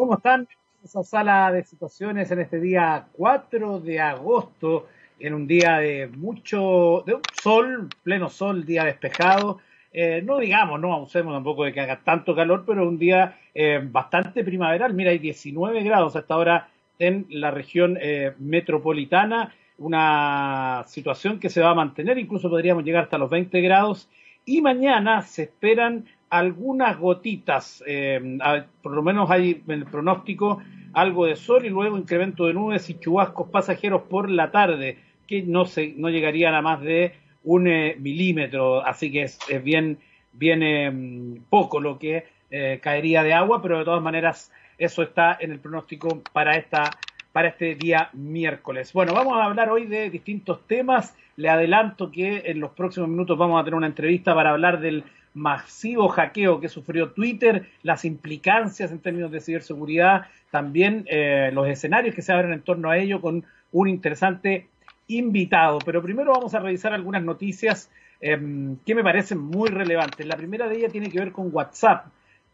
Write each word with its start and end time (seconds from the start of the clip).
¿Cómo 0.00 0.14
están? 0.14 0.48
Esa 0.82 1.02
sala 1.02 1.52
de 1.52 1.62
situaciones 1.62 2.30
en 2.30 2.40
este 2.40 2.58
día 2.58 3.08
4 3.12 3.80
de 3.80 4.00
agosto, 4.00 4.86
en 5.18 5.34
un 5.34 5.46
día 5.46 5.76
de 5.76 6.06
mucho, 6.06 7.04
de 7.06 7.18
sol, 7.42 7.90
pleno 8.02 8.30
sol, 8.30 8.64
día 8.64 8.84
despejado. 8.84 9.58
Eh, 9.92 10.22
no 10.24 10.38
digamos, 10.38 10.80
no 10.80 10.94
abusemos 10.94 11.34
tampoco 11.34 11.64
de 11.64 11.74
que 11.74 11.80
haga 11.80 12.00
tanto 12.02 12.34
calor, 12.34 12.64
pero 12.66 12.88
un 12.88 12.98
día 12.98 13.38
eh, 13.54 13.78
bastante 13.84 14.42
primaveral. 14.42 14.94
Mira, 14.94 15.10
hay 15.10 15.18
19 15.18 15.82
grados 15.82 16.16
hasta 16.16 16.32
ahora 16.32 16.70
en 16.98 17.26
la 17.28 17.50
región 17.50 17.98
eh, 18.00 18.32
metropolitana, 18.38 19.54
una 19.76 20.82
situación 20.86 21.38
que 21.38 21.50
se 21.50 21.60
va 21.60 21.72
a 21.72 21.74
mantener, 21.74 22.16
incluso 22.16 22.48
podríamos 22.48 22.84
llegar 22.84 23.04
hasta 23.04 23.18
los 23.18 23.28
20 23.28 23.60
grados. 23.60 24.08
Y 24.46 24.62
mañana 24.62 25.20
se 25.20 25.42
esperan 25.42 26.06
algunas 26.30 26.96
gotitas, 26.98 27.82
eh, 27.86 28.38
por 28.82 28.92
lo 28.92 29.02
menos 29.02 29.30
hay 29.30 29.62
en 29.66 29.72
el 29.72 29.84
pronóstico 29.84 30.62
algo 30.92 31.26
de 31.26 31.36
sol 31.36 31.64
y 31.66 31.68
luego 31.68 31.98
incremento 31.98 32.46
de 32.46 32.54
nubes 32.54 32.88
y 32.88 32.98
chubascos 32.98 33.48
pasajeros 33.50 34.02
por 34.02 34.30
la 34.30 34.50
tarde, 34.50 34.98
que 35.26 35.42
no, 35.42 35.66
se, 35.66 35.94
no 35.96 36.08
llegarían 36.08 36.54
a 36.54 36.62
más 36.62 36.80
de 36.80 37.14
un 37.44 37.66
eh, 37.66 37.96
milímetro, 37.98 38.84
así 38.84 39.10
que 39.10 39.22
es, 39.22 39.38
bien, 39.62 39.98
bien 40.32 40.62
em, 40.62 41.42
poco 41.48 41.80
lo 41.80 41.98
que 41.98 42.26
eh, 42.50 42.80
caería 42.82 43.22
de 43.22 43.32
agua, 43.32 43.60
pero 43.62 43.78
de 43.78 43.84
todas 43.84 44.02
maneras 44.02 44.52
eso 44.78 45.02
está 45.02 45.36
en 45.40 45.52
el 45.52 45.60
pronóstico 45.60 46.22
para 46.32 46.56
esta 46.56 46.90
para 47.32 47.48
este 47.48 47.76
día 47.76 48.10
miércoles. 48.12 48.92
Bueno, 48.92 49.14
vamos 49.14 49.38
a 49.38 49.44
hablar 49.44 49.70
hoy 49.70 49.86
de 49.86 50.10
distintos 50.10 50.66
temas. 50.66 51.16
Le 51.36 51.48
adelanto 51.48 52.10
que 52.10 52.42
en 52.46 52.58
los 52.58 52.72
próximos 52.72 53.08
minutos 53.08 53.38
vamos 53.38 53.60
a 53.60 53.64
tener 53.64 53.76
una 53.76 53.86
entrevista 53.86 54.34
para 54.34 54.50
hablar 54.50 54.80
del 54.80 55.04
masivo 55.34 56.08
hackeo 56.08 56.60
que 56.60 56.68
sufrió 56.68 57.10
Twitter, 57.10 57.66
las 57.82 58.04
implicancias 58.04 58.90
en 58.90 58.98
términos 58.98 59.30
de 59.30 59.40
ciberseguridad, 59.40 60.26
también 60.50 61.04
eh, 61.08 61.50
los 61.52 61.68
escenarios 61.68 62.14
que 62.14 62.22
se 62.22 62.32
abren 62.32 62.52
en 62.52 62.62
torno 62.62 62.90
a 62.90 62.98
ello 62.98 63.20
con 63.20 63.44
un 63.72 63.88
interesante 63.88 64.68
invitado. 65.06 65.78
Pero 65.84 66.02
primero 66.02 66.32
vamos 66.32 66.54
a 66.54 66.60
revisar 66.60 66.92
algunas 66.92 67.22
noticias 67.22 67.90
em, 68.20 68.76
que 68.84 68.94
me 68.94 69.04
parecen 69.04 69.38
muy 69.38 69.68
relevantes. 69.68 70.26
La 70.26 70.36
primera 70.36 70.68
de 70.68 70.76
ellas 70.76 70.92
tiene 70.92 71.10
que 71.10 71.18
ver 71.18 71.32
con 71.32 71.50
WhatsApp, 71.52 72.06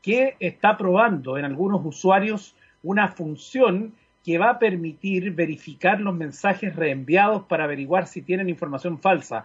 que 0.02 0.36
está 0.38 0.77
probando 0.77 1.38
en 1.38 1.44
algunos 1.44 1.84
usuarios 1.84 2.54
una 2.82 3.08
función 3.08 3.92
que 4.24 4.38
va 4.38 4.50
a 4.50 4.58
permitir 4.58 5.32
verificar 5.32 6.00
los 6.00 6.14
mensajes 6.14 6.74
reenviados 6.74 7.44
para 7.44 7.64
averiguar 7.64 8.06
si 8.06 8.22
tienen 8.22 8.48
información 8.48 8.98
falsa 8.98 9.44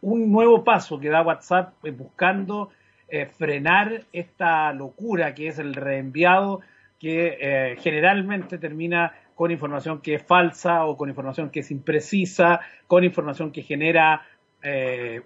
un 0.00 0.30
nuevo 0.30 0.64
paso 0.64 0.98
que 0.98 1.08
da 1.08 1.22
WhatsApp 1.22 1.84
eh, 1.84 1.90
buscando 1.90 2.70
eh, 3.08 3.26
frenar 3.26 4.04
esta 4.12 4.72
locura 4.72 5.34
que 5.34 5.48
es 5.48 5.58
el 5.58 5.74
reenviado 5.74 6.60
que 6.98 7.38
eh, 7.40 7.76
generalmente 7.80 8.58
termina 8.58 9.12
con 9.34 9.50
información 9.50 10.00
que 10.00 10.14
es 10.14 10.22
falsa 10.22 10.84
o 10.84 10.96
con 10.96 11.08
información 11.08 11.50
que 11.50 11.60
es 11.60 11.70
imprecisa, 11.70 12.60
con 12.86 13.02
información 13.02 13.50
que 13.50 13.62
genera 13.62 14.26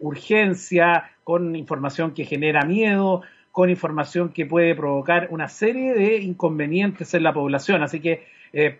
urgencia, 0.01 1.11
con 1.23 1.55
información 1.55 2.15
que 2.15 2.25
genera 2.25 2.63
miedo, 2.63 3.21
con 3.53 3.69
información 3.69 4.31
que 4.31 4.47
puede 4.47 4.75
provocar 4.75 5.29
una 5.31 5.49
serie 5.49 5.93
de 5.93 6.17
inconvenientes 6.23 7.13
en 7.13 7.23
la 7.23 7.35
población. 7.35 7.83
Así 7.83 8.01
que 8.01 8.25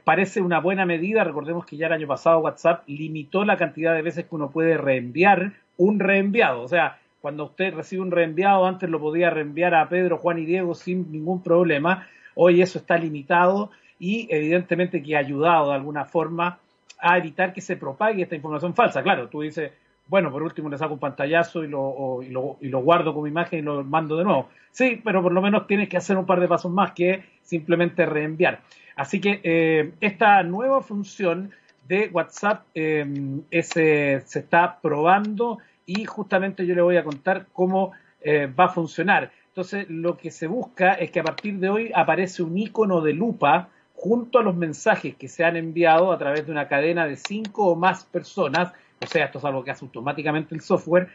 parece 0.05 0.41
una 0.41 0.61
buena 0.61 0.87
medida. 0.87 1.25
Recordemos 1.25 1.67
que 1.67 1.77
ya 1.77 1.89
el 1.89 1.93
año 1.93 2.07
pasado 2.07 2.39
WhatsApp 2.39 2.85
limitó 2.87 3.45
la 3.45 3.59
cantidad 3.59 3.95
de 3.95 4.01
veces 4.01 4.25
que 4.25 4.35
uno 4.35 4.51
puede 4.51 4.79
reenviar 4.79 5.53
un 5.77 5.99
reenviado. 5.99 6.63
O 6.63 6.69
sea, 6.69 6.99
cuando 7.21 7.45
usted 7.45 7.75
recibe 7.75 8.03
un 8.03 8.11
reenviado, 8.11 8.67
antes 8.67 8.89
lo 8.89 9.01
podía 9.01 9.31
reenviar 9.31 9.75
a 9.75 9.89
Pedro, 9.89 10.19
Juan 10.19 10.39
y 10.39 10.47
Diego 10.47 10.75
sin 10.75 11.11
ningún 11.11 11.43
problema. 11.43 12.07
Hoy 12.35 12.63
eso 12.63 12.79
está 12.79 12.97
limitado 12.99 13.71
y 13.99 14.29
evidentemente 14.31 15.03
que 15.03 15.17
ha 15.17 15.21
ayudado 15.21 15.71
de 15.71 15.75
alguna 15.75 16.05
forma 16.05 16.59
a 16.99 17.19
evitar 17.19 17.53
que 17.53 17.61
se 17.61 17.77
propague 17.77 18.23
esta 18.23 18.37
información 18.37 18.75
falsa. 18.75 19.03
Claro, 19.03 19.29
tú 19.29 19.43
dices, 19.43 19.73
bueno, 20.09 20.31
por 20.31 20.43
último 20.43 20.69
le 20.69 20.79
saco 20.79 20.95
un 20.95 21.01
pantallazo 21.01 21.65
y 21.65 21.69
lo, 21.69 22.23
y 22.23 22.29
lo, 22.29 22.59
y 22.61 22.69
lo 22.69 22.81
guardo 22.81 23.13
como 23.13 23.27
imagen 23.27 23.59
y 23.59 23.63
lo 23.63 23.83
mando 23.83 24.17
de 24.17 24.25
nuevo. 24.25 24.49
Sí, 24.71 25.01
pero 25.05 25.23
por 25.23 25.33
lo 25.33 25.43
menos 25.43 25.67
tienes 25.67 25.89
que 25.89 25.97
hacer 25.97 26.17
un 26.17 26.27
par 26.27 26.41
de 26.41 26.49
pasos 26.49 26.71
más 26.71 26.93
que 26.93 27.25
simplemente 27.43 28.07
reenviar. 28.07 28.61
Así 28.95 29.21
que 29.21 29.41
eh, 29.43 29.93
esta 30.01 30.43
nueva 30.43 30.81
función 30.81 31.51
de 31.87 32.09
WhatsApp 32.13 32.67
em, 32.75 33.43
se 33.51 34.17
está 34.17 34.79
probando 34.81 35.59
y 35.87 36.05
justamente 36.05 36.67
yo 36.67 36.75
le 36.75 36.83
voy 36.83 36.97
a 36.97 37.05
contar 37.05 37.47
cómo 37.53 37.93
eh, 38.21 38.47
va 38.47 38.65
a 38.65 38.69
funcionar. 38.69 39.31
Entonces, 39.49 39.87
lo 39.89 40.17
que 40.17 40.31
se 40.31 40.49
busca 40.49 40.95
es 40.95 41.11
que 41.11 41.21
a 41.21 41.25
partir 41.25 41.59
de 41.59 41.71
hoy 41.71 41.93
aparece 41.95 42.43
un 42.43 42.59
icono 42.59 43.01
de 43.01 43.15
lupa 43.15 43.69
junto 43.95 44.39
a 44.39 44.43
los 44.43 44.55
mensajes 44.55 45.17
que 45.17 45.29
se 45.29 45.45
han 45.45 45.57
enviado 45.57 46.13
a 46.13 46.19
través 46.19 46.45
de 46.45 46.53
una 46.53 46.69
cadena 46.69 47.07
de 47.07 47.17
cinco 47.17 47.69
o 47.69 47.77
más 47.77 48.05
personas, 48.05 48.73
o 49.01 49.07
sea, 49.07 49.25
esto 49.25 49.39
es 49.39 49.45
algo 49.45 49.65
que 49.65 49.71
hace 49.71 49.85
automáticamente 49.85 50.55
el 50.55 50.61
software, 50.61 51.09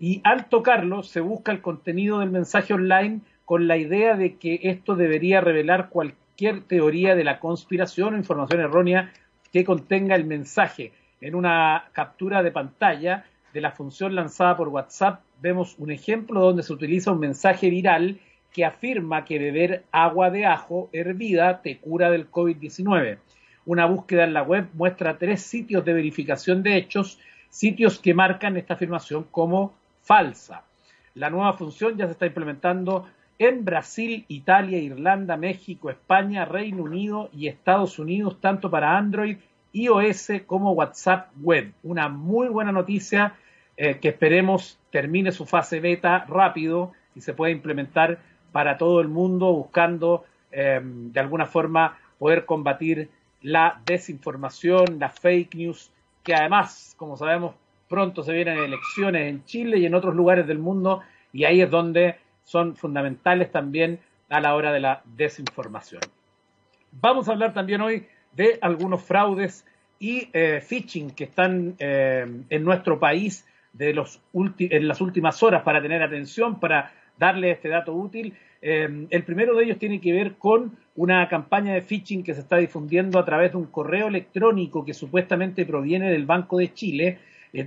y 0.00 0.20
al 0.24 0.46
tocarlo 0.46 1.02
se 1.02 1.20
busca 1.20 1.52
el 1.52 1.60
contenido 1.60 2.20
del 2.20 2.30
mensaje 2.30 2.72
online 2.72 3.20
con 3.44 3.68
la 3.68 3.76
idea 3.76 4.16
de 4.16 4.36
que 4.36 4.60
esto 4.62 4.96
debería 4.96 5.40
revelar 5.40 5.90
cualquier 5.90 6.62
teoría 6.62 7.14
de 7.14 7.24
la 7.24 7.38
conspiración 7.38 8.14
o 8.14 8.16
información 8.16 8.60
errónea 8.60 9.12
que 9.52 9.64
contenga 9.64 10.14
el 10.14 10.24
mensaje. 10.24 10.92
En 11.20 11.34
una 11.34 11.90
captura 11.92 12.42
de 12.42 12.50
pantalla 12.50 13.24
de 13.52 13.60
la 13.60 13.70
función 13.70 14.14
lanzada 14.14 14.56
por 14.56 14.68
WhatsApp 14.68 15.20
vemos 15.40 15.76
un 15.78 15.90
ejemplo 15.90 16.40
donde 16.40 16.62
se 16.62 16.72
utiliza 16.72 17.12
un 17.12 17.20
mensaje 17.20 17.68
viral 17.68 18.18
que 18.52 18.64
afirma 18.64 19.24
que 19.24 19.38
beber 19.38 19.84
agua 19.92 20.30
de 20.30 20.46
ajo 20.46 20.88
hervida 20.92 21.62
te 21.62 21.78
cura 21.78 22.10
del 22.10 22.30
COVID-19. 22.30 23.18
Una 23.64 23.86
búsqueda 23.86 24.24
en 24.24 24.34
la 24.34 24.42
web 24.42 24.68
muestra 24.74 25.18
tres 25.18 25.42
sitios 25.42 25.84
de 25.84 25.92
verificación 25.92 26.62
de 26.62 26.76
hechos, 26.76 27.18
sitios 27.48 27.98
que 27.98 28.14
marcan 28.14 28.56
esta 28.56 28.74
afirmación 28.74 29.24
como 29.30 29.74
falsa. 30.02 30.64
La 31.14 31.30
nueva 31.30 31.52
función 31.52 31.96
ya 31.96 32.06
se 32.06 32.12
está 32.12 32.26
implementando 32.26 33.06
en 33.44 33.64
Brasil, 33.64 34.24
Italia, 34.28 34.78
Irlanda, 34.78 35.36
México, 35.36 35.90
España, 35.90 36.44
Reino 36.44 36.82
Unido 36.82 37.30
y 37.32 37.48
Estados 37.48 37.98
Unidos, 37.98 38.40
tanto 38.40 38.70
para 38.70 38.96
Android, 38.96 39.38
iOS 39.72 40.28
como 40.46 40.72
WhatsApp 40.72 41.30
Web. 41.40 41.72
Una 41.82 42.08
muy 42.08 42.48
buena 42.48 42.72
noticia 42.72 43.34
eh, 43.76 43.98
que 43.98 44.08
esperemos 44.08 44.78
termine 44.90 45.32
su 45.32 45.46
fase 45.46 45.80
beta 45.80 46.24
rápido 46.28 46.92
y 47.14 47.20
se 47.20 47.34
pueda 47.34 47.52
implementar 47.52 48.18
para 48.52 48.76
todo 48.76 49.00
el 49.00 49.08
mundo, 49.08 49.52
buscando 49.52 50.24
em, 50.50 51.10
de 51.10 51.20
alguna 51.20 51.46
forma 51.46 51.98
poder 52.18 52.44
combatir 52.44 53.08
la 53.40 53.80
desinformación, 53.84 54.98
la 54.98 55.08
fake 55.08 55.54
news, 55.54 55.90
que 56.22 56.34
además, 56.34 56.94
como 56.96 57.16
sabemos, 57.16 57.54
pronto 57.88 58.22
se 58.22 58.32
vienen 58.32 58.58
elecciones 58.58 59.28
en 59.28 59.44
Chile 59.44 59.78
y 59.78 59.86
en 59.86 59.94
otros 59.94 60.14
lugares 60.14 60.46
del 60.46 60.58
mundo, 60.58 61.00
y 61.32 61.44
ahí 61.44 61.62
es 61.62 61.70
donde 61.70 62.16
son 62.44 62.76
fundamentales 62.76 63.50
también 63.50 64.00
a 64.28 64.40
la 64.40 64.54
hora 64.54 64.72
de 64.72 64.80
la 64.80 65.02
desinformación. 65.04 66.00
Vamos 66.92 67.28
a 67.28 67.32
hablar 67.32 67.54
también 67.54 67.80
hoy 67.80 68.06
de 68.34 68.58
algunos 68.60 69.02
fraudes 69.02 69.66
y 69.98 70.28
eh, 70.32 70.60
phishing 70.60 71.10
que 71.10 71.24
están 71.24 71.74
eh, 71.78 72.26
en 72.48 72.64
nuestro 72.64 72.98
país 72.98 73.46
de 73.72 73.94
los 73.94 74.20
en 74.58 74.88
las 74.88 75.00
últimas 75.00 75.42
horas 75.42 75.62
para 75.62 75.80
tener 75.80 76.02
atención, 76.02 76.60
para 76.60 76.92
darle 77.18 77.52
este 77.52 77.68
dato 77.68 77.94
útil. 77.94 78.34
Eh, 78.60 79.06
el 79.10 79.22
primero 79.22 79.54
de 79.54 79.64
ellos 79.64 79.78
tiene 79.78 80.00
que 80.00 80.12
ver 80.12 80.34
con 80.34 80.76
una 80.96 81.28
campaña 81.28 81.72
de 81.72 81.82
phishing 81.82 82.22
que 82.22 82.34
se 82.34 82.40
está 82.40 82.56
difundiendo 82.56 83.18
a 83.18 83.24
través 83.24 83.52
de 83.52 83.58
un 83.58 83.66
correo 83.66 84.08
electrónico 84.08 84.84
que 84.84 84.92
supuestamente 84.92 85.64
proviene 85.64 86.10
del 86.10 86.26
Banco 86.26 86.58
de 86.58 86.72
Chile, 86.74 87.18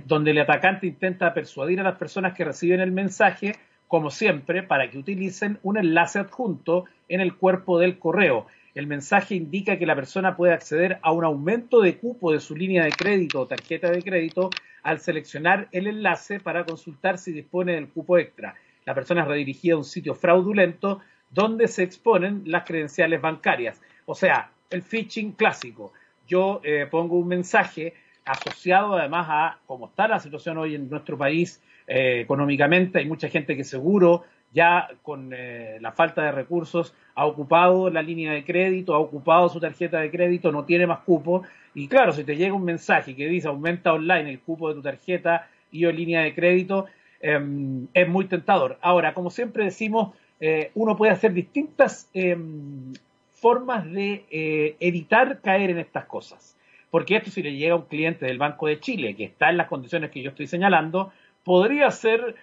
donde 0.04 0.32
el 0.32 0.38
atacante 0.38 0.86
intenta 0.86 1.32
persuadir 1.32 1.80
a 1.80 1.84
las 1.84 1.96
personas 1.96 2.34
que 2.34 2.44
reciben 2.44 2.80
el 2.80 2.92
mensaje 2.92 3.54
como 3.88 4.10
siempre, 4.10 4.62
para 4.62 4.90
que 4.90 4.98
utilicen 4.98 5.58
un 5.62 5.78
enlace 5.78 6.18
adjunto 6.18 6.84
en 7.08 7.20
el 7.20 7.36
cuerpo 7.36 7.78
del 7.78 7.98
correo. 7.98 8.46
El 8.74 8.86
mensaje 8.86 9.34
indica 9.34 9.78
que 9.78 9.86
la 9.86 9.94
persona 9.94 10.36
puede 10.36 10.52
acceder 10.52 10.98
a 11.02 11.12
un 11.12 11.24
aumento 11.24 11.80
de 11.80 11.96
cupo 11.96 12.32
de 12.32 12.40
su 12.40 12.54
línea 12.54 12.84
de 12.84 12.92
crédito 12.92 13.40
o 13.40 13.46
tarjeta 13.46 13.90
de 13.90 14.02
crédito 14.02 14.50
al 14.82 15.00
seleccionar 15.00 15.68
el 15.72 15.86
enlace 15.86 16.40
para 16.40 16.64
consultar 16.64 17.18
si 17.18 17.32
dispone 17.32 17.72
del 17.72 17.88
cupo 17.88 18.18
extra. 18.18 18.54
La 18.84 18.94
persona 18.94 19.22
es 19.22 19.28
redirigida 19.28 19.74
a 19.74 19.78
un 19.78 19.84
sitio 19.84 20.14
fraudulento 20.14 21.00
donde 21.30 21.68
se 21.68 21.82
exponen 21.82 22.42
las 22.46 22.64
credenciales 22.64 23.20
bancarias. 23.20 23.80
O 24.04 24.14
sea, 24.14 24.50
el 24.70 24.82
phishing 24.82 25.32
clásico. 25.32 25.92
Yo 26.26 26.60
eh, 26.62 26.86
pongo 26.90 27.18
un 27.18 27.28
mensaje 27.28 27.94
asociado 28.24 28.96
además 28.96 29.26
a 29.28 29.58
cómo 29.66 29.86
está 29.86 30.08
la 30.08 30.20
situación 30.20 30.58
hoy 30.58 30.74
en 30.74 30.90
nuestro 30.90 31.16
país 31.16 31.62
eh, 31.86 32.20
económicamente. 32.20 32.98
Hay 32.98 33.06
mucha 33.06 33.28
gente 33.28 33.56
que 33.56 33.62
seguro 33.62 34.24
ya 34.52 34.88
con 35.02 35.32
eh, 35.32 35.78
la 35.80 35.92
falta 35.92 36.22
de 36.22 36.32
recursos 36.32 36.94
ha 37.14 37.26
ocupado 37.26 37.90
la 37.90 38.02
línea 38.02 38.32
de 38.32 38.44
crédito, 38.44 38.94
ha 38.94 38.98
ocupado 38.98 39.48
su 39.48 39.60
tarjeta 39.60 40.00
de 40.00 40.10
crédito, 40.10 40.50
no 40.50 40.64
tiene 40.64 40.86
más 40.86 41.00
cupo. 41.00 41.42
Y 41.74 41.88
claro, 41.88 42.12
si 42.12 42.24
te 42.24 42.36
llega 42.36 42.54
un 42.54 42.64
mensaje 42.64 43.14
que 43.14 43.28
dice 43.28 43.48
aumenta 43.48 43.92
online 43.92 44.30
el 44.30 44.40
cupo 44.40 44.68
de 44.68 44.74
tu 44.74 44.82
tarjeta 44.82 45.48
y 45.70 45.84
o 45.84 45.92
línea 45.92 46.22
de 46.22 46.34
crédito, 46.34 46.86
em, 47.20 47.86
es 47.94 48.08
muy 48.08 48.24
tentador. 48.24 48.78
Ahora, 48.80 49.14
como 49.14 49.30
siempre 49.30 49.64
decimos, 49.64 50.14
eh, 50.40 50.70
uno 50.74 50.96
puede 50.96 51.12
hacer 51.12 51.32
distintas 51.32 52.08
em, 52.14 52.94
formas 53.32 53.90
de 53.92 54.76
evitar 54.80 55.40
caer 55.40 55.70
en 55.70 55.78
estas 55.78 56.06
cosas. 56.06 56.56
Porque 56.90 57.16
esto 57.16 57.30
si 57.30 57.42
le 57.42 57.54
llega 57.54 57.74
a 57.74 57.76
un 57.76 57.84
cliente 57.84 58.26
del 58.26 58.38
Banco 58.38 58.66
de 58.66 58.80
Chile 58.80 59.14
que 59.14 59.24
está 59.24 59.50
en 59.50 59.58
las 59.58 59.66
condiciones 59.66 60.10
que 60.10 60.22
yo 60.22 60.30
estoy 60.30 60.46
señalando, 60.46 61.12
podría 61.46 61.90
ser 61.92 62.34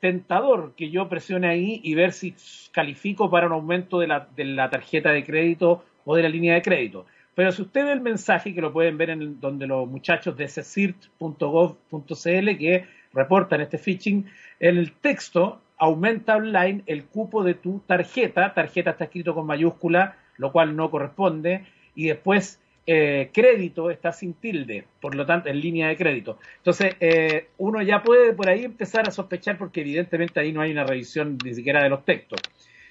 tentador 0.00 0.74
que 0.76 0.90
yo 0.90 1.08
presione 1.08 1.48
ahí 1.48 1.80
y 1.82 1.94
ver 1.94 2.12
si 2.12 2.34
califico 2.72 3.30
para 3.30 3.46
un 3.46 3.54
aumento 3.54 3.98
de 3.98 4.06
la, 4.06 4.68
tarjeta 4.68 5.12
de 5.12 5.24
crédito 5.24 5.82
o 6.04 6.14
de 6.14 6.24
la 6.24 6.28
línea 6.28 6.52
de 6.52 6.60
crédito. 6.60 7.06
Pero 7.34 7.52
si 7.52 7.62
usted 7.62 7.86
ve 7.86 7.92
el 7.92 8.02
mensaje, 8.02 8.54
que 8.54 8.60
lo 8.60 8.70
pueden 8.70 8.98
ver 8.98 9.08
en 9.08 9.40
donde 9.40 9.66
los 9.66 9.88
muchachos 9.88 10.36
de 10.36 10.46
cecirt.gov.cl 10.46 12.58
que 12.58 12.84
reportan 13.14 13.62
este 13.62 13.78
phishing, 13.78 14.26
en 14.60 14.76
el 14.76 14.92
texto 14.92 15.62
aumenta 15.78 16.36
online 16.36 16.82
el 16.84 17.06
cupo 17.06 17.44
de 17.44 17.54
tu 17.54 17.80
tarjeta, 17.86 18.52
tarjeta 18.52 18.90
está 18.90 19.04
escrito 19.04 19.34
con 19.34 19.46
mayúscula, 19.46 20.18
lo 20.36 20.52
cual 20.52 20.76
no 20.76 20.90
corresponde, 20.90 21.64
y 21.94 22.08
después 22.08 22.60
eh, 22.86 23.30
crédito 23.32 23.90
está 23.90 24.12
sin 24.12 24.34
tilde, 24.34 24.84
por 25.00 25.14
lo 25.14 25.24
tanto, 25.24 25.48
en 25.48 25.60
línea 25.60 25.88
de 25.88 25.96
crédito. 25.96 26.38
Entonces, 26.58 26.96
eh, 27.00 27.48
uno 27.56 27.80
ya 27.80 28.02
puede 28.02 28.34
por 28.34 28.48
ahí 28.48 28.64
empezar 28.64 29.08
a 29.08 29.10
sospechar 29.10 29.56
porque 29.56 29.80
evidentemente 29.80 30.40
ahí 30.40 30.52
no 30.52 30.60
hay 30.60 30.72
una 30.72 30.84
revisión 30.84 31.38
ni 31.42 31.54
siquiera 31.54 31.82
de 31.82 31.88
los 31.88 32.04
textos. 32.04 32.40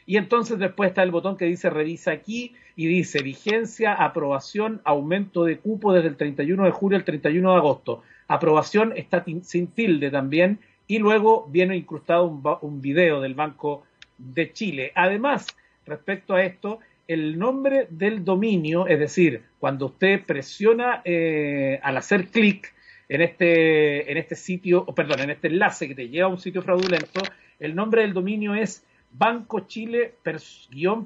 Y 0.05 0.17
entonces 0.17 0.59
después 0.59 0.89
está 0.89 1.03
el 1.03 1.11
botón 1.11 1.37
que 1.37 1.45
dice 1.45 1.69
revisa 1.69 2.11
aquí 2.11 2.55
y 2.75 2.87
dice 2.87 3.21
vigencia, 3.21 3.93
aprobación, 3.93 4.81
aumento 4.83 5.45
de 5.45 5.59
cupo 5.59 5.93
desde 5.93 6.09
el 6.09 6.17
31 6.17 6.65
de 6.65 6.71
julio 6.71 6.97
al 6.97 7.05
31 7.05 7.51
de 7.51 7.57
agosto. 7.57 8.01
Aprobación 8.27 8.93
está 8.95 9.23
sin 9.43 9.67
tilde 9.67 10.09
también 10.09 10.59
y 10.87 10.99
luego 10.99 11.47
viene 11.49 11.77
incrustado 11.77 12.25
un, 12.25 12.43
un 12.61 12.81
video 12.81 13.21
del 13.21 13.35
Banco 13.35 13.83
de 14.17 14.51
Chile. 14.51 14.91
Además, 14.95 15.47
respecto 15.85 16.33
a 16.33 16.43
esto, 16.43 16.79
el 17.07 17.37
nombre 17.37 17.87
del 17.89 18.23
dominio, 18.23 18.87
es 18.87 18.99
decir, 18.99 19.43
cuando 19.59 19.87
usted 19.87 20.25
presiona 20.25 21.01
eh, 21.03 21.79
al 21.83 21.97
hacer 21.97 22.27
clic 22.27 22.73
en 23.09 23.21
este, 23.21 24.11
en 24.11 24.17
este 24.17 24.35
sitio, 24.35 24.85
perdón, 24.85 25.21
en 25.21 25.29
este 25.31 25.47
enlace 25.47 25.87
que 25.87 25.95
te 25.95 26.09
lleva 26.09 26.27
a 26.27 26.31
un 26.31 26.39
sitio 26.39 26.61
fraudulento, 26.61 27.21
el 27.59 27.75
nombre 27.75 28.01
del 28.01 28.13
dominio 28.13 28.55
es 28.55 28.85
Banco 29.11 29.61
Chile 29.67 30.15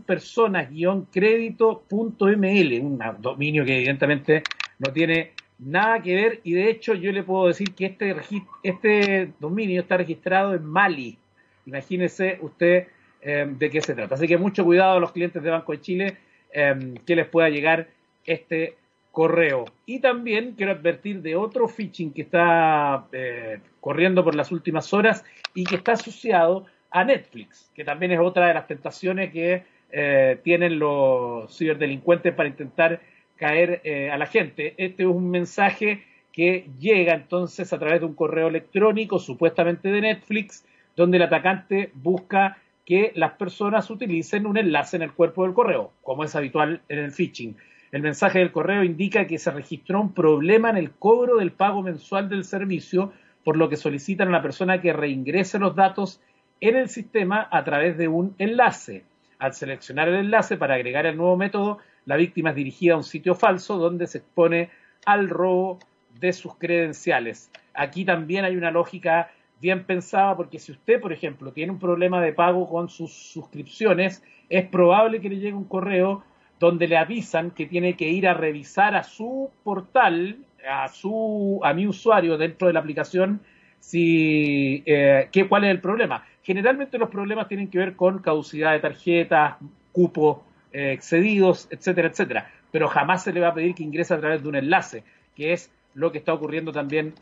personas 0.06 0.70
crédito.ml, 1.12 2.80
un 2.82 3.02
dominio 3.20 3.66
que 3.66 3.78
evidentemente 3.78 4.44
no 4.80 4.94
tiene 4.94 5.34
nada 5.60 6.02
que 6.02 6.16
ver 6.16 6.40
y 6.44 6.54
de 6.54 6.70
hecho 6.70 6.94
yo 6.94 7.12
le 7.12 7.24
puedo 7.24 7.48
decir 7.48 7.74
que 7.74 7.88
este, 7.88 8.16
este 8.64 9.34
dominio 9.40 9.82
está 9.82 9.98
registrado 9.98 10.54
en 10.54 10.64
Mali. 10.66 11.18
Imagínese 11.66 12.38
usted 12.42 12.88
em, 13.28 13.58
de 13.58 13.70
qué 13.70 13.82
se 13.82 13.94
trata. 13.94 14.16
Así 14.16 14.26
que 14.26 14.38
mucho 14.38 14.64
cuidado 14.64 14.98
a 14.98 15.00
los 15.02 15.12
clientes 15.12 15.44
de 15.44 15.50
Banco 15.50 15.74
de 15.74 15.82
Chile 15.82 16.18
em, 16.54 16.96
que 17.06 17.14
les 17.14 17.28
pueda 17.28 17.50
llegar 17.50 17.88
este 18.26 18.76
correo. 19.12 19.66
Y 19.86 20.00
también 20.00 20.54
quiero 20.56 20.72
advertir 20.72 21.22
de 21.22 21.36
otro 21.36 21.68
phishing 21.68 22.14
que 22.14 22.22
está 22.22 23.08
eh, 23.12 23.60
corriendo 23.82 24.24
por 24.24 24.34
las 24.34 24.52
últimas 24.54 24.94
horas 24.94 25.26
y 25.54 25.66
que 25.66 25.76
está 25.76 25.92
asociado 25.94 26.68
a 26.90 27.04
Netflix, 27.04 27.70
que 27.76 27.84
también 27.84 28.14
es 28.14 28.20
otra 28.20 28.48
de 28.48 28.54
las 28.54 28.66
tentaciones 28.66 29.34
que 29.34 29.64
eh, 29.92 30.40
tienen 30.42 30.80
los 30.80 31.54
ciberdelincuentes 31.58 32.34
para 32.34 32.48
intentar 32.48 33.02
caer 33.36 33.82
eh, 33.84 34.10
a 34.10 34.18
la 34.18 34.28
gente. 34.28 34.74
Este 34.78 35.04
es 35.04 35.10
un 35.10 35.30
mensaje 35.30 36.04
que 36.32 36.70
llega 36.80 37.14
entonces 37.14 37.74
a 37.74 37.80
través 37.80 38.00
de 38.00 38.06
un 38.06 38.14
correo 38.14 38.48
electrónico, 38.48 39.20
supuestamente 39.20 39.90
de 39.90 40.00
Netflix, 40.00 40.64
donde 40.96 41.18
el 41.18 41.24
atacante 41.24 41.90
busca 41.94 42.58
que 42.88 43.12
las 43.16 43.34
personas 43.34 43.90
utilicen 43.90 44.46
un 44.46 44.56
enlace 44.56 44.96
en 44.96 45.02
el 45.02 45.12
cuerpo 45.12 45.44
del 45.44 45.54
correo, 45.54 45.92
como 46.04 46.24
es 46.24 46.38
habitual 46.38 46.80
en 46.88 47.00
el 47.00 47.12
phishing. 47.12 47.58
El 47.92 48.02
mensaje 48.02 48.40
del 48.40 48.54
correo 48.54 48.82
indica 48.82 49.28
que 49.28 49.38
se 49.38 49.52
registró 49.52 50.00
un 50.00 50.14
problema 50.14 50.70
en 50.70 50.78
el 50.78 50.92
cobro 50.92 51.36
del 51.36 51.52
pago 51.52 51.84
mensual 51.84 52.30
del 52.30 52.46
servicio, 52.46 53.12
por 53.44 53.58
lo 53.58 53.68
que 53.68 53.76
solicitan 53.76 54.30
a 54.30 54.32
la 54.32 54.42
persona 54.42 54.80
que 54.80 54.94
reingrese 54.94 55.60
los 55.60 55.76
datos 55.76 56.22
en 56.62 56.78
el 56.78 56.88
sistema 56.88 57.50
a 57.52 57.66
través 57.66 57.98
de 57.98 58.08
un 58.08 58.36
enlace. 58.38 59.04
Al 59.38 59.54
seleccionar 59.54 60.08
el 60.08 60.16
enlace 60.16 60.56
para 60.56 60.76
agregar 60.76 61.06
el 61.06 61.18
nuevo 61.18 61.36
método, 61.36 61.80
la 62.06 62.16
víctima 62.16 62.52
es 62.52 62.56
dirigida 62.56 62.94
a 62.94 62.98
un 62.98 63.04
sitio 63.04 63.36
falso 63.36 63.78
donde 63.78 64.08
se 64.08 64.20
expone 64.20 64.70
al 65.06 65.28
robo 65.28 65.80
de 66.22 66.32
sus 66.32 66.56
credenciales. 66.56 67.52
Aquí 67.74 68.06
también 68.06 68.46
hay 68.46 68.56
una 68.56 68.72
lógica 68.72 69.30
bien 69.62 69.84
pensada 69.86 70.36
porque 70.36 70.60
si 70.60 70.72
usted, 70.72 71.00
por 71.00 71.14
ejemplo, 71.14 71.52
tiene 71.52 71.72
un 71.72 71.80
problema 71.80 72.22
de 72.22 72.34
pago 72.34 72.70
con 72.70 72.90
sus 72.90 73.12
suscripciones, 73.12 74.24
es 74.50 74.66
probable 74.68 75.20
que 75.20 75.30
le 75.30 75.38
llegue 75.38 75.54
un 75.54 75.66
correo 75.66 76.24
donde 76.60 76.88
le 76.88 76.98
avisan 76.98 77.52
que 77.52 77.66
tiene 77.66 77.96
que 77.96 78.10
ir 78.10 78.28
a 78.28 78.34
revisar 78.34 78.96
a 78.96 79.04
su 79.04 79.50
portal, 79.64 80.38
a 80.68 80.88
su 80.88 81.60
a 81.64 81.74
mi 81.74 81.88
usuario 81.88 82.38
dentro 82.38 82.68
de 82.68 82.74
la 82.74 82.80
aplicación 82.80 83.42
si 83.80 84.84
eh, 84.86 85.30
¿qué, 85.32 85.48
cuál 85.48 85.64
es 85.64 85.72
el 85.72 85.82
problema. 85.82 86.26
Generalmente 86.44 86.98
los 86.98 87.10
problemas 87.10 87.48
tienen 87.48 87.70
que 87.70 87.78
ver 87.78 87.96
con 87.96 88.20
caducidad 88.20 88.74
de 88.74 88.80
tarjetas, 88.80 89.56
cupos 89.92 90.40
eh, 90.72 90.92
excedidos, 90.92 91.68
etcétera, 91.72 92.08
etcétera. 92.08 92.52
Pero 92.72 92.88
jamás 92.88 93.24
se 93.24 93.34
le 93.34 93.40
va 93.40 93.50
a 93.50 93.54
pedir 93.54 93.76
que 93.76 93.84
ingrese 93.84 94.14
a 94.14 94.20
través 94.20 94.42
de 94.42 94.50
un 94.50 94.56
enlace, 94.56 95.04
que 95.36 95.54
es 95.54 95.72
lo 95.94 96.12
que 96.12 96.18
está 96.18 96.34
ocurriendo 96.34 96.72
también 96.72 97.14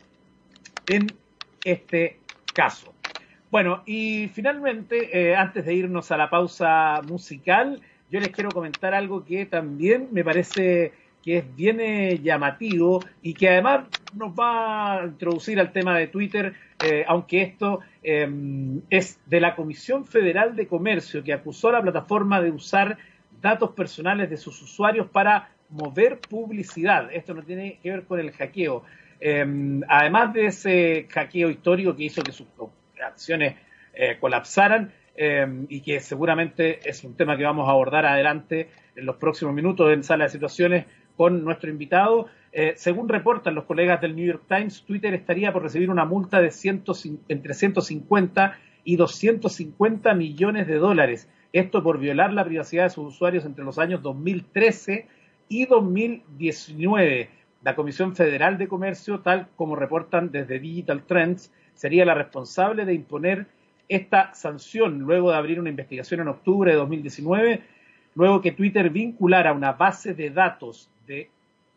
en 0.88 1.06
este 1.64 2.18
caso. 2.56 2.94
Bueno, 3.50 3.82
y 3.86 4.28
finalmente, 4.28 4.96
eh, 5.12 5.36
antes 5.36 5.64
de 5.64 5.74
irnos 5.74 6.10
a 6.10 6.16
la 6.16 6.28
pausa 6.30 7.00
musical, 7.08 7.80
yo 8.10 8.18
les 8.18 8.30
quiero 8.30 8.50
comentar 8.50 8.94
algo 8.94 9.24
que 9.24 9.46
también 9.46 10.08
me 10.10 10.24
parece 10.24 10.92
que 11.22 11.38
es 11.38 11.56
bien 11.56 11.80
eh, 11.80 12.20
llamativo 12.22 13.04
y 13.20 13.34
que 13.34 13.48
además 13.50 13.86
nos 14.14 14.30
va 14.32 15.00
a 15.00 15.04
introducir 15.04 15.60
al 15.60 15.72
tema 15.72 15.98
de 15.98 16.06
Twitter, 16.06 16.54
eh, 16.80 17.04
aunque 17.06 17.42
esto 17.42 17.80
em, 18.02 18.80
es 18.90 19.18
de 19.26 19.40
la 19.40 19.54
Comisión 19.54 20.04
Federal 20.04 20.56
de 20.56 20.66
Comercio, 20.66 21.22
que 21.22 21.32
acusó 21.32 21.68
a 21.68 21.72
la 21.72 21.82
plataforma 21.82 22.40
de 22.40 22.50
usar 22.50 22.96
datos 23.42 23.72
personales 23.72 24.30
de 24.30 24.36
sus 24.36 24.62
usuarios 24.62 25.08
para 25.08 25.50
mover 25.68 26.20
publicidad. 26.20 27.12
Esto 27.12 27.34
no 27.34 27.42
tiene 27.42 27.78
que 27.82 27.90
ver 27.90 28.04
con 28.04 28.20
el 28.20 28.32
hackeo. 28.32 28.84
Em, 29.20 29.82
además 29.88 30.32
de 30.32 30.46
ese 30.46 31.06
hackeo 31.10 31.50
histórico 31.50 31.96
que 31.96 32.04
hizo 32.04 32.22
que 32.22 32.32
sus 32.32 32.46
acciones 33.04 33.56
eh, 33.94 34.18
colapsaran, 34.20 34.92
em, 35.14 35.66
y 35.68 35.80
que 35.80 36.00
seguramente 36.00 36.80
es 36.88 37.02
un 37.04 37.16
tema 37.16 37.36
que 37.36 37.44
vamos 37.44 37.68
a 37.68 37.72
abordar 37.72 38.04
adelante 38.04 38.68
en 38.94 39.06
los 39.06 39.16
próximos 39.16 39.54
minutos 39.54 39.92
en 39.92 40.02
sala 40.02 40.24
de 40.24 40.30
situaciones 40.30 40.86
con 41.16 41.44
nuestro 41.44 41.70
invitado. 41.70 42.28
Eh, 42.52 42.74
según 42.76 43.08
reportan 43.08 43.54
los 43.54 43.64
colegas 43.64 44.00
del 44.00 44.14
New 44.14 44.26
York 44.26 44.44
Times, 44.48 44.84
Twitter 44.84 45.14
estaría 45.14 45.52
por 45.52 45.62
recibir 45.62 45.90
una 45.90 46.04
multa 46.04 46.40
de 46.40 46.52
entre 47.28 47.54
150 47.54 48.58
y 48.84 48.96
250 48.96 50.14
millones 50.14 50.66
de 50.66 50.76
dólares. 50.76 51.28
Esto 51.52 51.82
por 51.82 51.98
violar 51.98 52.32
la 52.32 52.44
privacidad 52.44 52.84
de 52.84 52.90
sus 52.90 53.14
usuarios 53.14 53.44
entre 53.44 53.64
los 53.64 53.78
años 53.78 54.02
2013 54.02 55.06
y 55.48 55.66
2019. 55.66 57.30
La 57.66 57.74
Comisión 57.74 58.14
Federal 58.14 58.58
de 58.58 58.68
Comercio, 58.68 59.22
tal 59.22 59.48
como 59.56 59.74
reportan 59.74 60.30
desde 60.30 60.60
Digital 60.60 61.02
Trends, 61.02 61.50
sería 61.74 62.04
la 62.04 62.14
responsable 62.14 62.84
de 62.84 62.94
imponer 62.94 63.48
esta 63.88 64.32
sanción 64.34 65.00
luego 65.00 65.32
de 65.32 65.36
abrir 65.36 65.58
una 65.58 65.70
investigación 65.70 66.20
en 66.20 66.28
octubre 66.28 66.70
de 66.70 66.76
2019 66.76 67.64
luego 68.14 68.40
que 68.40 68.52
Twitter 68.52 68.88
vinculara 68.90 69.52
una 69.52 69.72
base 69.72 70.14
de 70.14 70.30
datos 70.30 70.88
de, 71.08 71.28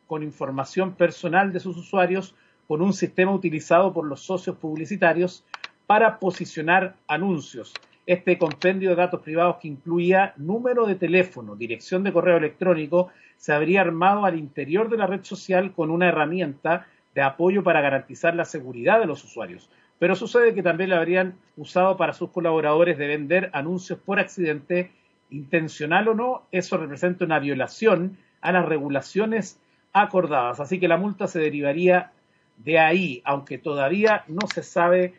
con 0.05 0.21
información 0.21 0.93
personal 0.93 1.51
de 1.51 1.59
sus 1.59 1.75
usuarios 1.75 2.35
con 2.67 2.83
un 2.83 2.93
sistema 2.93 3.31
utilizado 3.31 3.91
por 3.91 4.05
los 4.05 4.21
socios 4.21 4.57
publicitarios 4.57 5.43
para 5.87 6.19
posicionar 6.19 6.97
anuncios. 7.07 7.73
Este 8.09 8.39
compendio 8.39 8.89
de 8.89 8.95
datos 8.95 9.21
privados 9.21 9.57
que 9.57 9.67
incluía 9.67 10.33
número 10.35 10.87
de 10.87 10.95
teléfono, 10.95 11.55
dirección 11.55 12.03
de 12.03 12.11
correo 12.11 12.37
electrónico, 12.37 13.09
se 13.37 13.53
habría 13.53 13.81
armado 13.81 14.25
al 14.25 14.35
interior 14.35 14.89
de 14.89 14.97
la 14.97 15.05
red 15.05 15.23
social 15.23 15.73
con 15.73 15.91
una 15.91 16.07
herramienta 16.07 16.87
de 17.13 17.21
apoyo 17.21 17.61
para 17.63 17.81
garantizar 17.81 18.33
la 18.33 18.45
seguridad 18.45 18.99
de 18.99 19.05
los 19.05 19.23
usuarios. 19.23 19.69
Pero 19.99 20.15
sucede 20.15 20.55
que 20.55 20.63
también 20.63 20.89
la 20.89 20.97
habrían 20.97 21.35
usado 21.55 21.97
para 21.97 22.13
sus 22.13 22.31
colaboradores 22.31 22.97
de 22.97 23.05
vender 23.05 23.51
anuncios 23.53 23.99
por 23.99 24.19
accidente 24.19 24.91
intencional 25.29 26.07
o 26.07 26.15
no, 26.15 26.47
eso 26.51 26.77
representa 26.77 27.25
una 27.25 27.37
violación 27.37 28.17
a 28.41 28.51
las 28.51 28.65
regulaciones 28.65 29.61
acordadas. 29.93 30.59
Así 30.59 30.79
que 30.79 30.87
la 30.87 30.97
multa 30.97 31.27
se 31.27 31.37
derivaría 31.37 32.11
de 32.57 32.79
ahí, 32.79 33.21
aunque 33.23 33.59
todavía 33.59 34.23
no 34.27 34.47
se 34.51 34.63
sabe 34.63 35.13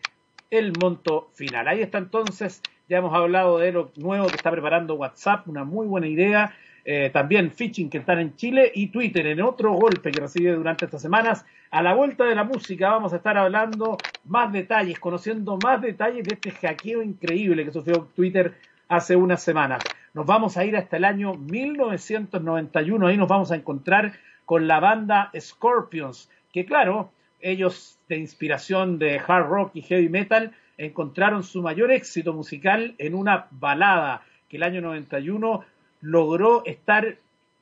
el 0.50 0.72
monto 0.80 1.30
final. 1.34 1.68
Ahí 1.68 1.80
está 1.80 1.98
entonces, 1.98 2.60
ya 2.90 2.98
hemos 2.98 3.14
hablado 3.14 3.58
de 3.58 3.70
lo 3.70 3.92
nuevo 3.96 4.26
que 4.26 4.34
está 4.34 4.50
preparando 4.50 4.96
WhatsApp, 4.96 5.46
una 5.46 5.62
muy 5.62 5.86
buena 5.86 6.08
idea. 6.08 6.52
Eh, 6.84 7.10
también 7.12 7.52
Fitching 7.52 7.88
que 7.88 7.98
están 7.98 8.18
en 8.18 8.34
Chile 8.34 8.72
y 8.74 8.88
Twitter 8.88 9.28
en 9.28 9.40
otro 9.42 9.72
golpe 9.74 10.10
que 10.10 10.20
recibe 10.20 10.50
durante 10.52 10.86
estas 10.86 11.00
semanas. 11.00 11.46
A 11.70 11.82
la 11.82 11.94
vuelta 11.94 12.24
de 12.24 12.34
la 12.34 12.42
música 12.42 12.90
vamos 12.90 13.12
a 13.12 13.16
estar 13.16 13.38
hablando 13.38 13.96
más 14.24 14.52
detalles, 14.52 14.98
conociendo 14.98 15.56
más 15.62 15.80
detalles 15.80 16.24
de 16.26 16.34
este 16.34 16.50
hackeo 16.50 17.00
increíble 17.00 17.64
que 17.64 17.70
sufrió 17.70 18.08
Twitter 18.16 18.54
hace 18.88 19.14
unas 19.14 19.40
semanas. 19.40 19.84
nos 20.12 20.26
vamos 20.26 20.56
a 20.56 20.64
ir 20.64 20.76
hasta 20.76 20.96
el 20.96 21.04
año 21.04 21.34
1991, 21.34 23.06
ahí 23.06 23.16
nos 23.16 23.28
vamos 23.28 23.52
a 23.52 23.54
encontrar 23.54 24.14
con 24.44 24.66
la 24.66 24.80
banda 24.80 25.30
Scorpions, 25.38 26.28
que 26.52 26.64
claro, 26.64 27.12
ellos 27.40 28.00
de 28.08 28.16
inspiración 28.16 28.98
de 28.98 29.20
hard 29.24 29.46
rock 29.46 29.70
y 29.74 29.82
heavy 29.82 30.08
metal 30.08 30.50
encontraron 30.80 31.44
su 31.44 31.62
mayor 31.62 31.92
éxito 31.92 32.32
musical 32.32 32.94
en 32.98 33.14
una 33.14 33.46
balada 33.50 34.22
que 34.48 34.56
el 34.56 34.62
año 34.62 34.80
91 34.80 35.60
logró 36.00 36.64
estar 36.64 37.18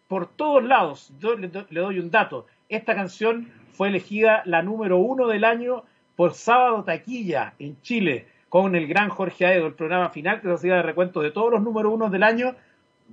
por 0.06 0.28
todos 0.28 0.62
lados. 0.62 1.12
Yo 1.18 1.34
le, 1.34 1.48
doy 1.48 1.98
un 1.98 2.10
dato. 2.10 2.46
Esta 2.68 2.94
canción 2.94 3.50
fue 3.72 3.88
elegida 3.88 4.42
la 4.44 4.62
número 4.62 4.98
uno 4.98 5.26
del 5.26 5.44
año 5.44 5.82
por 6.14 6.32
Sábado 6.32 6.84
Taquilla 6.84 7.54
en 7.58 7.80
Chile 7.82 8.26
con 8.48 8.76
el 8.76 8.86
gran 8.86 9.08
Jorge 9.08 9.46
Aedo, 9.46 9.66
el 9.66 9.74
programa 9.74 10.10
final 10.10 10.40
que 10.40 10.48
se 10.48 10.54
hacía 10.54 10.76
de 10.76 10.82
recuento 10.82 11.20
de 11.20 11.32
todos 11.32 11.50
los 11.50 11.62
número 11.62 11.90
uno 11.90 12.08
del 12.08 12.22
año. 12.22 12.54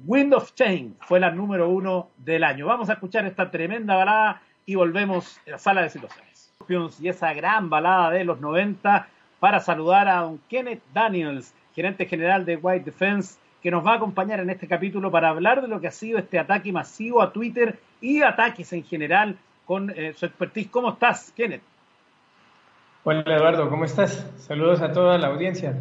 Wind 0.05 0.33
of 0.35 0.53
Change 0.53 0.93
fue 1.01 1.19
la 1.19 1.31
número 1.31 1.67
uno 1.67 2.09
del 2.17 2.43
año. 2.43 2.67
Vamos 2.67 2.89
a 2.89 2.93
escuchar 2.93 3.25
esta 3.25 3.49
tremenda 3.49 3.95
balada 3.95 4.41
y 4.67 4.75
volvemos 4.75 5.39
a 5.47 5.51
la 5.51 5.57
sala 5.57 5.81
de 5.81 5.89
situaciones. 5.89 6.53
Y 6.99 7.09
esa 7.09 7.33
gran 7.33 7.69
balada 7.69 8.11
de 8.11 8.23
los 8.23 8.39
90 8.39 9.09
para 9.45 9.59
saludar 9.59 10.07
a 10.07 10.21
don 10.21 10.39
Kenneth 10.49 10.81
Daniels, 10.91 11.53
gerente 11.75 12.07
general 12.07 12.45
de 12.45 12.55
White 12.55 12.83
Defense, 12.83 13.37
que 13.61 13.69
nos 13.69 13.85
va 13.85 13.91
a 13.91 13.95
acompañar 13.97 14.39
en 14.39 14.49
este 14.49 14.67
capítulo 14.67 15.11
para 15.11 15.29
hablar 15.29 15.61
de 15.61 15.67
lo 15.67 15.79
que 15.79 15.85
ha 15.85 15.91
sido 15.91 16.17
este 16.17 16.39
ataque 16.39 16.71
masivo 16.71 17.21
a 17.21 17.31
Twitter 17.31 17.77
y 18.01 18.23
ataques 18.23 18.73
en 18.73 18.83
general 18.83 19.37
con 19.67 19.91
eh, 19.91 20.13
su 20.15 20.25
expertise. 20.25 20.67
¿Cómo 20.71 20.89
estás, 20.89 21.31
Kenneth? 21.37 21.61
Hola 23.03 23.23
Eduardo, 23.35 23.69
¿cómo 23.69 23.85
estás? 23.85 24.27
Saludos 24.39 24.81
a 24.81 24.91
toda 24.91 25.19
la 25.19 25.27
audiencia. 25.27 25.77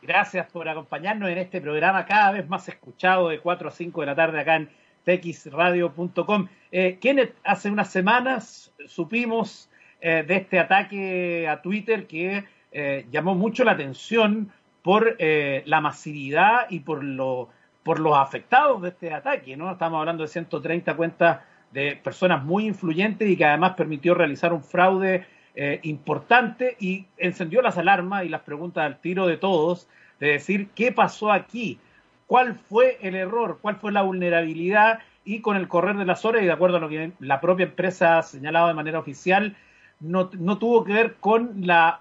Gracias 0.00 0.50
por 0.50 0.66
acompañarnos 0.66 1.28
en 1.28 1.36
este 1.36 1.60
programa 1.60 2.06
cada 2.06 2.32
vez 2.32 2.48
más 2.48 2.66
escuchado 2.66 3.28
de 3.28 3.40
4 3.40 3.68
a 3.68 3.72
5 3.72 4.00
de 4.00 4.06
la 4.06 4.14
tarde 4.14 4.40
acá 4.40 4.56
en 4.56 4.70
txradio.com. 5.04 6.48
Eh, 6.72 6.96
Kenneth, 6.98 7.34
hace 7.44 7.70
unas 7.70 7.92
semanas 7.92 8.72
supimos 8.86 9.68
eh, 10.00 10.24
de 10.26 10.36
este 10.36 10.58
ataque 10.58 11.46
a 11.46 11.60
Twitter 11.60 12.06
que 12.06 12.42
eh, 12.72 13.06
llamó 13.10 13.34
mucho 13.34 13.64
la 13.64 13.72
atención 13.72 14.52
por 14.82 15.16
eh, 15.18 15.62
la 15.66 15.80
masividad 15.80 16.66
y 16.70 16.80
por, 16.80 17.04
lo, 17.04 17.48
por 17.82 18.00
los 18.00 18.16
afectados 18.16 18.82
de 18.82 18.90
este 18.90 19.12
ataque. 19.12 19.56
¿no? 19.56 19.70
Estamos 19.72 19.98
hablando 19.98 20.22
de 20.22 20.28
130 20.28 20.96
cuentas 20.96 21.40
de 21.72 21.96
personas 21.96 22.44
muy 22.44 22.66
influyentes 22.66 23.28
y 23.28 23.36
que 23.36 23.44
además 23.44 23.74
permitió 23.76 24.14
realizar 24.14 24.52
un 24.52 24.62
fraude 24.62 25.26
eh, 25.54 25.80
importante 25.82 26.76
y 26.80 27.06
encendió 27.16 27.62
las 27.62 27.78
alarmas 27.78 28.24
y 28.24 28.28
las 28.28 28.42
preguntas 28.42 28.84
al 28.84 29.00
tiro 29.00 29.26
de 29.26 29.36
todos 29.36 29.88
de 30.18 30.28
decir 30.28 30.68
qué 30.74 30.92
pasó 30.92 31.32
aquí, 31.32 31.78
cuál 32.26 32.54
fue 32.54 32.98
el 33.02 33.14
error, 33.14 33.58
cuál 33.60 33.76
fue 33.76 33.90
la 33.90 34.02
vulnerabilidad 34.02 35.00
y 35.24 35.40
con 35.40 35.56
el 35.56 35.68
correr 35.68 35.96
de 35.96 36.04
las 36.04 36.24
horas 36.24 36.42
y 36.42 36.46
de 36.46 36.52
acuerdo 36.52 36.76
a 36.76 36.80
lo 36.80 36.88
que 36.88 37.12
la 37.18 37.40
propia 37.40 37.66
empresa 37.66 38.18
ha 38.18 38.22
señalado 38.22 38.68
de 38.68 38.74
manera 38.74 38.98
oficial, 38.98 39.56
no, 39.98 40.30
no 40.38 40.58
tuvo 40.58 40.84
que 40.84 40.92
ver 40.92 41.16
con 41.16 41.66
las 41.66 41.96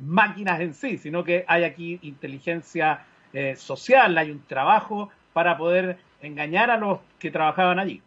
máquinas 0.00 0.60
en 0.60 0.74
sí, 0.74 0.98
sino 0.98 1.24
que 1.24 1.44
hay 1.48 1.64
aquí 1.64 1.98
inteligencia 2.02 3.04
eh, 3.32 3.54
social, 3.56 4.16
hay 4.16 4.30
un 4.30 4.40
trabajo 4.46 5.10
para 5.32 5.58
poder 5.58 5.98
engañar 6.22 6.70
a 6.70 6.78
los 6.78 7.00
que 7.18 7.30
trabajaban 7.30 7.78
allí. 7.78 8.00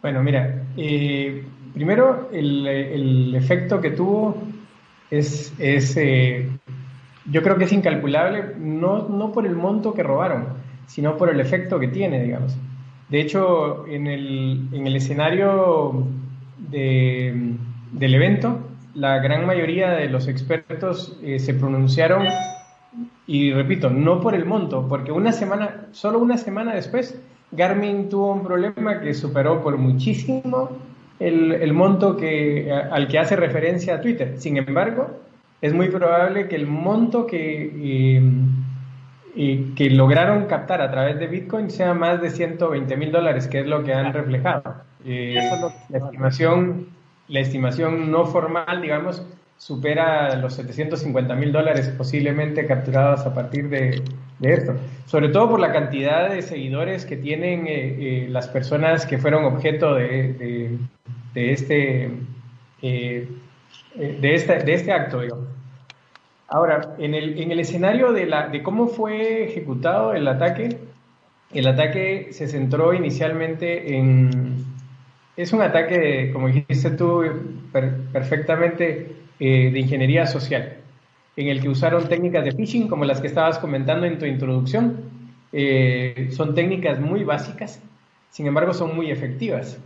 Bueno, 0.00 0.22
mira, 0.22 0.62
eh, 0.76 1.44
primero 1.74 2.30
el, 2.32 3.34
efecto 3.34 3.80
que 3.80 3.90
tuvo 3.90 4.42
es, 5.10 5.52
eh, 5.58 6.48
yo 7.26 7.42
creo 7.42 7.58
que 7.58 7.64
es 7.64 7.72
incalculable, 7.72 8.54
no, 8.58 9.08
no 9.08 9.32
por 9.32 9.46
el 9.46 9.54
monto 9.54 9.92
que 9.92 10.02
robaron, 10.02 10.48
sino 10.86 11.18
por 11.18 11.28
el 11.28 11.38
efecto 11.38 11.78
que 11.78 11.88
tiene, 11.88 12.22
digamos. 12.22 12.56
De 13.10 13.20
hecho, 13.20 13.86
en 13.86 14.06
el, 14.06 14.68
en 14.72 14.86
el 14.86 14.96
escenario 14.96 16.06
de, 16.56 17.54
del 17.92 18.14
evento, 18.14 18.71
la 18.94 19.18
gran 19.18 19.46
mayoría 19.46 19.90
de 19.90 20.08
los 20.08 20.28
expertos 20.28 21.18
eh, 21.22 21.38
se 21.38 21.54
pronunciaron, 21.54 22.26
y 23.26 23.52
repito, 23.52 23.90
no 23.90 24.20
por 24.20 24.34
el 24.34 24.44
monto, 24.44 24.86
porque 24.88 25.12
una 25.12 25.32
semana, 25.32 25.86
solo 25.92 26.18
una 26.18 26.36
semana 26.36 26.74
después, 26.74 27.18
Garmin 27.52 28.08
tuvo 28.08 28.32
un 28.32 28.42
problema 28.42 29.00
que 29.00 29.14
superó 29.14 29.62
por 29.62 29.76
muchísimo 29.78 30.70
el, 31.18 31.72
monto 31.72 32.16
que, 32.16 32.72
al 32.72 33.08
que 33.08 33.18
hace 33.18 33.36
referencia 33.36 33.96
a 33.96 34.00
Twitter. 34.00 34.34
Sin 34.38 34.56
embargo, 34.56 35.20
es 35.60 35.72
muy 35.72 35.88
probable 35.88 36.48
que 36.48 36.56
el 36.56 36.66
monto 36.66 37.26
que, 37.26 38.20
eh, 39.36 39.66
que 39.76 39.90
lograron 39.90 40.46
captar 40.46 40.80
a 40.80 40.90
través 40.90 41.18
de 41.18 41.28
Bitcoin 41.28 41.70
sea 41.70 41.94
más 41.94 42.20
de 42.20 42.30
120 42.30 42.96
mil 42.96 43.12
dólares, 43.12 43.46
que 43.46 43.60
es 43.60 43.66
lo 43.66 43.84
que 43.84 43.94
han 43.94 44.12
reflejado. 44.12 44.74
Eh, 45.04 45.36
la, 45.88 45.98
estimación, 45.98 46.88
la 47.32 47.40
estimación 47.40 48.10
no 48.10 48.26
formal, 48.26 48.82
digamos, 48.82 49.22
supera 49.56 50.36
los 50.36 50.54
750 50.54 51.34
mil 51.34 51.50
dólares 51.50 51.88
posiblemente 51.96 52.66
capturados 52.66 53.24
a 53.24 53.32
partir 53.32 53.70
de, 53.70 54.02
esto. 54.42 54.74
Sobre 55.06 55.30
todo 55.30 55.48
por 55.48 55.60
la 55.60 55.72
cantidad 55.72 56.28
de 56.28 56.42
seguidores 56.42 57.06
que 57.06 57.16
tienen 57.16 57.66
eh, 57.66 57.70
eh, 58.24 58.26
las 58.28 58.48
personas 58.48 59.06
que 59.06 59.16
fueron 59.16 59.44
objeto 59.46 59.94
de, 59.94 60.78
de, 61.32 61.52
este, 61.52 62.10
eh, 62.82 63.28
de, 63.94 64.34
este, 64.34 64.58
de 64.58 64.92
acto. 64.92 65.20
Ahora, 66.48 66.94
en 66.98 67.14
el, 67.14 67.40
en 67.40 67.50
el 67.50 67.60
escenario 67.60 68.12
de, 68.12 68.26
la, 68.26 68.48
de 68.48 68.62
cómo 68.62 68.88
fue 68.88 69.44
ejecutado 69.44 70.12
el 70.12 70.28
ataque, 70.28 70.76
el 71.54 71.66
ataque 71.66 72.28
se 72.32 72.46
centró 72.46 72.92
inicialmente 72.92 73.96
en... 73.96 74.71
Es 75.42 75.52
un 75.52 75.60
ataque, 75.60 76.30
como 76.32 76.46
dijiste 76.46 76.92
tú 76.92 77.24
perfectamente, 78.12 79.10
eh, 79.40 79.70
de 79.72 79.80
ingeniería 79.80 80.24
social, 80.24 80.74
en 81.36 81.48
el 81.48 81.60
que 81.60 81.68
usaron 81.68 82.08
técnicas 82.08 82.44
de 82.44 82.52
phishing 82.52 82.86
como 82.86 83.04
las 83.04 83.20
que 83.20 83.26
estabas 83.26 83.58
comentando 83.58 84.06
en 84.06 84.20
tu 84.20 84.24
introducción. 84.24 84.98
Eh, 85.52 86.28
son 86.30 86.54
técnicas 86.54 87.00
muy 87.00 87.24
básicas, 87.24 87.82
sin 88.30 88.46
embargo 88.46 88.72
son 88.72 88.94
muy 88.94 89.10
efectivas. 89.10 89.80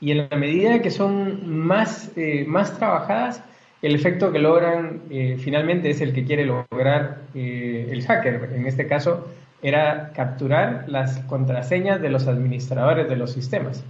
Y 0.00 0.12
en 0.12 0.26
la 0.30 0.36
medida 0.38 0.80
que 0.80 0.90
son 0.90 1.54
más, 1.54 2.10
eh, 2.16 2.46
más 2.48 2.78
trabajadas, 2.78 3.44
el 3.82 3.94
efecto 3.94 4.32
que 4.32 4.38
logran 4.38 5.02
finalmente 5.36 5.90
es 5.90 6.00
el 6.00 6.14
que 6.14 6.24
quiere 6.24 6.46
lograr 6.46 7.18
el 7.34 8.02
hacker. 8.06 8.54
En 8.54 8.66
este 8.66 8.86
caso 8.86 9.28
era 9.60 10.12
capturar 10.14 10.86
las 10.88 11.18
contraseñas 11.24 12.00
de 12.00 12.08
los 12.08 12.26
administradores 12.26 13.06
de 13.06 13.16
los 13.16 13.32
sistemas. 13.32 13.84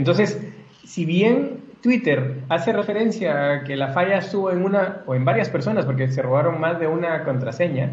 Entonces, 0.00 0.40
si 0.82 1.04
bien 1.04 1.58
Twitter 1.82 2.36
hace 2.48 2.72
referencia 2.72 3.52
a 3.52 3.64
que 3.64 3.76
la 3.76 3.88
falla 3.88 4.16
estuvo 4.16 4.50
en 4.50 4.64
una 4.64 5.02
o 5.04 5.14
en 5.14 5.26
varias 5.26 5.50
personas 5.50 5.84
porque 5.84 6.10
se 6.10 6.22
robaron 6.22 6.58
más 6.58 6.80
de 6.80 6.86
una 6.86 7.22
contraseña, 7.22 7.90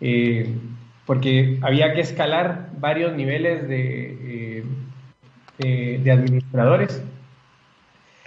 eh, 0.00 0.54
porque 1.04 1.58
había 1.62 1.94
que 1.94 2.00
escalar 2.02 2.68
varios 2.78 3.12
niveles 3.12 3.66
de, 3.66 4.62
eh, 5.58 6.00
de, 6.04 6.12
administradores. 6.12 7.02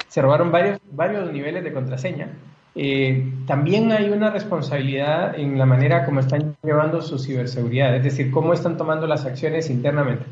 Se 0.09 0.21
robaron 0.21 0.51
varios, 0.51 0.81
varios 0.91 1.31
niveles 1.31 1.63
de 1.63 1.71
contraseña. 1.71 2.27
Eh, 2.75 3.31
también 3.47 3.93
hay 3.93 4.09
una 4.09 4.29
responsabilidad 4.29 5.39
en 5.39 5.57
la 5.57 5.65
manera 5.65 6.03
como 6.05 6.19
están 6.19 6.57
llevando 6.63 7.01
su 7.01 7.17
ciberseguridad, 7.17 7.95
es 7.95 8.03
decir, 8.03 8.29
cómo 8.29 8.51
están 8.51 8.75
tomando 8.75 9.07
las 9.07 9.25
acciones 9.25 9.69
internamente. 9.69 10.25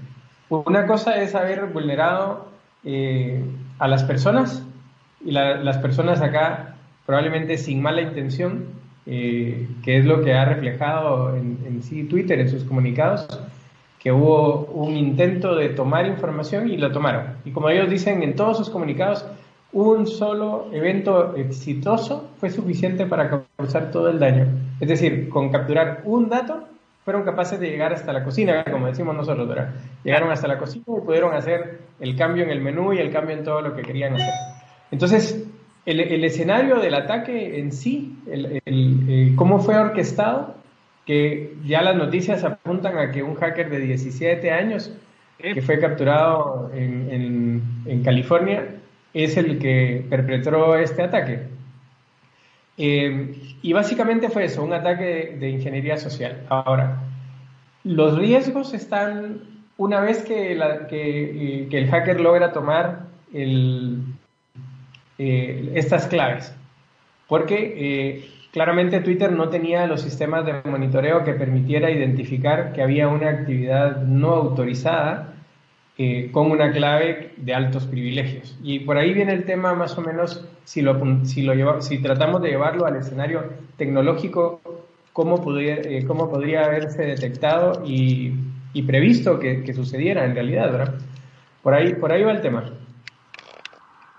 Una 0.50 0.86
cosa 0.86 1.22
es 1.22 1.34
haber 1.34 1.68
vulnerado 1.68 2.59
a 2.84 3.88
las 3.88 4.04
personas 4.04 4.64
y 5.24 5.32
las 5.32 5.78
personas 5.80 6.22
acá 6.22 6.76
probablemente 7.06 7.58
sin 7.58 7.82
mala 7.82 8.02
intención, 8.02 8.66
eh, 9.08 9.68
que 9.84 9.98
es 9.98 10.06
lo 10.06 10.22
que 10.22 10.34
ha 10.34 10.46
reflejado 10.46 11.36
en, 11.36 11.82
sí 11.82 12.04
Twitter 12.04 12.40
en 12.40 12.50
sus 12.50 12.64
comunicados, 12.64 13.28
que 13.98 14.12
hubo 14.12 14.66
un 14.66 14.96
intento 14.96 15.56
de 15.56 15.70
tomar 15.70 16.06
información 16.06 16.70
y 16.70 16.78
lo 16.78 16.92
tomaron. 16.92 17.38
Y 17.46 17.52
como 17.52 17.70
ellos 17.70 17.90
dicen 17.90 18.22
en 18.22 18.36
todos 18.36 18.58
sus 18.58 18.70
comunicados, 18.70 19.26
un 19.72 20.06
solo 20.06 20.68
evento 20.72 21.36
exitoso 21.36 22.30
fue 22.40 22.50
suficiente 22.50 23.06
para 23.06 23.44
causar 23.58 23.92
todo 23.92 24.10
el 24.10 24.20
daño. 24.20 24.46
Es 24.80 24.88
decir, 24.88 25.30
con 25.30 25.50
capturar 25.52 26.02
un 26.06 26.30
dato 26.30 26.68
fueron 27.10 27.26
capaces 27.26 27.60
de 27.60 27.72
llegar 27.72 27.92
hasta 27.92 28.14
la 28.14 28.24
cocina, 28.24 28.64
como 28.70 28.86
decimos 28.86 29.16
nosotros, 29.16 29.50
¿verdad? 29.50 29.74
Llegaron 30.04 30.30
hasta 30.32 30.48
la 30.48 30.60
cocina 30.60 30.86
y 30.86 31.02
pudieron 31.04 31.34
hacer 31.34 31.80
el 32.00 32.16
cambio 32.16 32.44
en 32.44 32.52
el 32.52 32.62
menú 32.62 32.94
y 32.94 33.00
el 33.00 33.12
cambio 33.12 33.36
en 33.36 33.44
todo 33.44 33.62
lo 33.62 33.76
que 33.76 33.82
querían 33.82 34.14
hacer. 34.14 34.32
Entonces, 34.92 35.44
el, 35.88 36.24
escenario 36.24 36.78
del 36.78 36.94
ataque 36.94 37.58
en 37.58 37.72
sí, 37.72 38.16
el, 38.28 39.34
cómo 39.36 39.58
fue 39.58 39.76
orquestado, 39.76 40.54
que 41.08 41.56
ya 41.66 41.82
las 41.82 41.96
noticias 41.96 42.44
apuntan 42.44 42.96
a 43.00 43.10
que 43.10 43.24
un 43.24 43.34
hacker 43.34 43.72
de 43.72 43.80
17 43.80 44.52
años 44.52 44.94
que 45.40 45.64
fue 45.64 45.80
capturado 45.80 46.70
en, 46.76 48.04
California 48.04 48.68
es 49.16 49.36
el 49.36 49.58
que 49.58 50.06
perpetró 50.08 50.76
este 50.76 51.02
ataque. 51.02 51.40
Eh, 52.82 53.36
y 53.62 53.74
básicamente 53.74 54.30
fue 54.30 54.46
eso, 54.46 54.64
un 54.64 54.72
ataque 54.72 55.36
de, 55.38 55.50
ingeniería 55.50 55.98
social. 55.98 56.46
Ahora, 56.48 57.02
los 57.84 58.18
riesgos 58.18 58.74
están 58.74 59.42
una 59.78 60.00
vez 60.00 60.24
que, 60.24 60.54
eh, 60.54 61.68
el 61.70 61.90
hacker 61.90 62.22
logra 62.22 62.54
tomar 62.54 63.08
eh, 63.34 63.98
estas 65.76 66.08
claves. 66.08 66.56
Porque 67.28 67.74
eh, 67.78 68.30
claramente 68.52 69.02
Twitter 69.02 69.32
no 69.32 69.50
tenía 69.50 69.86
los 69.86 70.02
sistemas 70.02 70.46
de 70.46 70.62
monitoreo 70.64 71.26
que 71.26 71.34
permitiera 71.34 71.92
identificar 71.92 72.72
que 72.72 72.82
había 72.82 73.10
una 73.10 73.30
actividad 73.30 74.04
no 74.04 74.30
autorizada 74.30 75.29
con 76.32 76.52
una 76.52 76.72
clave 76.72 77.34
de 77.38 77.54
altos 77.54 77.86
privilegios. 77.86 78.58
Y 78.64 78.80
por 78.80 78.98
ahí 78.98 79.14
viene 79.14 79.34
el 79.34 79.44
tema 79.44 79.74
más 79.74 79.98
o 79.98 80.02
menos, 80.02 80.46
si, 80.64 80.82
lo, 80.82 81.26
si, 81.26 81.42
lo 81.42 81.82
si 81.82 81.98
tratamos 81.98 82.42
de 82.42 82.50
llevarlo 82.50 82.86
al 82.86 82.96
escenario 82.96 83.44
tecnológico, 83.78 84.62
cómo 85.12 85.42
podría, 85.42 85.78
cómo 86.08 86.30
podría 86.30 86.66
haberse 86.66 87.04
detectado 87.04 87.84
y 87.86 88.34
y 88.74 88.84
previsto 88.84 89.40
que, 89.40 89.74
sucediera 89.74 90.26
en 90.26 90.36
realidad, 90.36 90.72
¿verdad? 90.72 90.94
Por 91.64 91.74
ahí, 91.74 91.94
por 91.96 92.12
ahí 92.12 92.24
va 92.24 92.32
el 92.32 92.42
tema. 92.42 92.64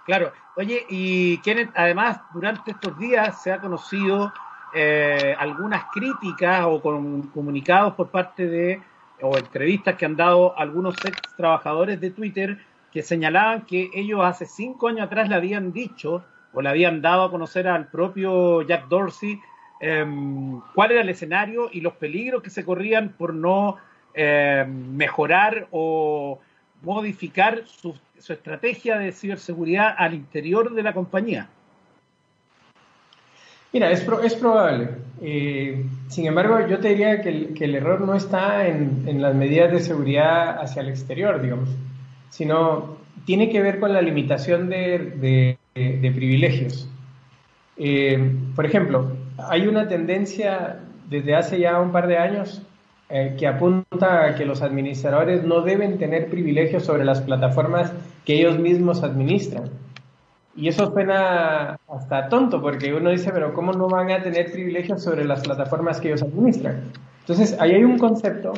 Claro. 0.05 0.33
Oye, 0.57 0.85
y 0.91 1.39
Kenneth, 1.39 1.71
además, 1.75 2.21
durante 2.35 2.73
estos 2.73 2.99
días 2.99 3.43
se 3.43 3.53
ha 3.53 3.61
conocido 3.61 4.33
eh, 4.75 5.35
algunas 5.39 5.85
críticas 5.93 6.65
o 6.67 6.81
comunicados 6.83 7.95
por 7.95 8.09
parte 8.09 8.47
de, 8.47 8.83
o 9.23 9.37
entrevistas 9.37 9.97
que 9.97 10.07
han 10.07 10.17
dado 10.17 10.59
algunos 10.59 10.97
ex 11.05 11.21
trabajadores 11.37 12.01
de 12.01 12.11
Twitter 12.11 12.59
que 12.93 13.03
señalaban 13.03 13.67
que 13.67 13.91
ellos 13.95 14.21
hace 14.23 14.47
cinco 14.47 14.89
años 14.89 15.07
atrás 15.07 15.29
le 15.29 15.35
habían 15.35 15.73
dicho 15.73 16.25
o 16.53 16.63
le 16.63 16.69
habían 16.69 17.01
dado 17.01 17.25
a 17.25 17.31
conocer 17.31 17.69
al 17.69 17.89
propio 17.89 18.63
Jack 18.63 18.89
Dorsey 18.89 19.41
em, 19.81 20.61
cuál 20.75 20.93
era 20.93 21.03
el 21.03 21.09
escenario 21.09 21.69
y 21.73 21.81
los 21.81 21.95
peligros 21.95 22.43
que 22.43 22.51
se 22.51 22.65
corrían 22.65 23.11
por 23.11 23.35
no 23.35 23.77
eh, 24.15 24.67
mejorar 24.69 25.69
o 25.71 26.41
modificar 26.83 27.63
su, 27.67 27.95
estrategia 28.19 28.99
de 28.99 29.13
ciberseguridad 29.13 29.95
al 29.97 30.15
interior 30.15 30.75
de 30.75 30.83
la 30.83 30.93
compañía? 30.93 31.49
Mira, 33.73 33.91
es, 33.91 34.07
es 34.25 34.35
probable. 34.35 34.89
Eh, 35.23 35.85
sin 36.09 36.27
embargo, 36.27 36.67
yo 36.67 36.79
te 36.79 36.89
diría 36.89 37.21
que 37.21 37.29
el, 37.29 37.75
error 37.75 38.01
no 38.01 38.15
está 38.15 38.67
en, 38.67 39.21
las 39.21 39.35
medidas 39.35 39.71
de 39.71 39.81
seguridad 39.81 40.61
hacia 40.61 40.83
el 40.83 40.89
exterior, 40.89 41.41
digamos, 41.41 41.69
sino 42.31 42.97
tiene 43.27 43.51
que 43.51 43.61
ver 43.61 43.79
con 43.79 43.93
la 43.93 44.01
limitación 44.01 44.69
de, 44.69 45.57
privilegios. 45.75 46.89
Eh, 47.77 48.35
por 48.57 48.67
ejemplo, 48.67 49.13
hay 49.49 49.67
una 49.67 49.89
tendencia 49.89 50.81
desde 51.09 51.35
hace 51.35 51.61
ya 51.61 51.81
un 51.81 51.93
par 51.93 52.07
de 52.07 52.19
años 52.19 52.63
eh, 53.09 53.37
que 53.39 53.47
apunta 53.47 54.25
a 54.25 54.35
que 54.37 54.47
los 54.47 54.63
administradores 54.63 55.45
no 55.45 55.63
deben 55.63 55.99
tener 55.99 56.31
privilegios 56.31 56.85
sobre 56.85 57.05
las 57.05 57.21
plataformas 57.21 57.93
que 58.25 58.35
ellos 58.35 58.59
mismos 58.59 59.03
administran. 59.03 59.65
Y 60.57 60.69
eso 60.69 60.93
suena 60.93 61.79
hasta 61.89 62.29
tonto, 62.29 62.61
porque 62.61 62.93
uno 62.93 63.11
dice, 63.11 63.31
pero 63.33 63.55
¿cómo 63.55 63.73
no 63.73 63.89
van 63.89 64.11
a 64.11 64.23
tener 64.23 64.51
privilegios 64.51 65.03
sobre 65.03 65.25
las 65.25 65.43
plataformas 65.43 66.01
que 66.01 66.09
ellos 66.09 66.23
administran? 66.23 66.91
Entonces, 67.21 67.57
ahí 67.61 67.73
hay 67.73 67.85
un 67.85 67.99
concepto 67.99 68.53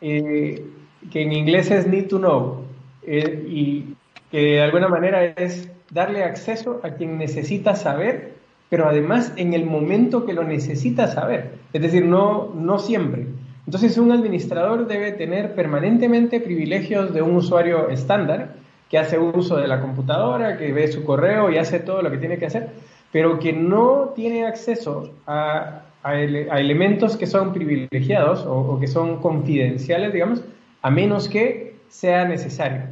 eh, 0.00 0.64
que 1.10 1.22
en 1.22 1.32
inglés 1.32 1.70
es 1.70 1.86
need 1.86 2.08
to 2.08 2.18
know, 2.18 2.64
eh, 3.02 3.46
y 3.48 3.94
que 4.30 4.38
de 4.38 4.62
alguna 4.62 4.88
manera 4.88 5.24
es 5.24 5.70
darle 5.90 6.24
acceso 6.24 6.80
a 6.82 6.90
quien 6.90 7.16
necesita 7.18 7.74
saber, 7.76 8.34
pero 8.68 8.86
además 8.86 9.32
en 9.36 9.54
el 9.54 9.64
momento 9.64 10.26
que 10.26 10.34
lo 10.34 10.44
necesita 10.44 11.06
saber. 11.06 11.52
Es 11.72 11.80
decir, 11.80 12.04
no, 12.04 12.52
no 12.54 12.78
siempre. 12.78 13.26
Entonces, 13.64 13.96
un 13.98 14.12
administrador 14.12 14.86
debe 14.86 15.12
tener 15.12 15.54
permanentemente 15.54 16.40
privilegios 16.40 17.14
de 17.14 17.22
un 17.22 17.36
usuario 17.36 17.88
estándar 17.90 18.56
que 18.88 18.98
hace 18.98 19.18
uso 19.18 19.56
de 19.56 19.68
la 19.68 19.80
computadora, 19.80 20.56
que 20.56 20.72
ve 20.72 20.88
su 20.88 21.04
correo 21.04 21.50
y 21.50 21.58
hace 21.58 21.80
todo 21.80 22.02
lo 22.02 22.10
que 22.10 22.18
tiene 22.18 22.38
que 22.38 22.46
hacer, 22.46 22.70
pero 23.12 23.38
que 23.38 23.52
no 23.52 24.12
tiene 24.14 24.46
acceso 24.46 25.12
a, 25.26 25.82
elementos 26.04 27.16
que 27.16 27.26
son 27.26 27.52
privilegiados 27.52 28.44
o, 28.46 28.78
que 28.80 28.86
son 28.86 29.20
confidenciales, 29.20 30.12
digamos, 30.12 30.42
a 30.80 30.90
menos 30.90 31.28
que 31.28 31.76
sea 31.88 32.24
necesario. 32.24 32.82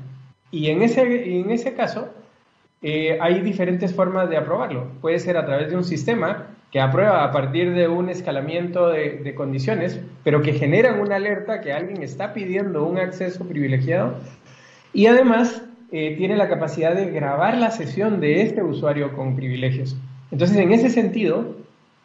Y 0.51 0.69
en 0.69 0.83
ese, 0.83 1.41
en 1.41 1.51
ese 1.51 1.73
caso, 1.75 2.09
eh, 2.83 3.17
hay 3.21 3.41
diferentes 3.41 3.95
formas 3.95 4.29
de 4.29 4.37
aprobarlo. 4.37 4.89
Puede 5.01 5.19
ser 5.19 5.37
a 5.39 5.47
través 5.47 5.71
de 5.71 5.77
un 5.77 5.85
sistema 5.85 6.49
que 6.71 6.81
aprueba 6.81 7.25
a 7.25 7.33
partir 7.33 7.73
de 7.73 7.89
un 7.89 8.11
escalamiento 8.11 8.89
de, 8.89 9.35
condiciones, 9.35 10.01
pero 10.25 10.43
que 10.43 10.53
generan 10.53 11.01
una 11.01 11.17
alerta 11.17 11.61
que 11.61 11.73
alguien 11.73 12.03
está 12.03 12.35
pidiendo 12.35 12.85
un 12.85 12.99
acceso 12.99 13.47
privilegiado 13.47 14.15
y 14.93 15.07
además 15.07 15.63
eh, 15.99 16.15
tiene 16.15 16.37
la 16.37 16.47
capacidad 16.47 16.95
de 16.95 17.11
grabar 17.11 17.57
la 17.57 17.71
sesión 17.71 18.21
de 18.21 18.43
este 18.43 18.63
usuario 18.63 19.15
con 19.17 19.35
privilegios. 19.35 19.97
Entonces, 20.31 20.59
en 20.59 20.71
ese 20.71 20.91
sentido, 20.91 21.57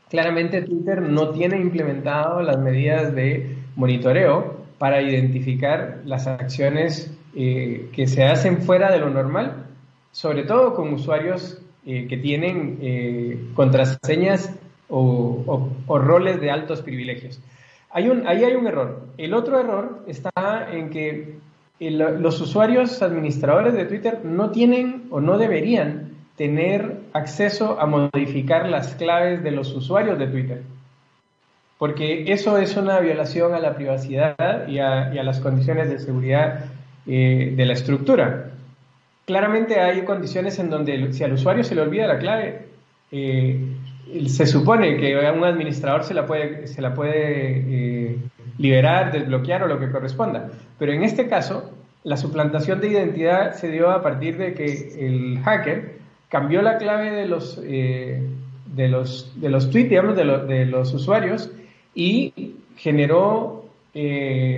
claramente 0.10 0.62
Twitter 0.62 1.02
no 1.02 1.32
tiene 1.32 1.58
implementado 1.58 2.42
las 2.42 2.58
medidas 2.58 3.14
de 3.14 3.58
monitoreo 3.76 4.62
para 4.78 5.02
identificar 5.02 6.04
las 6.06 6.26
acciones 6.26 7.14
eh, 7.36 7.90
que 7.92 8.08
se 8.08 8.24
hacen 8.24 8.62
fuera 8.62 8.90
de 8.94 9.00
lo 9.00 9.10
normal, 9.10 9.66
sobre 10.14 10.44
todo 10.44 10.74
con 10.74 10.94
usuarios 10.94 11.62
eh, 11.86 12.08
que 12.08 12.16
tienen 12.16 13.52
contraseñas 13.56 14.56
o, 14.88 15.70
roles 15.88 16.40
de 16.40 16.50
altos 16.50 16.82
privilegios. 16.82 17.42
Hay 17.90 18.08
un, 18.08 18.26
ahí 18.26 18.46
hay 18.46 18.54
un 18.54 18.68
error. 18.68 19.08
El 19.18 19.34
otro 19.34 19.60
error 19.60 20.06
está 20.08 20.32
en 20.72 20.90
que 20.92 21.36
los 21.90 22.40
usuarios 22.40 23.02
administradores 23.02 23.74
de 23.74 23.86
Twitter 23.86 24.20
no 24.24 24.52
tienen 24.52 25.08
o 25.10 25.20
no 25.20 25.38
deberían 25.38 26.12
tener 26.38 27.00
acceso 27.14 27.80
a 27.80 27.86
modificar 27.86 28.70
las 28.70 28.96
claves 28.96 29.44
de 29.44 29.52
los 29.52 29.74
usuarios 29.76 30.20
de 30.20 30.28
Twitter. 30.28 30.62
Porque 31.78 32.32
eso 32.32 32.58
es 32.58 32.78
una 32.78 33.00
violación 33.00 33.56
a 33.56 33.60
la 33.60 33.76
privacidad 33.76 34.68
y 34.68 34.80
a, 34.80 35.12
las 35.24 35.40
condiciones 35.40 35.90
de 35.90 36.00
seguridad 36.00 36.66
eh, 37.08 37.54
de 37.56 37.66
la 37.66 37.74
estructura 37.74 38.52
claramente 39.32 39.80
hay 39.80 40.04
condiciones 40.04 40.60
en 40.60 40.70
donde 40.70 41.14
si 41.14 41.24
al 41.24 41.34
usuario 41.34 41.64
se 41.64 41.74
le 41.74 41.82
olvida 41.82 42.08
la 42.08 42.20
clave, 42.20 42.66
eh, 43.12 43.60
se 44.28 44.46
supone 44.46 44.98
que 44.98 45.16
un 45.16 45.46
administrador 45.46 46.04
se 46.04 46.14
la 46.14 46.26
puede, 46.26 46.68
se 46.68 46.82
la 46.82 46.94
puede 46.94 48.12
eh, 48.12 48.18
liberar, 48.58 49.12
desbloquear 49.12 49.64
o 49.64 49.68
lo 49.68 49.80
que 49.80 49.90
corresponda. 49.90 50.50
Pero 50.80 50.94
en 50.94 51.04
este 51.04 51.28
caso, 51.28 51.72
la 52.04 52.18
suplantación 52.18 52.82
de 52.82 52.90
identidad 52.90 53.54
se 53.54 53.70
dio 53.70 53.90
a 53.92 54.02
partir 54.02 54.38
de 54.38 54.54
que 54.54 54.66
el 55.00 55.40
hacker 55.44 56.00
cambió 56.30 56.62
la 56.62 56.78
clave 56.78 57.12
de 57.12 57.28
los, 57.28 57.62
eh, 57.64 58.24
de 58.68 58.88
los, 58.88 59.32
de 59.40 59.50
los 59.50 59.70
tweets, 59.70 59.90
digamos, 59.90 60.16
de, 60.16 60.26
de 60.26 60.66
los 60.66 60.94
usuarios 60.94 61.52
y 61.94 62.56
generó, 62.78 63.66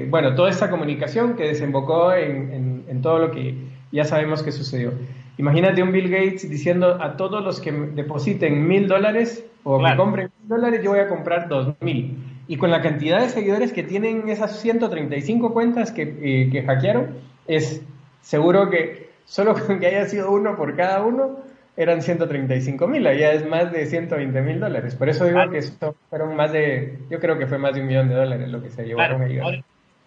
bueno, 0.10 0.36
toda 0.36 0.50
esta 0.50 0.70
comunicación 0.70 1.36
que 1.36 1.48
desembocó 1.48 2.14
en, 2.14 2.84
en 2.88 3.02
todo 3.02 3.20
lo 3.20 3.32
que 3.32 3.56
ya 3.92 4.04
sabemos 4.06 4.44
qué 4.44 4.52
sucedió. 4.52 4.92
Imagínate 5.38 5.82
un 5.82 5.92
Bill 5.92 6.10
Gates 6.10 6.48
diciendo 6.48 7.02
a 7.02 7.18
todos 7.18 7.44
los 7.44 7.60
que 7.60 7.72
depositen 7.72 8.68
mil 8.68 8.88
dólares 8.88 9.44
o 9.64 9.84
que 9.84 9.96
compren 9.96 10.30
mil 10.40 10.50
dólares, 10.50 10.82
yo 10.84 10.92
voy 10.92 11.00
a 11.00 11.08
comprar 11.08 11.48
dos 11.48 11.74
mil. 11.82 12.18
Y 12.54 12.58
con 12.58 12.70
la 12.70 12.84
cantidad 12.84 13.20
de 13.20 13.30
seguidores 13.30 13.74
que 13.74 13.82
tienen 13.82 14.30
esas 14.30 14.60
135 14.60 15.54
cuentas 15.54 15.92
que, 15.92 16.04
eh, 16.04 16.50
que 16.52 16.62
hackearon, 16.62 17.18
es 17.48 17.82
seguro 18.22 18.70
que 18.70 19.10
solo 19.26 19.56
con 19.66 19.80
que 19.80 19.88
haya 19.88 20.06
sido 20.06 20.30
uno 20.30 20.56
por 20.56 20.76
cada 20.76 21.02
uno, 21.02 21.40
eran 21.76 22.04
135 22.04 22.88
mil, 22.88 23.08
allá 23.08 23.32
es 23.32 23.44
más 23.48 23.72
de 23.72 23.88
120 23.88 24.40
mil 24.44 24.60
dólares. 24.60 24.94
Por 24.94 25.10
eso 25.10 25.26
digo 25.26 25.50
que 25.50 25.58
eso 25.58 25.96
fueron 26.12 26.36
más 26.36 26.52
de, 26.52 27.00
yo 27.10 27.20
creo 27.20 27.40
que 27.40 27.48
fue 27.48 27.58
más 27.58 27.74
de 27.74 27.82
un 27.82 27.88
millón 27.88 28.10
de 28.10 28.14
dólares 28.14 28.48
lo 28.48 28.62
que 28.62 28.70
se 28.70 28.84
llevaron 28.84 29.24
ahora, 29.42 29.64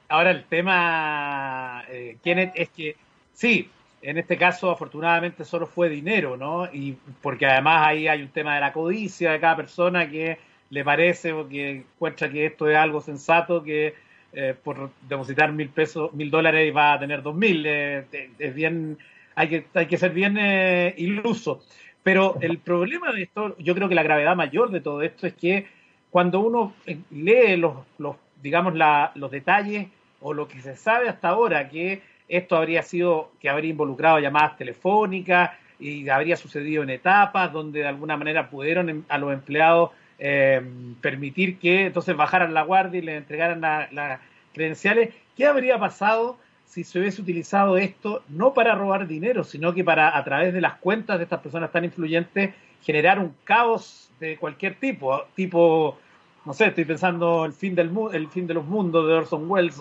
ahora, 0.09 0.31
el 0.31 0.45
tema, 0.45 1.83
eh, 1.91 2.17
Kenneth, 2.23 2.53
es 2.55 2.69
que 2.69 2.95
sí, 3.33 3.69
en 4.03 4.19
este 4.19 4.37
caso, 4.37 4.71
afortunadamente, 4.71 5.45
solo 5.45 5.67
fue 5.67 5.89
dinero, 5.89 6.37
¿no? 6.37 6.73
Y 6.73 6.97
porque 7.21 7.47
además 7.47 7.89
ahí 7.89 8.07
hay 8.07 8.23
un 8.23 8.29
tema 8.29 8.55
de 8.55 8.61
la 8.61 8.73
codicia 8.73 9.33
de 9.33 9.41
cada 9.41 9.57
persona 9.57 10.09
que 10.09 10.39
le 10.71 10.85
parece 10.85 11.33
o 11.33 11.49
que 11.49 11.71
encuentra 11.71 12.31
que 12.31 12.47
esto 12.47 12.69
es 12.69 12.77
algo 12.77 13.01
sensato, 13.01 13.63
que 13.63 13.95
eh, 14.33 14.55
por 14.63 14.91
depositar 15.09 15.53
mil 15.53 15.69
pesos, 15.69 16.13
mil 16.13 16.31
dólares 16.31 16.75
va 16.75 16.95
a 16.95 16.99
tener 16.99 17.23
dos 17.23 17.35
mil. 17.35 17.65
Eh, 17.67 18.05
es 18.39 18.55
bien, 18.55 18.99
hay 19.35 19.49
que, 19.49 19.67
hay 19.75 19.87
que 19.87 19.99
ser 19.99 20.13
bien 20.13 20.37
eh, 20.39 20.95
iluso. 20.99 21.63
Pero 22.03 22.37
el 22.41 22.59
problema 22.59 23.13
de 23.13 23.23
esto, 23.23 23.57
yo 23.59 23.75
creo 23.75 23.89
que 23.89 23.95
la 23.95 24.03
gravedad 24.03 24.37
mayor 24.37 24.71
de 24.71 24.81
todo 24.81 25.03
esto 25.03 25.27
es 25.27 25.35
que 25.35 25.67
cuando 26.11 26.41
uno 26.41 26.75
lee 27.11 27.57
los, 27.57 27.79
los 27.99 28.17
digamos, 28.43 28.75
la, 28.75 29.11
los 29.17 29.31
detalles 29.31 29.89
o 30.21 30.33
lo 30.33 30.47
que 30.47 30.61
se 30.61 30.77
sabe 30.77 31.09
hasta 31.09 31.29
ahora, 31.29 31.69
que 31.69 32.03
esto 32.29 32.57
habría 32.57 32.83
sido 32.83 33.33
que 33.41 33.49
habría 33.49 33.71
involucrado 33.71 34.19
llamadas 34.19 34.57
telefónicas 34.57 35.51
y 35.79 36.09
habría 36.09 36.37
sucedido 36.37 36.83
en 36.83 36.91
etapas 36.91 37.53
donde 37.53 37.81
de 37.81 37.87
alguna 37.87 38.17
manera 38.17 38.51
pudieron 38.51 38.89
em, 38.89 39.03
a 39.09 39.19
los 39.19 39.33
empleados 39.33 39.91
eh, 40.19 40.63
permitir 41.01 41.59
que 41.59 41.87
entonces 41.87 42.17
bajaran 42.17 42.55
la 42.55 42.63
guardia 42.63 42.99
y 42.99 43.03
les 43.03 43.19
entregaran 43.19 43.61
la, 43.61 44.21
credenciales. 44.53 45.15
¿Qué 45.37 45.47
habría 45.47 45.79
pasado 45.79 46.39
si 46.65 46.85
se 46.85 46.99
hubiese 46.99 47.21
utilizado 47.21 47.77
esto 47.77 48.23
no 48.29 48.55
para 48.55 48.75
robar 48.75 49.07
dinero, 49.07 49.45
sino 49.45 49.75
que 49.75 49.85
para, 49.85 50.17
a 50.17 50.25
través 50.25 50.53
de 50.55 50.61
las 50.61 50.77
cuentas 50.77 51.19
de 51.19 51.25
estas 51.25 51.41
personas 51.41 51.71
tan 51.71 51.85
influyentes, 51.85 52.55
generar 52.83 53.19
un 53.19 53.35
caos 53.45 54.11
de 54.19 54.37
cualquier 54.39 54.77
tipo? 54.77 55.25
Tipo, 55.35 55.99
no 56.47 56.55
sé, 56.55 56.67
estoy 56.67 56.87
pensando 56.87 57.45
el 57.45 57.53
fin, 57.53 57.75
del, 57.75 57.91
el 58.13 58.29
fin 58.29 58.47
de 58.47 58.55
los 58.55 58.65
mundos 58.65 59.07
de 59.07 59.13
Orson 59.13 59.51
Welles, 59.51 59.79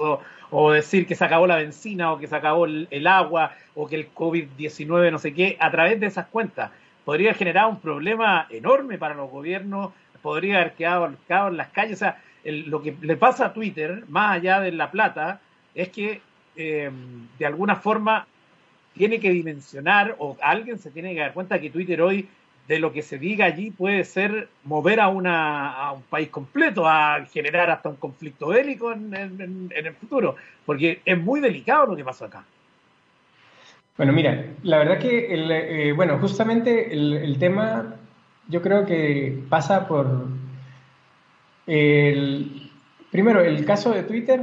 o, 0.52 0.72
decir 0.72 1.08
que 1.08 1.16
se 1.16 1.24
acabó 1.24 1.48
la 1.48 1.58
benzina, 1.58 2.12
o 2.12 2.18
que 2.18 2.28
se 2.28 2.36
acabó 2.36 2.66
el, 2.66 2.88
el 2.92 3.08
agua, 3.08 3.52
o 3.74 3.88
que 3.88 3.96
el 3.96 4.14
COVID-19, 4.14 5.12
no 5.12 5.20
sé 5.20 5.34
qué, 5.34 5.58
a 5.60 5.72
través 5.72 6.00
de 6.00 6.08
esas 6.08 6.28
cuentas. 6.28 6.72
Podría 7.06 7.34
generar 7.34 7.68
un 7.68 7.80
problema 7.80 8.48
enorme 8.50 8.98
para 8.98 9.16
los 9.16 9.30
gobiernos, 9.30 9.92
podría 10.26 10.62
haber 10.62 10.74
quedado, 10.74 11.14
en 11.50 11.58
las 11.58 11.70
calles. 11.70 11.98
O 11.98 12.00
sea, 12.00 12.20
lo 12.44 12.82
que 12.82 12.96
le 13.00 13.16
pasa 13.16 13.46
a 13.46 13.54
Twitter, 13.54 14.04
más 14.08 14.38
allá 14.38 14.60
de 14.60 14.72
la 14.72 14.90
plata, 14.90 15.40
es 15.76 15.90
que 15.90 16.20
eh, 16.56 16.90
de 17.38 17.46
alguna 17.46 17.76
forma 17.76 18.26
tiene 18.96 19.20
que 19.20 19.30
dimensionar 19.30 20.16
o 20.18 20.36
alguien 20.42 20.80
se 20.80 20.90
tiene 20.90 21.14
que 21.14 21.20
dar 21.20 21.34
cuenta 21.34 21.62
que 21.62 21.70
Twitter 21.70 22.02
hoy 22.02 22.28
de 22.68 22.80
lo 22.80 22.92
que 22.92 23.04
se 23.04 23.20
diga 23.20 23.46
allí 23.46 23.70
puede 23.70 24.04
ser 24.04 24.48
mover 24.64 25.00
a, 25.00 25.10
una, 25.10 25.74
a 25.74 25.92
un 25.92 26.02
país 26.02 26.30
completo, 26.30 26.88
a 26.88 27.24
generar 27.32 27.70
hasta 27.70 27.90
un 27.90 27.98
conflicto 27.98 28.48
bélico 28.48 28.94
en, 28.94 29.70
el 29.76 29.94
futuro, 29.94 30.38
porque 30.66 31.02
es 31.06 31.20
muy 31.20 31.40
delicado 31.40 31.86
lo 31.86 31.96
que 31.96 32.04
pasó 32.04 32.26
acá. 32.26 32.44
Bueno, 33.96 34.12
mira, 34.12 34.44
la 34.64 34.80
verdad 34.80 34.98
que, 34.98 35.28
eh, 35.30 35.94
bueno, 35.94 36.18
justamente 36.18 36.92
el, 36.92 37.38
tema 37.38 37.96
yo 38.48 38.62
creo 38.62 38.86
que 38.86 39.44
pasa 39.50 39.88
por, 39.88 40.28
el, 41.68 42.72
primero, 43.12 43.42
el 43.42 43.66
caso 43.66 43.92
de 43.92 44.04
Twitter, 44.04 44.42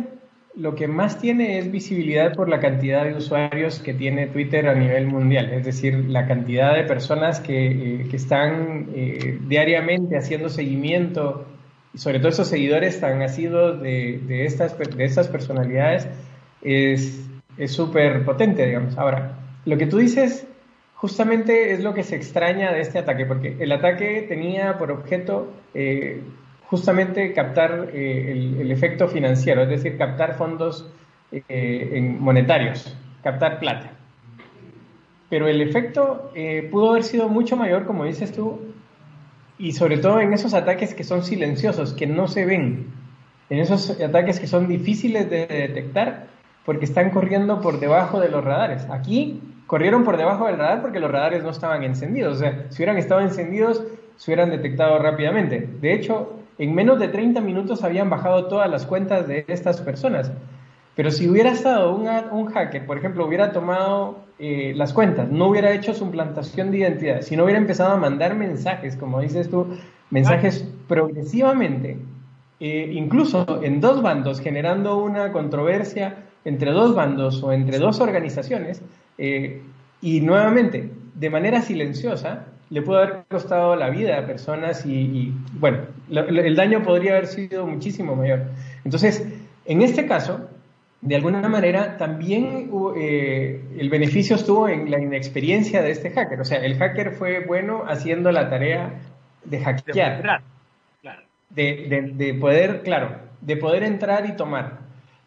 lo 0.54 0.74
que 0.74 0.86
más 0.86 1.18
tiene 1.18 1.58
es 1.58 1.70
visibilidad 1.70 2.34
por 2.34 2.48
la 2.48 2.60
cantidad 2.60 3.04
de 3.04 3.14
usuarios 3.14 3.78
que 3.78 3.94
tiene 3.94 4.26
Twitter 4.26 4.68
a 4.68 4.74
nivel 4.74 5.06
mundial, 5.06 5.50
es 5.50 5.64
decir, 5.64 5.94
la 6.08 6.26
cantidad 6.26 6.74
de 6.74 6.84
personas 6.84 7.40
que, 7.40 8.00
eh, 8.00 8.08
están 8.12 8.88
eh, 8.94 9.38
diariamente 9.46 10.18
haciendo 10.18 10.48
seguimiento, 10.50 11.46
sobre 11.94 12.18
todo 12.18 12.28
esos 12.28 12.48
seguidores 12.48 13.00
tan 13.00 13.18
nacidos 13.18 13.80
de, 13.80 14.20
de, 14.26 14.44
estas, 14.44 14.76
de 14.78 15.04
estas 15.04 15.28
personalidades, 15.28 16.08
es 16.62 17.28
súper 17.66 18.24
potente, 18.24 18.66
digamos. 18.66 18.96
Ahora, 18.96 19.38
lo 19.64 19.76
que 19.76 19.86
tú 19.86 19.98
dices 19.98 20.46
justamente 21.02 21.72
es 21.72 21.82
lo 21.82 21.94
que 21.94 22.04
se 22.04 22.14
extraña 22.14 22.72
de 22.72 22.80
este 22.80 23.00
ataque, 23.00 23.26
porque 23.26 23.56
el 23.58 23.72
ataque 23.72 24.24
tenía 24.28 24.78
por 24.78 24.92
objeto 24.92 25.52
eh, 25.74 26.22
justamente 26.66 27.32
captar 27.32 27.90
eh, 27.92 28.54
el, 28.60 28.70
efecto 28.70 29.08
financiero, 29.08 29.64
es 29.64 29.68
decir, 29.68 29.98
captar 29.98 30.34
fondos 30.34 30.88
eh, 31.32 32.16
monetarios, 32.20 32.96
captar 33.20 33.58
plata. 33.58 33.90
Pero 35.28 35.48
el 35.48 35.60
efecto 35.60 36.30
pudo 36.70 36.90
haber 36.90 37.02
sido 37.02 37.28
mucho 37.28 37.56
mayor, 37.56 37.84
como 37.84 38.04
dices 38.04 38.30
tú, 38.30 38.60
y 39.58 39.72
sobre 39.72 39.98
todo 39.98 40.20
en 40.20 40.32
esos 40.32 40.54
ataques 40.54 40.94
que 40.94 41.02
son 41.02 41.24
silenciosos, 41.24 41.94
que 41.94 42.06
no 42.06 42.28
se 42.28 42.46
ven, 42.46 42.86
en 43.50 43.58
esos 43.58 44.00
ataques 44.00 44.38
que 44.38 44.46
son 44.46 44.68
difíciles 44.68 45.28
de 45.28 45.48
detectar 45.48 46.28
porque 46.64 46.84
están 46.84 47.10
corriendo 47.10 47.60
por 47.60 47.80
debajo 47.80 48.20
de 48.20 48.28
los 48.28 48.44
radares. 48.44 48.86
Aquí 48.88 49.40
corrieron 49.72 50.04
por 50.04 50.18
debajo 50.18 50.48
del 50.48 50.58
radar 50.58 50.82
porque 50.82 51.00
los 51.00 51.10
radares 51.10 51.42
no 51.42 51.48
estaban 51.48 51.82
encendidos. 51.82 52.36
O 52.36 52.40
sea, 52.40 52.66
si 52.68 52.76
hubieran 52.76 52.98
estado 52.98 53.22
encendidos, 53.22 53.82
se 54.16 54.30
hubieran 54.30 54.50
detectado 54.50 54.98
rápidamente. 54.98 55.66
De 55.80 55.94
hecho, 55.94 56.34
en 56.58 56.74
menos 56.74 57.00
de 57.00 57.08
30 57.08 57.40
minutos 57.40 57.82
habían 57.82 58.10
bajado 58.10 58.48
todas 58.48 58.68
las 58.68 58.84
cuentas 58.84 59.26
de 59.26 59.46
estas 59.48 59.80
personas. 59.80 60.30
Pero 60.94 61.10
si 61.10 61.26
hubiera 61.26 61.52
estado 61.52 61.94
un 61.94 62.44
hacker, 62.52 62.84
por 62.84 62.98
ejemplo, 62.98 63.24
hubiera 63.24 63.50
tomado 63.52 64.18
eh, 64.38 64.74
las 64.76 64.92
cuentas, 64.92 65.30
no 65.30 65.46
hubiera 65.46 65.72
hecho 65.72 65.94
su 65.94 66.04
implantación 66.04 66.70
de 66.70 66.76
identidad, 66.76 67.22
si 67.22 67.34
no 67.34 67.44
hubiera 67.44 67.58
empezado 67.58 67.92
a 67.92 67.96
mandar 67.96 68.34
mensajes, 68.34 68.94
como 68.94 69.22
dices 69.22 69.48
tú, 69.48 69.68
mensajes 70.10 70.68
progresivamente, 70.86 71.96
eh, 72.60 72.90
incluso 72.92 73.62
en 73.62 73.80
dos 73.80 74.02
bandos, 74.02 74.38
generando 74.42 74.98
una 74.98 75.32
controversia 75.32 76.26
entre 76.44 76.72
dos 76.72 76.94
bandos 76.94 77.42
o 77.42 77.54
entre 77.54 77.78
dos 77.78 78.00
organizaciones, 78.00 78.82
eh, 79.18 79.62
y 80.00 80.20
nuevamente, 80.20 80.90
de 81.14 81.30
manera 81.30 81.62
silenciosa, 81.62 82.46
le 82.70 82.82
puede 82.82 83.02
haber 83.02 83.24
costado 83.28 83.76
la 83.76 83.90
vida 83.90 84.18
a 84.18 84.26
personas 84.26 84.86
y, 84.86 85.32
bueno, 85.54 85.78
el 86.10 86.56
daño 86.56 86.82
podría 86.82 87.12
haber 87.12 87.26
sido 87.26 87.66
muchísimo 87.66 88.16
mayor. 88.16 88.44
Entonces, 88.84 89.26
en 89.66 89.82
este 89.82 90.06
caso, 90.06 90.48
de 91.02 91.16
alguna 91.16 91.48
manera, 91.48 91.96
también 91.98 92.70
eh, 92.96 93.60
el 93.76 93.90
beneficio 93.90 94.36
estuvo 94.36 94.68
en 94.68 94.90
la 94.90 95.00
inexperiencia 95.00 95.82
de 95.82 95.90
este 95.90 96.10
hacker. 96.10 96.40
O 96.40 96.44
sea, 96.44 96.64
el 96.64 96.76
hacker 96.76 97.12
fue 97.12 97.44
bueno 97.44 97.84
haciendo 97.86 98.32
la 98.32 98.48
tarea 98.48 99.00
de 99.44 99.60
hackear. 99.60 100.42
De, 101.50 102.12
de 102.14 102.34
poder, 102.34 102.82
claro, 102.82 103.16
de 103.42 103.56
poder 103.58 103.82
entrar 103.82 104.24
y 104.26 104.36
tomar. 104.36 104.81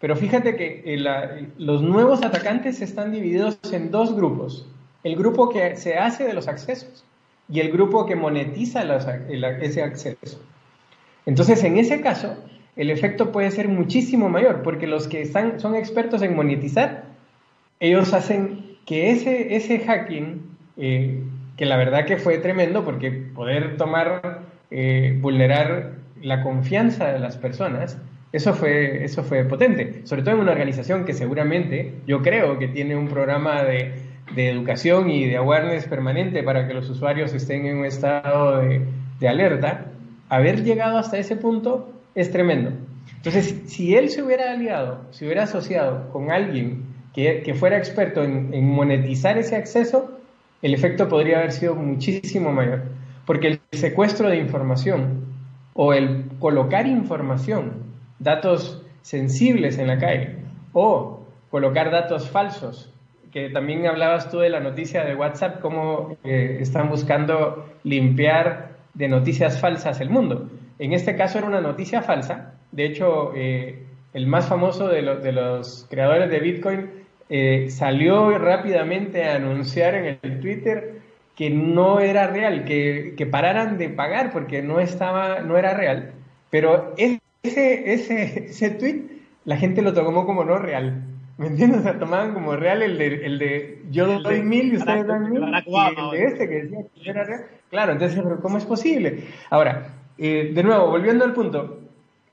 Pero 0.05 0.15
fíjate 0.15 0.55
que 0.55 0.83
eh, 0.85 1.47
los 1.57 1.81
nuevos 1.81 2.23
atacantes 2.23 2.79
están 2.79 3.11
divididos 3.11 3.57
en 3.73 3.89
dos 3.89 4.15
grupos. 4.15 4.69
El 5.03 5.15
grupo 5.15 5.49
que 5.49 5.77
se 5.77 5.97
hace 5.97 6.25
de 6.25 6.33
los 6.33 6.47
accesos 6.47 7.03
y 7.49 7.59
el 7.59 7.71
grupo 7.71 8.05
que 8.05 8.15
monetiza 8.15 8.83
ese 9.61 9.81
acceso. 9.81 10.39
Entonces, 11.25 11.63
en 11.63 11.79
ese 11.79 12.01
caso, 12.01 12.37
el 12.75 12.91
efecto 12.91 13.31
puede 13.31 13.49
ser 13.49 13.67
muchísimo 13.67 14.29
mayor, 14.29 14.61
porque 14.61 14.85
los 14.85 15.07
que 15.07 15.23
están, 15.23 15.59
son 15.59 15.73
expertos 15.73 16.21
en 16.21 16.35
monetizar, 16.35 17.05
ellos 17.79 18.13
hacen 18.13 18.77
que 18.85 19.09
ese, 19.09 19.55
ese 19.55 19.79
hacking, 19.79 20.39
eh, 20.77 21.19
que 21.57 21.65
la 21.65 21.77
verdad 21.77 22.05
que 22.05 22.17
fue 22.17 22.37
tremendo, 22.37 22.85
porque 22.85 23.09
poder 23.09 23.75
tomar, 23.77 24.41
eh, 24.69 25.17
vulnerar 25.19 25.93
la 26.21 26.43
confianza 26.43 27.11
de 27.11 27.17
las 27.17 27.37
personas, 27.37 27.97
eso 28.31 28.53
fue, 28.53 29.03
eso 29.03 29.23
fue 29.23 29.45
potente, 29.45 30.01
sobre 30.03 30.21
todo 30.23 30.35
en 30.35 30.41
una 30.41 30.51
organización 30.51 31.05
que 31.05 31.13
seguramente, 31.13 31.93
yo 32.05 32.21
creo 32.21 32.59
que 32.59 32.67
tiene 32.67 32.95
un 32.95 33.07
programa 33.07 33.63
de, 33.63 33.93
de 34.33 34.49
educación 34.49 35.09
y 35.09 35.25
de 35.25 35.37
awareness 35.37 35.85
permanente 35.85 36.43
para 36.43 36.67
que 36.67 36.73
los 36.73 36.89
usuarios 36.89 37.33
estén 37.33 37.65
en 37.65 37.77
un 37.77 37.85
estado 37.85 38.59
de, 38.59 38.81
de 39.19 39.27
alerta. 39.27 39.85
Haber 40.29 40.63
llegado 40.63 40.97
hasta 40.97 41.17
ese 41.17 41.35
punto 41.35 41.93
es 42.15 42.31
tremendo. 42.31 42.71
Entonces, 43.17 43.63
si 43.67 43.95
él 43.95 44.09
se 44.09 44.23
hubiera 44.23 44.51
aliado, 44.51 45.01
se 45.11 45.25
hubiera 45.25 45.43
asociado 45.43 46.09
con 46.11 46.31
alguien 46.31 46.83
que, 47.13 47.41
que 47.43 47.53
fuera 47.53 47.77
experto 47.77 48.23
en, 48.23 48.53
en, 48.53 48.67
monetizar 48.67 49.37
ese 49.37 49.55
acceso, 49.55 50.19
el 50.61 50.73
efecto 50.73 51.07
podría 51.07 51.37
haber 51.37 51.51
sido 51.51 51.75
muchísimo 51.75 52.51
mayor. 52.51 52.83
Porque 53.25 53.47
el 53.47 53.59
secuestro 53.71 54.29
de 54.29 54.37
información 54.37 55.25
o 55.73 55.93
el 55.93 56.25
colocar 56.39 56.87
información 56.87 57.85
datos 58.19 58.81
sensibles 59.01 59.77
en 59.77 59.87
la 59.87 59.99
calle 59.99 60.35
o 60.73 61.19
colocar 61.49 61.91
datos 61.91 62.29
falsos, 62.29 62.91
que 63.31 63.49
también 63.49 63.85
hablabas 63.85 64.29
tú 64.31 64.39
de 64.39 64.49
la 64.49 64.59
noticia 64.59 65.03
de 65.03 65.15
WhatsApp, 65.15 65.59
cómo 65.61 66.17
eh, 66.23 66.57
están 66.59 66.89
buscando 66.89 67.69
limpiar 67.83 68.71
de 68.93 69.07
noticias 69.07 69.59
falsas 69.59 70.01
el 70.01 70.09
mundo. 70.09 70.49
En 70.79 70.93
este 70.93 71.15
caso 71.15 71.37
era 71.37 71.47
una 71.47 71.61
noticia 71.61 72.01
falsa, 72.01 72.53
de 72.71 72.85
hecho 72.85 73.31
eh, 73.35 73.83
el 74.13 74.27
más 74.27 74.47
famoso 74.47 74.87
de, 74.87 75.01
los 75.01 75.85
creadores 75.89 76.29
de 76.29 76.39
Bitcoin 76.39 76.89
eh, 77.29 77.67
salió 77.69 78.37
rápidamente 78.37 79.25
a 79.25 79.35
anunciar 79.35 79.95
en 79.95 80.17
el 80.21 80.39
Twitter 80.39 81.01
que 81.35 81.49
no 81.49 81.99
era 81.99 82.27
real, 82.27 82.63
que, 82.63 83.13
que, 83.17 83.25
pararan 83.25 83.77
de 83.77 83.89
pagar 83.89 84.31
porque 84.31 84.61
no 84.61 84.79
estaba, 84.79 85.41
no 85.41 85.57
era 85.57 85.73
real. 85.73 86.13
Pero 86.49 86.93
es 86.97 87.19
ese, 87.47 87.93
ese, 87.93 88.45
ese 88.49 88.69
tweet 88.71 89.03
la 89.45 89.57
gente 89.57 89.81
lo 89.81 89.93
tomó 89.93 90.25
como 90.25 90.43
no 90.43 90.57
real. 90.57 91.03
¿Me 91.37 91.47
entiendes? 91.47 91.81
O 91.81 91.83
sea, 91.83 91.99
tomaban 91.99 92.33
como 92.33 92.55
real 92.55 92.81
el 92.81 92.97
de, 92.97 93.25
el 93.25 93.39
de 93.39 93.81
yo 93.91 94.07
doy 94.21 94.41
mil 94.41 94.73
y 94.73 94.77
ustedes 94.77 95.05
dan 95.05 95.29
mil. 95.29 95.41
Y 95.41 95.75
el 95.75 96.11
de 96.11 96.25
este 96.25 96.49
que 96.49 96.55
decía 96.63 96.79
que 96.93 97.09
era 97.09 97.23
real. 97.25 97.45
Claro, 97.69 97.91
entonces, 97.91 98.19
pero 98.23 98.39
¿cómo 98.39 98.57
es 98.57 98.65
posible? 98.65 99.25
Ahora, 99.49 99.95
eh, 100.17 100.51
de 100.53 100.63
nuevo, 100.63 100.87
volviendo 100.87 101.25
al 101.25 101.33
punto, 101.33 101.81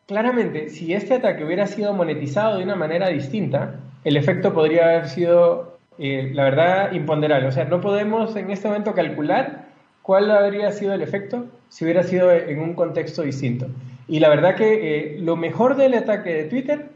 claramente, 0.07 0.68
si 0.68 0.94
este 0.94 1.14
ataque 1.14 1.44
hubiera 1.44 1.66
sido 1.66 1.92
monetizado 1.94 2.59
de 2.59 2.64
una 2.64 2.77
manera 2.77 3.09
distinta, 3.09 3.81
el 4.05 4.16
efecto 4.16 4.53
podría 4.53 4.85
haber 4.85 5.09
sido, 5.09 5.79
eh, 5.98 6.31
la 6.33 6.44
verdad, 6.44 6.92
imponderable. 6.92 7.48
O 7.48 7.53
sea, 7.53 7.64
no 7.64 7.81
podemos 7.81 8.37
en 8.37 8.51
este 8.51 8.68
momento 8.68 8.94
calcular 8.94 9.66
cuál 10.03 10.31
habría 10.31 10.70
sido 10.70 10.94
el 10.94 11.03
efecto 11.03 11.46
si 11.68 11.85
hubiera 11.85 12.05
sido 12.05 12.31
en 12.31 12.61
un 12.61 12.75
contexto 12.75 13.22
distinto. 13.22 13.66
Y 14.09 14.21
la 14.21 14.29
verdad 14.29 14.57
que 14.57 15.15
eh, 15.15 15.19
lo 15.21 15.37
mejor 15.37 15.77
del 15.77 15.95
ataque 15.95 16.31
de 16.35 16.45
Twitter 16.45 16.87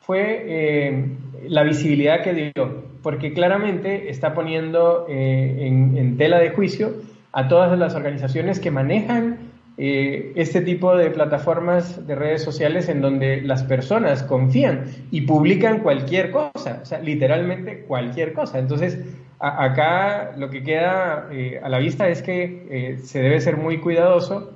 fue 0.00 0.44
eh, 0.46 1.06
la 1.48 1.62
visibilidad 1.62 2.22
que 2.22 2.34
dio, 2.34 2.84
porque 3.02 3.32
claramente 3.32 4.10
está 4.10 4.34
poniendo 4.34 5.06
eh, 5.08 5.66
en, 5.66 6.16
tela 6.16 6.38
de 6.38 6.50
juicio 6.50 6.94
a 7.32 7.48
todas 7.48 7.76
las 7.78 7.94
organizaciones 7.94 8.60
que 8.60 8.70
manejan 8.70 9.54
este 9.78 10.62
tipo 10.62 10.96
de 10.96 11.10
plataformas 11.10 12.06
de 12.06 12.14
redes 12.14 12.42
sociales 12.42 12.88
en 12.88 13.02
donde 13.02 13.42
las 13.42 13.62
personas 13.62 14.22
confían 14.22 14.86
y 15.10 15.20
publican 15.20 15.80
cualquier 15.80 16.30
cosa, 16.30 16.80
o 16.82 16.86
sea, 16.86 16.98
literalmente 17.00 17.80
cualquier 17.80 18.32
cosa. 18.32 18.58
Entonces, 18.58 18.98
acá 19.38 20.32
lo 20.38 20.48
que 20.48 20.62
queda 20.62 21.28
a 21.62 21.68
la 21.68 21.78
vista 21.78 22.08
es 22.08 22.22
que 22.22 22.96
se 23.02 23.20
debe 23.20 23.38
ser 23.38 23.58
muy 23.58 23.76
cuidadoso 23.76 24.55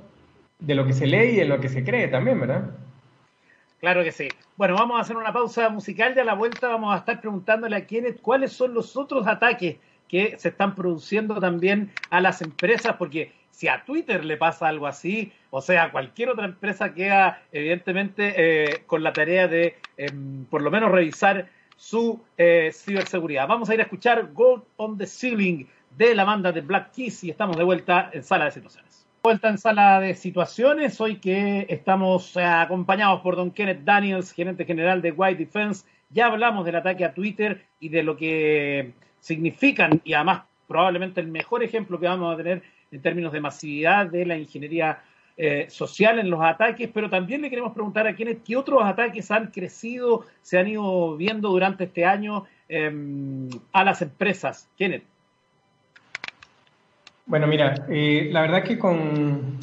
de 0.61 0.75
lo 0.75 0.85
que 0.85 0.93
se 0.93 1.07
lee 1.07 1.31
y 1.31 1.35
de 1.37 1.45
lo 1.45 1.59
que 1.59 1.67
se 1.67 1.83
cree 1.83 2.07
también, 2.07 2.39
¿verdad? 2.39 2.69
Claro 3.79 4.03
que 4.03 4.11
sí. 4.11 4.29
Bueno, 4.55 4.75
vamos 4.75 4.97
a 4.97 5.01
hacer 5.01 5.17
una 5.17 5.33
pausa 5.33 5.67
musical 5.69 6.13
y 6.15 6.19
a 6.19 6.23
la 6.23 6.35
vuelta 6.35 6.67
vamos 6.67 6.93
a 6.93 6.99
estar 6.99 7.19
preguntándole 7.19 7.75
a 7.75 7.85
quiénes 7.85 8.15
cuáles 8.21 8.53
son 8.53 8.75
los 8.75 8.95
otros 8.95 9.27
ataques 9.27 9.77
que 10.07 10.35
se 10.37 10.49
están 10.49 10.75
produciendo 10.75 11.39
también 11.39 11.91
a 12.11 12.21
las 12.21 12.41
empresas, 12.41 12.95
porque 12.97 13.31
si 13.49 13.67
a 13.67 13.83
Twitter 13.83 14.23
le 14.23 14.37
pasa 14.37 14.67
algo 14.67 14.85
así, 14.85 15.31
o 15.49 15.61
sea, 15.61 15.91
cualquier 15.91 16.29
otra 16.29 16.45
empresa 16.45 16.93
queda 16.93 17.41
evidentemente 17.51 18.33
eh, 18.37 18.83
con 18.85 19.03
la 19.03 19.13
tarea 19.13 19.47
de 19.47 19.77
em, 19.97 20.45
por 20.45 20.61
lo 20.61 20.69
menos 20.69 20.91
revisar 20.91 21.49
su 21.75 22.21
eh, 22.37 22.71
ciberseguridad. 22.71 23.47
Vamos 23.47 23.69
a 23.69 23.73
ir 23.73 23.79
a 23.79 23.83
escuchar 23.83 24.31
Gold 24.33 24.63
on 24.77 24.97
the 24.97 25.07
Ceiling 25.07 25.65
de 25.97 26.13
la 26.13 26.23
banda 26.23 26.51
de 26.51 26.61
Black 26.61 26.91
Keys 26.91 27.23
y 27.23 27.31
estamos 27.31 27.57
de 27.57 27.63
vuelta 27.63 28.11
en 28.13 28.23
Sala 28.23 28.45
de 28.45 28.51
Situaciones. 28.51 29.00
Vuelta 29.23 29.49
en 29.49 29.59
Sala 29.59 29.99
de 29.99 30.15
Situaciones, 30.15 30.99
hoy 30.99 31.17
que 31.17 31.67
estamos 31.69 32.35
eh, 32.35 32.43
acompañados 32.43 33.21
por 33.21 33.35
don 33.35 33.51
Kenneth 33.51 33.83
Daniels, 33.83 34.31
gerente 34.31 34.65
general 34.65 34.99
de 35.03 35.11
White 35.11 35.45
Defense. 35.45 35.85
Ya 36.09 36.25
hablamos 36.25 36.65
del 36.65 36.77
ataque 36.77 37.05
a 37.05 37.13
Twitter 37.13 37.63
y 37.79 37.89
de 37.89 38.01
lo 38.01 38.17
que 38.17 38.93
significan 39.19 40.01
y 40.03 40.13
además 40.13 40.41
probablemente 40.67 41.21
el 41.21 41.27
mejor 41.27 41.61
ejemplo 41.63 41.99
que 41.99 42.07
vamos 42.07 42.33
a 42.33 42.37
tener 42.37 42.63
en 42.89 43.01
términos 43.03 43.31
de 43.31 43.41
masividad 43.41 44.07
de 44.07 44.25
la 44.25 44.37
ingeniería 44.39 45.03
eh, 45.37 45.67
social 45.69 46.17
en 46.17 46.31
los 46.31 46.41
ataques, 46.41 46.89
pero 46.91 47.07
también 47.07 47.43
le 47.43 47.51
queremos 47.51 47.73
preguntar 47.73 48.07
a 48.07 48.15
quiénes 48.15 48.37
qué 48.43 48.57
otros 48.57 48.81
ataques 48.83 49.29
han 49.29 49.51
crecido, 49.51 50.25
se 50.41 50.57
han 50.57 50.67
ido 50.67 51.15
viendo 51.15 51.49
durante 51.49 51.83
este 51.83 52.05
año 52.05 52.45
em, 52.67 53.47
a 53.71 53.83
las 53.83 54.01
empresas. 54.01 54.67
Kenneth. 54.75 55.10
Bueno, 57.31 57.47
mira, 57.47 57.85
eh, 57.89 58.29
la 58.29 58.41
verdad 58.41 58.61
que 58.63 58.77
con, 58.77 59.57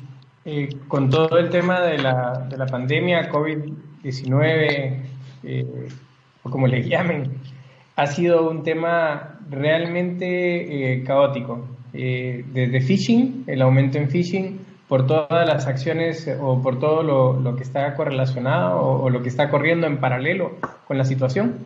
eh, 0.44 0.70
con 0.88 1.11
todo 1.11 1.38
el 1.38 1.50
tema 1.50 1.83
de 1.83 1.98
la, 1.98 2.46
de 2.48 2.57
la 2.57 2.64
pandemia 2.64 3.31
COVID-19, 3.31 4.96
o 6.42 6.50
como 6.50 6.66
le 6.66 6.83
llamen, 6.88 7.31
ha 7.94 8.07
sido 8.07 8.50
un 8.50 8.62
tema 8.62 9.38
realmente 9.50 11.04
caótico. 11.07 11.78
Eh, 11.92 12.42
desde 12.52 12.81
phishing, 12.81 13.44
el 13.46 13.62
aumento 13.62 13.98
en 13.98 14.09
phishing, 14.09 14.61
por 14.88 15.07
todas 15.07 15.46
las 15.46 15.66
acciones 15.66 16.26
eh, 16.26 16.38
o 16.40 16.62
por 16.62 16.78
todo 16.78 17.02
lo, 17.02 17.57
que 17.57 17.62
está 17.62 17.94
correlacionado 17.94 18.81
o, 18.81 19.11
lo 19.11 19.22
que 19.22 19.28
está 19.28 19.50
corriendo 19.50 19.87
en 19.87 19.98
paralelo 19.98 20.52
con 20.87 20.96
la 20.96 21.04
situación. 21.04 21.57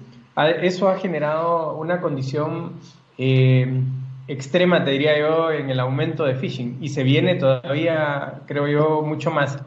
Eso 0.63 0.89
ha 0.89 0.99
generado 0.99 1.77
una 1.77 2.01
condición 2.01 2.73
eh, 3.19 3.83
extrema, 4.33 4.85
te 4.85 4.93
diría 4.93 5.19
yo, 5.19 5.51
en 5.51 5.71
el 5.71 5.79
aumento 5.81 6.25
de 6.25 6.35
phishing 6.35 6.79
y 6.81 6.89
se 6.89 7.03
viene 7.03 7.37
todavía, 7.37 8.41
creo 8.47 8.67
yo, 8.67 9.03
mucho 9.03 9.31
más. 9.31 9.59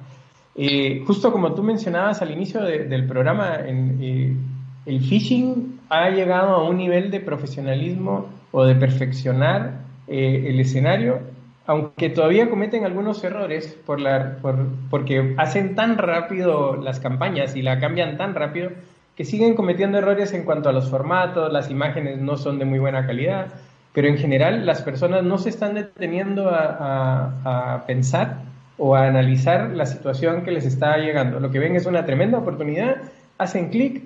justo 1.06 1.32
como 1.32 1.54
tú 1.54 1.64
mencionabas 1.64 2.22
al 2.22 2.32
inicio 2.32 2.62
del 2.64 3.06
programa, 3.08 3.56
en, 3.66 4.56
el 4.86 5.02
phishing 5.02 5.80
ha 5.90 6.10
llegado 6.10 6.56
a 6.56 6.70
un 6.70 6.78
nivel 6.78 7.12
de 7.12 7.20
profesionalismo 7.20 8.28
o 8.52 8.66
de 8.66 8.76
perfeccionar 8.76 9.82
eh, 10.08 10.46
el 10.48 10.60
escenario, 10.60 11.20
aunque 11.66 12.10
todavía 12.10 12.50
cometen 12.50 12.86
algunos 12.86 13.24
errores 13.24 13.78
porque 13.86 15.34
hacen 15.38 15.76
tan 15.76 15.98
rápido 15.98 16.76
las 16.78 17.00
campañas 17.00 17.56
y 17.56 17.64
la 17.64 17.80
cambian 17.80 18.18
tan 18.18 18.36
rápido 18.36 18.70
que 19.16 19.26
siguen 19.26 19.56
cometiendo 19.56 19.98
errores 19.98 20.34
en 20.34 20.44
cuanto 20.44 20.70
a 20.70 20.74
los 20.74 20.90
formatos, 20.90 21.52
las 21.52 21.72
imágenes 21.72 22.20
no 22.20 22.38
son 22.38 22.60
de 22.60 22.66
muy 22.66 22.80
buena 22.80 23.08
calidad, 23.08 23.48
pero 23.96 24.10
en 24.10 24.18
general 24.18 24.66
las 24.66 24.82
personas 24.82 25.24
no 25.24 25.38
se 25.38 25.48
están 25.48 25.74
deteniendo 25.74 26.50
a, 26.52 27.84
pensar 27.88 28.42
o 28.78 28.94
a 28.94 29.08
analizar 29.08 29.72
la 29.72 29.86
situación 29.86 30.44
que 30.44 30.52
les 30.52 30.66
está 30.66 30.98
llegando. 30.98 31.40
Lo 31.40 31.50
que 31.50 31.60
ven 31.60 31.78
es 31.78 31.86
una 31.86 32.06
tremenda 32.06 32.38
oportunidad, 32.38 32.98
hacen 33.38 33.70
clic 33.70 34.04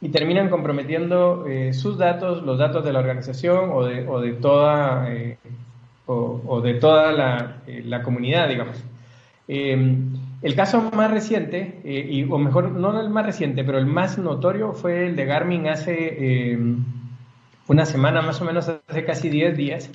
y 0.00 0.10
terminan 0.10 0.48
comprometiendo 0.48 1.44
eh, 1.48 1.72
sus 1.72 1.98
datos, 1.98 2.44
los 2.44 2.56
datos 2.56 2.84
de 2.84 2.92
la 2.92 3.00
organización 3.00 3.70
o 3.72 3.84
de, 3.84 4.06
o 4.06 4.20
de 4.20 4.32
toda, 4.34 5.12
eh, 5.12 5.38
o, 6.06 6.60
de 6.60 6.74
toda 6.74 7.10
la, 7.10 7.56
eh, 7.66 7.82
la 7.84 8.02
comunidad, 8.02 8.48
digamos. 8.48 8.76
el 9.48 10.54
caso 10.54 10.88
más 10.94 11.10
reciente, 11.10 11.80
y, 11.84 12.22
o 12.30 12.38
mejor, 12.38 12.70
no 12.70 13.00
el 13.00 13.10
más 13.10 13.26
reciente, 13.26 13.64
pero 13.64 13.78
el 13.78 13.86
más 13.86 14.18
notorio 14.18 14.72
fue 14.72 15.08
el 15.08 15.16
de 15.16 15.24
Garmin 15.24 15.66
hace 15.66 16.46
una 17.68 17.86
semana, 17.86 18.22
más 18.22 18.40
o 18.40 18.44
menos 18.44 18.68
hace 18.68 19.04
casi 19.04 19.28
10 19.28 19.56
días, 19.56 19.90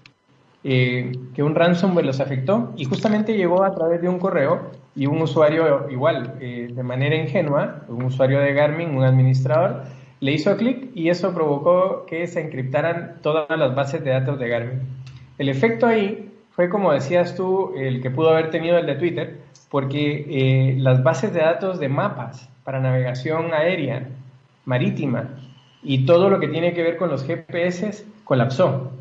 que 0.63 1.43
un 1.43 1.55
ransomware 1.55 2.05
los 2.05 2.19
afectó 2.19 2.73
y 2.75 2.85
justamente 2.85 3.37
llegó 3.37 3.63
a 3.63 3.73
través 3.73 4.01
de 4.01 4.09
un 4.09 4.19
correo 4.19 4.71
y 4.95 5.05
un 5.05 5.21
usuario 5.21 5.89
igual, 5.89 6.37
de 6.39 6.83
manera 6.83 7.15
ingenua, 7.15 7.83
un 7.87 8.03
usuario 8.03 8.39
de 8.39 8.53
Garmin, 8.53 8.89
un 8.89 9.03
administrador, 9.03 9.83
le 10.19 10.31
hizo 10.31 10.57
clic 10.57 10.89
y 10.95 11.09
eso 11.09 11.33
provocó 11.33 12.05
que 12.05 12.27
se 12.27 12.41
encriptaran 12.41 13.17
todas 13.21 13.57
las 13.57 13.75
bases 13.75 14.03
de 14.03 14.11
datos 14.11 14.39
de 14.39 14.49
Garmin. 14.49 14.81
El 15.37 15.49
efecto 15.49 15.85
ahí 15.85 16.31
fue, 16.51 16.69
como 16.69 16.91
decías 16.91 17.35
tú, 17.35 17.73
el 17.77 18.01
que 18.01 18.09
pudo 18.09 18.31
haber 18.31 18.49
tenido 18.49 18.77
el 18.77 18.87
de 18.87 18.95
Twitter, 18.95 19.37
porque 19.69 20.25
eh, 20.27 20.75
las 20.79 21.03
bases 21.03 21.33
de 21.33 21.41
datos 21.41 21.79
de 21.79 21.87
mapas 21.87 22.49
para 22.63 22.79
navegación 22.79 23.53
aérea, 23.53 24.07
marítima 24.65 25.29
y 25.83 26.05
todo 26.05 26.29
lo 26.29 26.39
que 26.39 26.47
tiene 26.47 26.73
que 26.73 26.83
ver 26.83 26.97
con 26.97 27.09
los 27.09 27.23
GPS 27.25 28.05
colapsó. 28.23 28.91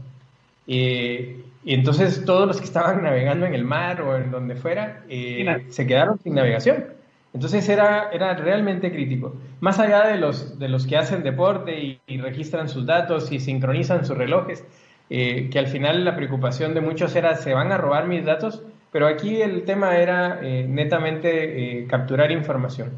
Eh, 0.67 1.43
y 1.65 1.75
entonces 1.75 2.25
todos 2.25 2.47
los 2.47 2.59
que 2.59 2.65
estaban 2.65 3.03
navegando 3.05 3.47
en 3.47 3.55
el 3.55 3.65
mar 3.65 4.03
o 4.03 4.17
en 4.17 4.31
donde 4.31 4.57
fuera 4.57 5.05
eh, 5.09 5.67
se 5.71 5.87
quedaron 5.87 6.19
sin 6.19 6.35
navegación. 6.35 6.97
Entonces 7.37 7.69
era, 7.69 8.09
era 8.15 8.33
realmente 8.35 8.91
crítico. 8.91 9.35
Más 9.61 9.79
allá 9.79 10.07
de 10.07 10.17
los, 10.17 10.59
de 10.59 10.71
los 10.71 10.87
que 10.87 10.97
hacen 10.97 11.23
deporte 11.23 12.01
y, 12.07 12.17
registran 12.17 12.71
sus 12.71 12.87
datos 12.87 13.31
y 13.31 13.41
sincronizan 13.41 14.07
sus 14.07 14.17
relojes, 14.17 14.65
eh, 15.11 15.51
que 15.51 15.59
al 15.59 15.67
final 15.67 16.03
la 16.03 16.17
preocupación 16.17 16.73
de 16.73 16.81
muchos 16.81 17.15
era, 17.15 17.37
¿se 17.37 17.53
van 17.53 17.73
a 17.73 17.77
robar 17.77 18.09
mis 18.09 18.25
datos? 18.25 18.63
Pero 18.91 19.07
aquí 19.07 19.43
el 19.43 19.65
tema 19.65 19.99
era 19.99 20.41
eh, 20.43 20.65
netamente 20.67 21.81
eh, 21.83 21.87
capturar 21.87 22.33
información. 22.33 22.93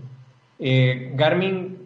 Garmin, 0.60 1.77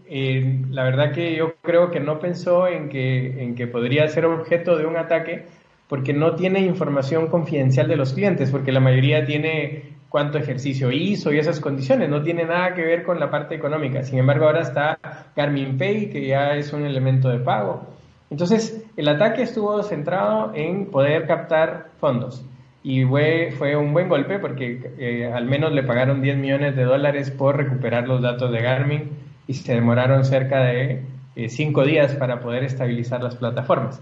la 0.71 0.85
verdad 0.85 1.13
que 1.13 1.35
yo 1.35 1.55
creo 1.63 1.91
que 1.91 1.99
no 1.99 2.19
pensó 2.19 2.69
en 2.69 2.91
que, 2.91 3.43
en 3.43 3.55
que 3.55 3.67
podría 3.67 4.07
ser 4.09 4.27
objeto 4.27 4.77
de 4.77 4.85
un 4.85 4.97
ataque 4.97 5.47
porque 5.89 6.13
no 6.13 6.35
tiene 6.35 6.61
información 6.61 7.29
confidencial 7.29 7.89
de 7.89 7.97
los 7.97 8.13
clientes, 8.13 8.51
porque 8.51 8.73
la 8.73 8.81
mayoría 8.81 9.25
tiene 9.25 9.93
cuánto 10.09 10.37
ejercicio 10.37 10.91
hizo 10.91 11.33
y 11.33 11.39
esas 11.39 11.61
condiciones. 11.61 12.11
No 12.11 12.23
tiene 12.23 12.45
nada 12.45 12.75
que 12.75 12.83
ver 12.83 13.05
con 13.05 13.19
la 13.21 13.31
parte 13.31 13.55
económica. 13.55 14.03
Sin 14.03 14.19
embargo, 14.19 14.47
ahora 14.47 14.61
está 14.61 14.99
Garmin 15.35 15.79
Pay, 15.79 16.11
que 16.11 16.27
ya 16.27 16.57
es 16.57 16.73
un 16.73 16.85
elemento 16.85 17.31
de 17.31 17.39
pago. 17.39 17.87
Entonces, 18.31 18.85
el 18.97 19.09
ataque 19.09 19.43
estuvo 19.43 19.83
centrado 19.83 20.53
en 20.55 20.87
poder 20.87 21.27
captar 21.27 21.89
fondos. 22.01 22.45
Y 22.83 23.05
fue, 23.05 23.55
fue 23.57 23.77
un 23.77 23.93
buen 23.93 24.09
golpe 24.09 24.39
porque 24.39 24.93
eh, 24.99 25.33
al 25.33 25.47
menos 25.47 25.73
le 25.73 25.83
pagaron 25.83 26.21
10 26.21 26.37
millones 26.37 26.77
de 26.77 26.85
dólares 26.85 27.31
por 27.31 27.57
recuperar 27.57 28.09
los 28.09 28.21
datos 28.21 28.51
de 28.51 28.61
Garmin 28.61 29.32
y 29.53 29.55
se 29.55 29.75
demoraron 29.75 30.25
cerca 30.25 30.61
de 30.65 31.03
5 31.47 31.83
eh, 31.83 31.87
días 31.87 32.15
para 32.15 32.41
poder 32.41 32.65
estabilizar 32.65 33.23
las 33.23 33.37
plataformas. 33.37 34.01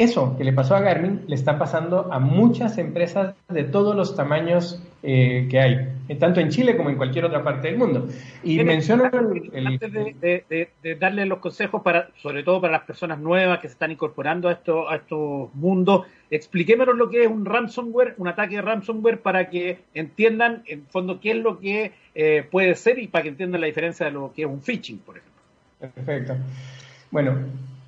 Eso 0.00 0.34
que 0.38 0.44
le 0.44 0.54
pasó 0.54 0.74
a 0.74 0.80
Garmin 0.80 1.24
le 1.26 1.34
está 1.34 1.58
pasando 1.58 2.10
a 2.10 2.18
muchas 2.18 2.78
empresas 2.78 3.34
de 3.50 3.64
todos 3.64 3.94
los 3.94 4.16
tamaños 4.16 4.82
eh, 5.02 5.46
que 5.50 5.60
hay, 5.60 6.16
tanto 6.18 6.40
en 6.40 6.48
Chile 6.48 6.74
como 6.74 6.88
en 6.88 6.96
cualquier 6.96 7.26
otra 7.26 7.44
parte 7.44 7.68
del 7.68 7.76
mundo. 7.76 8.08
Y 8.42 8.64
menciono 8.64 9.04
Antes 9.04 9.92
de, 9.92 10.96
darle 10.98 11.26
los 11.26 11.40
consejos, 11.40 11.82
para, 11.82 12.08
sobre 12.16 12.42
todo 12.42 12.62
para 12.62 12.72
las 12.72 12.84
personas 12.84 13.18
nuevas 13.18 13.58
que 13.58 13.68
se 13.68 13.72
están 13.74 13.90
incorporando 13.90 14.48
a, 14.48 14.52
esto, 14.52 14.88
a 14.88 14.96
estos 14.96 15.52
mundos, 15.52 16.06
expliquémonos 16.30 16.96
lo 16.96 17.10
que 17.10 17.24
es 17.24 17.28
un 17.28 17.44
ransomware, 17.44 18.14
un 18.16 18.28
ataque 18.28 18.56
de 18.56 18.62
ransomware, 18.62 19.20
para 19.20 19.50
que 19.50 19.80
entiendan, 19.92 20.62
en 20.64 20.86
fondo, 20.86 21.20
qué 21.20 21.32
es 21.32 21.36
lo 21.36 21.60
que 21.60 21.92
eh, 22.14 22.48
puede 22.50 22.74
ser 22.74 22.98
y 23.00 23.08
para 23.08 23.24
que 23.24 23.28
entiendan 23.28 23.60
la 23.60 23.66
diferencia 23.66 24.06
de 24.06 24.12
lo 24.12 24.32
que 24.32 24.44
es 24.44 24.48
un 24.48 24.62
phishing, 24.62 24.96
por 25.00 25.18
ejemplo. 25.18 25.42
Perfecto. 25.78 26.36
Bueno, 27.10 27.36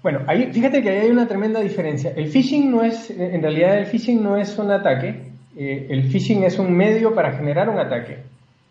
bueno, 0.02 0.22
ahí, 0.26 0.50
fíjate 0.52 0.82
que 0.82 0.90
ahí 0.90 0.98
hay 0.98 1.10
una 1.10 1.28
tremenda 1.28 1.60
diferencia. 1.60 2.12
El 2.16 2.28
phishing 2.28 2.70
no 2.70 2.82
es, 2.82 3.08
en 3.10 3.40
realidad 3.40 3.78
el 3.78 3.86
phishing 3.86 4.22
no 4.22 4.36
es 4.36 4.58
un 4.58 4.70
ataque, 4.70 5.32
eh, 5.56 5.86
el 5.90 6.04
phishing 6.04 6.42
es 6.42 6.58
un 6.58 6.72
medio 6.72 7.14
para 7.14 7.32
generar 7.32 7.68
un 7.68 7.78
ataque. 7.78 8.18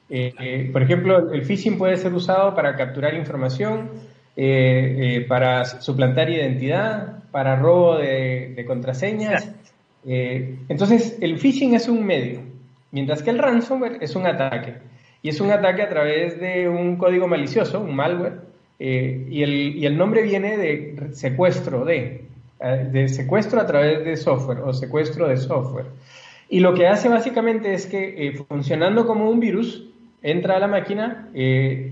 Eh, 0.10 0.34
eh, 0.40 0.70
por 0.74 0.84
ejemplo, 0.84 1.32
el 1.32 1.46
phishing 1.46 1.78
puede 1.78 1.96
ser 1.96 2.14
usado 2.14 2.54
para 2.54 2.76
capturar 2.76 3.14
información, 3.14 3.90
para 5.28 5.66
suplantar 5.66 6.30
identidad, 6.30 7.24
para 7.32 7.56
robo 7.56 7.98
de, 7.98 8.54
de 8.56 8.66
contraseñas. 8.66 9.54
entonces, 10.04 11.18
el 11.22 11.38
phishing 11.38 11.76
es 11.76 11.88
un 11.88 12.06
medio. 12.06 12.42
mientras 12.92 13.24
que 13.24 13.30
el 13.30 13.38
ransomware 13.38 14.00
es 14.02 14.16
un 14.16 14.26
ataque. 14.26 14.74
Y 15.22 15.30
es 15.30 15.40
un 15.40 15.52
ataque 15.52 15.84
a 15.84 15.90
través 15.90 16.40
de 16.42 16.68
un 16.68 16.98
código 16.98 17.28
malicioso, 17.28 17.80
un 17.80 17.96
malware, 17.96 18.51
eh, 18.84 19.28
y, 19.30 19.44
el, 19.44 19.78
y, 19.78 19.86
el, 19.86 19.96
nombre 19.96 20.24
viene 20.24 20.58
de 20.58 21.10
secuestro 21.12 21.86
de, 21.86 22.26
eh, 22.60 22.90
de 22.92 23.10
secuestro 23.10 23.62
a 23.62 23.68
través 23.68 24.04
de 24.04 24.18
software 24.18 24.58
o 24.62 24.74
secuestro 24.74 25.28
de 25.28 25.38
software. 25.38 25.86
Y 26.50 26.62
lo 26.62 26.74
que 26.74 26.88
hace 26.88 27.08
básicamente 27.08 27.76
es 27.76 27.86
que 27.86 28.28
eh, 28.28 28.44
funcionando 28.50 29.06
como 29.06 29.30
un 29.30 29.40
virus, 29.40 29.88
entra 30.24 30.56
a 30.56 30.60
la 30.60 30.68
máquina. 30.68 31.30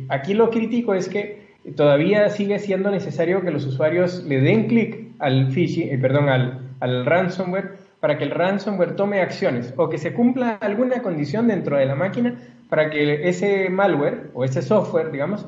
aquí 0.10 0.34
lo 0.34 0.50
crítico 0.50 0.96
es 0.96 1.10
que 1.10 1.42
todavía 1.76 2.28
sigue 2.32 2.58
siendo 2.58 2.90
necesario 2.90 3.44
que 3.44 3.52
los 3.52 3.68
usuarios 3.68 4.24
le 4.24 4.42
den 4.42 4.68
clic 4.68 5.10
al 5.20 5.52
phishing, 5.52 6.02
perdón, 6.02 6.28
al, 6.28 6.60
al 6.80 7.06
ransomware 7.06 7.78
para 8.00 8.18
que 8.18 8.24
el 8.24 8.32
ransomware 8.32 8.96
tome 8.96 9.22
acciones 9.22 9.76
o 9.78 9.90
que 9.90 10.00
se 10.00 10.14
cumpla 10.14 10.58
alguna 10.60 11.04
condición 11.04 11.48
dentro 11.48 11.78
de 11.78 11.86
la 11.86 11.96
máquina 11.96 12.36
para 12.68 12.90
que 12.90 13.30
ese 13.30 13.70
malware 13.70 14.32
o 14.34 14.44
ese 14.44 14.64
software, 14.64 15.12
digamos, 15.12 15.46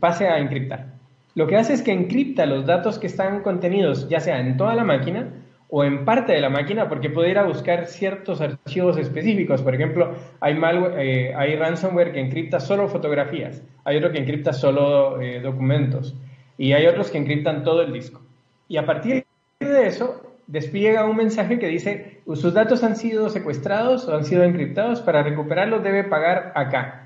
pase 0.00 0.28
a 0.28 0.38
encriptar. 0.38 0.94
Lo 1.34 1.46
que 1.46 1.56
hace 1.56 1.74
es 1.74 1.82
que 1.82 1.92
encripta 1.92 2.46
los 2.46 2.64
datos 2.64 2.98
que 2.98 3.08
están 3.08 3.42
contenidos, 3.42 4.08
ya 4.08 4.20
sea 4.20 4.40
en 4.40 4.56
toda 4.56 4.74
la 4.74 4.84
máquina 4.84 5.30
o 5.68 5.82
en 5.82 6.04
parte 6.04 6.32
de 6.32 6.40
la 6.40 6.50
máquina, 6.50 6.88
porque 6.88 7.10
puede 7.10 7.30
ir 7.30 7.38
a 7.38 7.44
buscar 7.44 7.86
ciertos 7.86 8.40
archivos 8.40 8.96
específicos. 8.96 9.60
Por 9.62 9.74
ejemplo, 9.74 10.14
hay, 10.40 10.54
malware, 10.54 10.94
eh, 10.98 11.34
hay 11.34 11.56
ransomware 11.56 12.12
que 12.12 12.20
encripta 12.20 12.60
solo 12.60 12.88
fotografías, 12.88 13.62
hay 13.84 13.96
otro 13.96 14.12
que 14.12 14.18
encripta 14.18 14.52
solo 14.52 15.20
eh, 15.20 15.40
documentos 15.40 16.14
y 16.56 16.72
hay 16.72 16.86
otros 16.86 17.10
que 17.10 17.18
encriptan 17.18 17.64
todo 17.64 17.82
el 17.82 17.92
disco. 17.92 18.20
Y 18.68 18.76
a 18.76 18.86
partir 18.86 19.24
de 19.58 19.86
eso, 19.86 20.22
despliega 20.46 21.04
un 21.04 21.16
mensaje 21.16 21.58
que 21.58 21.68
dice, 21.68 22.20
sus 22.26 22.54
datos 22.54 22.84
han 22.84 22.96
sido 22.96 23.28
secuestrados 23.28 24.06
o 24.08 24.16
han 24.16 24.24
sido 24.24 24.44
encriptados, 24.44 25.00
para 25.00 25.22
recuperarlos 25.22 25.82
debe 25.82 26.04
pagar 26.04 26.52
acá. 26.54 27.03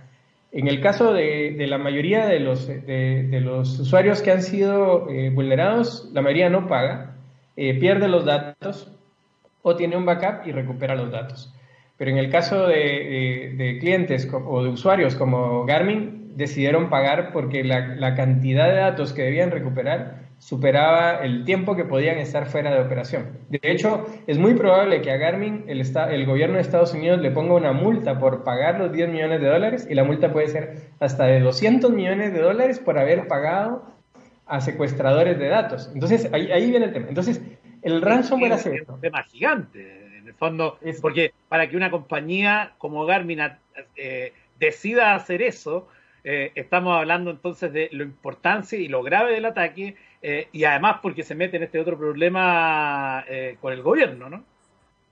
En 0.51 0.67
el 0.67 0.81
caso 0.81 1.13
de, 1.13 1.55
la 1.69 1.79
mayoría 1.79 2.27
de 2.27 2.41
los, 2.41 3.79
usuarios 3.79 4.23
que 4.23 4.31
han 4.31 4.43
sido 4.43 5.09
eh, 5.11 5.31
vulnerados, 5.31 6.11
la 6.13 6.23
mayoría 6.23 6.49
no 6.49 6.67
paga, 6.67 7.17
eh, 7.57 7.75
pierde 7.79 8.09
los 8.09 8.25
datos 8.25 8.91
o 9.63 9.77
tiene 9.77 9.97
un 9.97 10.07
backup 10.07 10.47
y 10.47 10.53
recupera 10.53 10.95
los 10.95 11.11
datos. 11.11 11.53
Pero 11.97 12.13
en 12.13 12.19
el 12.19 12.31
caso 12.31 12.67
de, 12.67 13.77
clientes 13.81 14.29
o 14.33 14.63
de 14.63 14.71
usuarios 14.71 15.17
como 15.17 15.67
Garmin, 15.67 16.33
decidieron 16.37 16.89
pagar 16.89 17.33
porque 17.33 17.65
la 17.65 18.15
cantidad 18.15 18.69
de 18.69 18.77
datos 18.77 19.13
que 19.13 19.23
debían 19.23 19.51
recuperar 19.51 20.28
superaba 20.39 21.17
el 21.25 21.45
tiempo 21.45 21.75
que 21.75 21.85
podían 21.85 22.19
estar 22.19 22.47
fuera 22.47 22.73
de 22.73 22.81
operación. 22.81 23.39
De 23.49 23.61
hecho, 23.63 24.07
es 24.27 24.39
muy 24.39 24.55
probable 24.55 25.03
que 25.03 25.11
a 25.11 25.17
Garmin 25.17 25.65
el, 25.67 25.81
el, 25.81 26.27
gobierno 26.27 26.57
de 26.57 26.63
Estados 26.63 26.95
Unidos 26.95 27.21
le 27.21 27.31
ponga 27.31 27.55
una 27.55 27.73
multa 27.73 28.19
por 28.19 28.45
pagar 28.45 28.79
los 28.79 28.93
10 28.93 29.11
millones 29.11 29.41
de 29.41 29.49
dólares 29.49 29.87
y 29.91 29.95
la 29.95 30.05
multa 30.05 30.33
puede 30.33 30.49
ser 30.49 30.77
hasta 31.01 31.25
de 31.25 31.41
200 31.41 31.91
millones 31.91 32.33
de 32.33 32.41
dólares 32.41 32.79
por 32.79 32.99
haber 32.99 33.27
pagado 33.27 33.85
a 34.47 34.61
secuestradores 34.61 35.39
de 35.39 35.49
datos. 35.49 35.91
Entonces, 35.93 36.31
ahí, 36.33 36.51
ahí 36.53 36.71
viene 36.71 36.87
el 36.87 36.93
tema. 36.93 37.07
Entonces, 37.09 37.43
el 37.83 38.01
ransomware 38.01 38.53
hace 38.53 38.77
Es 38.77 38.89
un 38.89 39.01
tema 39.01 39.23
gigante, 39.25 40.19
en 40.19 40.27
el 40.27 40.35
fondo, 40.35 40.79
es 40.83 41.01
porque 41.01 41.33
para 41.49 41.69
que 41.69 41.77
una 41.77 41.91
compañía 41.91 42.73
como 42.79 43.05
Garmin 43.07 43.41
eh, 43.97 44.33
decida 44.59 45.15
hacer 45.15 45.43
eso, 45.43 45.89
eh, 46.25 46.53
estamos 46.55 46.97
hablando 46.97 47.31
entonces 47.31 47.73
de 47.73 47.89
la 47.93 48.03
importancia 48.03 48.79
y 48.79 48.89
lo 48.89 49.03
grave 49.03 49.33
del 49.33 49.45
ataque 49.45 49.97
eh, 50.23 50.49
y 50.53 50.65
además 50.65 50.97
porque 51.03 51.23
se 51.23 51.35
mete 51.35 51.57
en 51.57 51.65
este 51.65 51.79
otro 51.79 51.99
problema 51.99 53.25
eh, 53.29 53.57
con 53.61 53.73
el 53.73 53.83
gobierno, 53.83 54.29
¿no? 54.29 54.43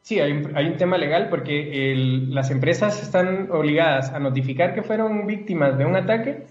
Sí, 0.02 0.20
hay 0.20 0.32
un, 0.32 0.56
hay 0.56 0.66
un 0.66 0.76
tema 0.76 0.98
legal 0.98 1.28
porque 1.28 1.94
las 2.28 2.50
empresas 2.50 3.02
están 3.02 3.50
obligadas 3.50 4.12
a 4.12 4.20
notificar 4.20 4.72
que 4.72 4.82
fueron 4.82 5.26
víctimas 5.26 5.76
de 5.78 5.84
un 5.84 5.96
ataque 5.96 6.44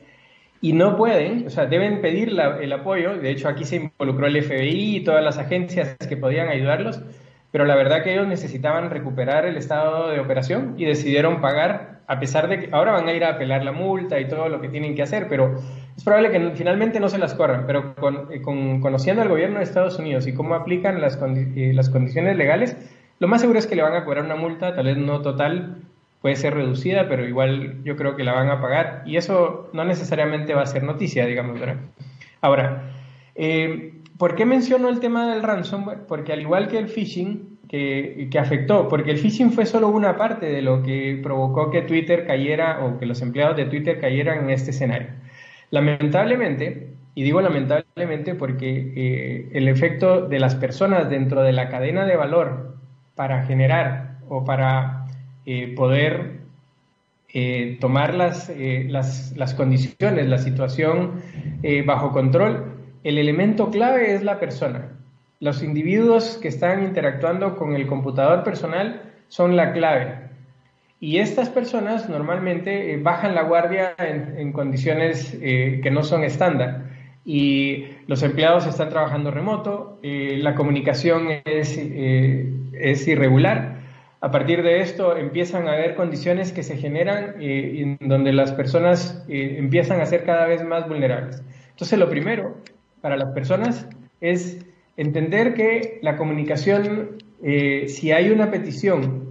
y 0.61 0.73
no 0.73 0.97
pueden, 0.97 1.47
o 1.47 1.49
sea, 1.49 1.65
deben 1.65 2.01
pedir 2.01 2.29
el 2.29 2.73
apoyo. 2.73 3.17
De 3.17 3.29
hecho, 3.29 3.47
aquí 3.47 3.65
se 3.65 3.75
involucró 3.77 4.27
el 4.27 4.43
FBI 4.43 4.97
y 4.97 5.03
todas 5.03 5.23
las 5.23 5.37
agencias 5.37 5.95
que 5.97 6.17
podían 6.17 6.49
ayudarlos, 6.49 7.01
pero 7.51 7.65
la 7.65 7.75
verdad 7.75 8.03
que 8.03 8.13
ellos 8.13 8.27
necesitaban 8.27 8.89
recuperar 8.89 9.45
el 9.45 9.57
estado 9.57 10.09
de 10.09 10.19
operación 10.19 10.73
y 10.77 10.85
decidieron 10.85 11.39
pagar, 11.39 12.01
a 12.07 12.19
pesar 12.19 12.47
de 12.47 12.59
que 12.59 12.69
ahora 12.71 12.93
van 12.93 13.07
a 13.07 13.13
ir 13.13 13.23
a 13.23 13.29
apelar 13.29 13.63
la 13.63 13.71
multa 13.71 14.19
y 14.19 14.27
todo 14.27 14.49
lo 14.49 14.59
que 14.59 14.67
tienen 14.69 14.95
que 14.95 15.03
hacer, 15.03 15.27
pero 15.29 15.61
es 15.97 16.03
probable 16.03 16.31
que 16.31 16.51
finalmente 16.55 16.99
no 16.99 17.07
se 17.07 17.17
las 17.17 17.33
corran, 17.33 17.65
pero 17.65 17.95
con, 17.95 18.27
eh, 18.31 18.41
conociendo 18.41 19.21
al 19.21 19.29
gobierno 19.29 19.59
de 19.59 19.63
Estados 19.63 19.97
Unidos 19.97 20.27
y 20.27 20.33
cómo 20.33 20.55
aplican 20.55 20.99
las, 20.99 21.17
eh, 21.21 21.71
las 21.73 21.89
condiciones 21.89 22.35
legales, 22.35 22.75
lo 23.19 23.27
más 23.27 23.41
seguro 23.41 23.59
es 23.59 23.67
que 23.67 23.75
le 23.75 23.81
van 23.81 23.93
a 23.93 24.03
cobrar 24.03 24.25
una 24.25 24.35
multa, 24.35 24.75
tal 24.75 24.85
vez 24.85 24.97
no 24.97 25.21
total, 25.21 25.77
puede 26.21 26.35
ser 26.35 26.53
reducida, 26.53 27.07
pero 27.07 27.25
igual 27.25 27.83
yo 27.83 27.95
creo 27.95 28.15
que 28.15 28.23
la 28.23 28.33
van 28.33 28.49
a 28.49 28.59
pagar 28.59 29.03
y 29.05 29.15
eso 29.15 29.69
no 29.73 29.85
necesariamente 29.85 30.53
va 30.53 30.63
a 30.63 30.65
ser 30.65 30.83
noticia, 30.83 31.25
digamos, 31.25 31.59
¿verdad? 31.59 31.77
Ahora, 32.41 32.91
eh, 33.35 33.93
¿por 34.17 34.35
qué 34.35 34.45
menciono 34.45 34.89
el 34.89 34.99
tema 34.99 35.31
del 35.31 35.43
ransomware? 35.43 35.99
Porque 36.07 36.33
al 36.33 36.41
igual 36.41 36.67
que 36.67 36.77
el 36.77 36.89
phishing, 36.89 37.59
que, 37.69 38.27
que, 38.29 38.39
afectó, 38.39 38.89
porque 38.89 39.11
el 39.11 39.17
phishing 39.17 39.51
fue 39.51 39.65
solo 39.65 39.87
una 39.87 40.17
parte 40.17 40.47
de 40.47 40.61
lo 40.61 40.83
que 40.83 41.19
provocó 41.23 41.71
que 41.71 41.83
Twitter 41.83 42.27
cayera 42.27 42.83
o 42.83 42.99
que 42.99 43.05
los 43.05 43.21
empleados 43.21 43.55
de 43.55 43.65
Twitter 43.65 43.99
cayeran 43.99 44.43
en 44.43 44.49
este 44.49 44.71
escenario. 44.71 45.07
Lamentablemente, 45.75 46.93
y 47.15 47.23
digo 47.23 47.41
lamentablemente 47.41 48.33
porque 48.33 48.93
eh, 48.95 49.49
el 49.51 49.67
efecto 49.67 50.25
de 50.25 50.39
las 50.39 50.55
personas 50.55 51.09
dentro 51.09 51.43
de 51.43 51.51
la 51.51 51.67
cadena 51.67 52.05
de 52.05 52.15
valor 52.15 52.77
para 53.13 53.43
generar 53.43 54.19
o 54.29 54.45
para 54.45 55.05
eh, 55.45 55.73
poder 55.75 56.39
eh, 57.33 57.77
tomar 57.81 58.13
las, 58.13 58.49
las, 58.57 59.33
las, 59.35 59.53
condiciones, 59.53 60.29
la 60.29 60.37
situación 60.37 61.21
bajo 61.85 62.13
control, 62.13 62.77
el 63.03 63.17
elemento 63.17 63.69
clave 63.69 64.15
es 64.15 64.23
la 64.23 64.39
persona. 64.39 64.93
Los 65.41 65.61
individuos 65.61 66.39
que 66.41 66.47
están 66.47 66.85
interactuando 66.85 67.57
con 67.57 67.75
el 67.75 67.85
computador 67.85 68.45
personal 68.45 69.11
son 69.27 69.57
la 69.57 69.73
clave. 69.73 70.24
Y 70.99 71.19
estas 71.19 71.49
personas 71.49 72.09
normalmente 72.09 72.93
eh, 72.93 72.97
bajan 72.97 73.35
la 73.35 73.43
guardia 73.43 73.95
en, 73.97 74.51
condiciones 74.53 75.37
eh, 75.41 75.81
que 75.83 75.91
no 75.91 76.03
son 76.03 76.23
estándar. 76.23 76.83
Y 77.25 77.87
los 78.07 78.23
empleados 78.23 78.65
están 78.65 78.89
trabajando 78.89 79.31
remoto, 79.31 79.99
eh, 80.03 80.37
la 80.41 80.55
comunicación 80.55 81.27
es, 81.43 81.77
es, 81.77 83.07
irregular. 83.07 83.79
A 84.21 84.31
partir 84.31 84.63
de 84.63 84.81
esto 84.81 85.17
empiezan 85.17 85.67
a 85.67 85.73
haber 85.73 85.95
condiciones 85.95 86.51
que 86.51 86.63
se 86.63 86.77
generan 86.77 87.35
en 87.39 87.97
donde 87.99 88.31
las 88.31 88.53
personas 88.53 89.23
empiezan 89.27 90.01
a 90.01 90.05
ser 90.05 90.23
cada 90.23 90.45
vez 90.47 90.63
más 90.63 90.87
vulnerables. 90.87 91.43
Entonces 91.71 91.99
lo 91.99 92.09
primero 92.09 92.55
para 93.01 93.17
las 93.17 93.29
personas 93.33 93.87
es 94.21 94.65
entender 94.97 95.53
que 95.53 95.99
la 96.01 96.15
comunicación, 96.15 97.17
si 97.87 98.11
hay 98.11 98.29
una 98.29 98.49
petición 98.49 99.24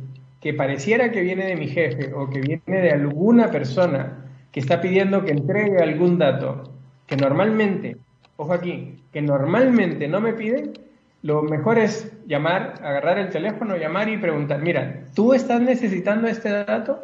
que 0.45 0.53
pareciera 0.53 1.11
que 1.11 1.23
viene 1.23 1.47
de 1.47 1.57
mi 1.57 1.69
jefe 1.69 2.13
o 2.13 2.29
que 2.29 2.43
viene 2.43 2.83
de 2.83 2.91
alguna 2.91 3.51
persona 3.51 4.27
que 4.53 4.61
está 4.61 4.83
pidiendo 4.83 5.25
que 5.25 5.31
entregue 5.31 5.83
algún 5.83 6.19
dato, 6.19 6.71
que 7.07 7.17
normalmente, 7.17 7.97
ojo 8.37 8.53
aquí, 8.53 9.03
que 9.11 9.23
normalmente 9.23 10.07
no 10.07 10.21
me 10.21 10.35
piden, 10.35 10.75
lo 11.23 11.41
mejor 11.45 11.79
es 11.79 12.13
llamar, 12.27 12.75
agarrar 12.83 13.17
el 13.17 13.31
teléfono, 13.31 13.79
llamar 13.79 14.11
y 14.11 14.19
preguntar, 14.19 14.61
mira, 14.61 15.05
¿tú 15.15 15.33
estás 15.33 15.63
necesitando 15.63 16.29
este 16.29 16.51
dato? 16.51 17.03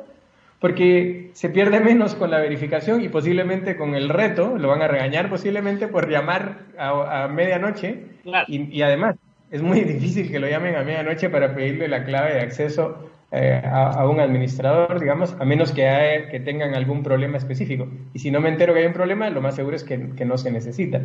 Porque 0.60 1.30
se 1.32 1.48
pierde 1.48 1.80
menos 1.80 2.14
con 2.14 2.30
la 2.30 2.40
verificación 2.40 3.00
y 3.00 3.08
posiblemente 3.08 3.74
con 3.74 3.94
el 3.94 4.10
reto, 4.10 4.58
lo 4.58 4.68
van 4.68 4.82
a 4.82 4.88
regañar 4.88 5.30
posiblemente 5.30 5.88
por 5.88 6.10
llamar 6.10 6.58
a, 6.76 7.26
medianoche. 7.28 8.04
Y, 8.48 8.64
y 8.70 8.82
además, 8.82 9.16
es 9.50 9.62
muy 9.62 9.80
difícil 9.80 10.30
que 10.30 10.40
lo 10.40 10.46
llamen 10.46 10.76
a 10.76 10.82
medianoche 10.82 11.30
para 11.30 11.54
pedirle 11.54 11.88
la 11.88 12.04
clave 12.04 12.34
de 12.34 12.40
acceso 12.40 13.10
eh, 13.32 13.62
a, 13.64 14.08
un 14.08 14.18
administrador, 14.18 14.98
digamos, 14.98 15.36
a 15.38 15.44
menos 15.44 15.70
que, 15.70 16.42
tengan 16.44 16.74
algún 16.74 17.04
problema 17.04 17.36
específico. 17.38 17.88
Y 18.12 18.18
si 18.18 18.30
no 18.32 18.40
me 18.40 18.48
entero 18.48 18.74
que 18.74 18.80
hay 18.80 18.86
un 18.86 18.92
problema, 18.92 19.30
lo 19.30 19.40
más 19.40 19.54
seguro 19.54 19.76
es 19.76 19.84
que, 19.84 19.96
no 19.98 20.36
se 20.36 20.50
necesita. 20.50 21.00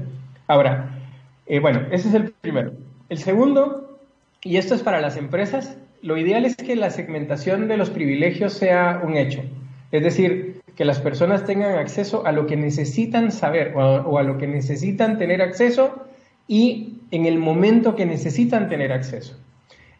Ahora, 0.47 0.97
eh, 1.45 1.59
bueno, 1.59 1.81
ese 1.91 2.09
es 2.09 2.15
el 2.15 2.31
primero. 2.41 2.73
El 3.09 3.19
segundo, 3.19 3.99
y 4.41 4.57
esto 4.57 4.73
es 4.73 4.81
para 4.81 5.01
las 5.01 5.17
empresas, 5.17 5.77
lo 6.01 6.17
ideal 6.17 6.45
es 6.45 6.55
que 6.55 6.75
la 6.75 6.89
segmentación 6.89 7.67
de 7.67 7.77
los 7.77 7.91
privilegios 7.91 8.53
sea 8.53 9.01
un 9.03 9.17
hecho. 9.17 9.43
Es 9.91 10.03
decir, 10.03 10.61
que 10.75 10.83
las 10.83 10.99
personas 10.99 11.45
tengan 11.45 11.77
acceso 11.77 12.25
a 12.25 12.31
lo 12.31 12.47
que 12.47 12.57
necesitan 12.57 13.31
saber 13.31 13.73
o 13.75 14.17
a 14.17 14.23
lo 14.23 14.37
que 14.39 14.47
necesitan 14.47 15.19
tener 15.19 15.43
acceso 15.43 16.07
y 16.47 17.01
en 17.11 17.25
el 17.25 17.37
momento 17.37 17.95
que 17.95 18.05
necesitan 18.05 18.67
tener 18.67 18.91
acceso. 18.91 19.37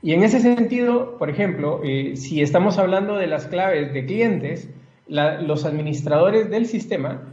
Y 0.05 0.13
en 0.13 0.21
ese 0.21 0.39
sentido, 0.39 1.17
por 1.17 1.31
ejemplo, 1.31 1.81
eh, 1.83 2.15
si 2.15 2.43
estamos 2.43 2.77
hablando 2.77 3.15
de 3.15 3.25
las 3.25 3.47
claves 3.47 3.91
de 3.91 4.05
clientes, 4.05 4.69
los 5.07 5.65
administradores 5.65 6.51
del 6.51 6.67
sistema 6.67 7.23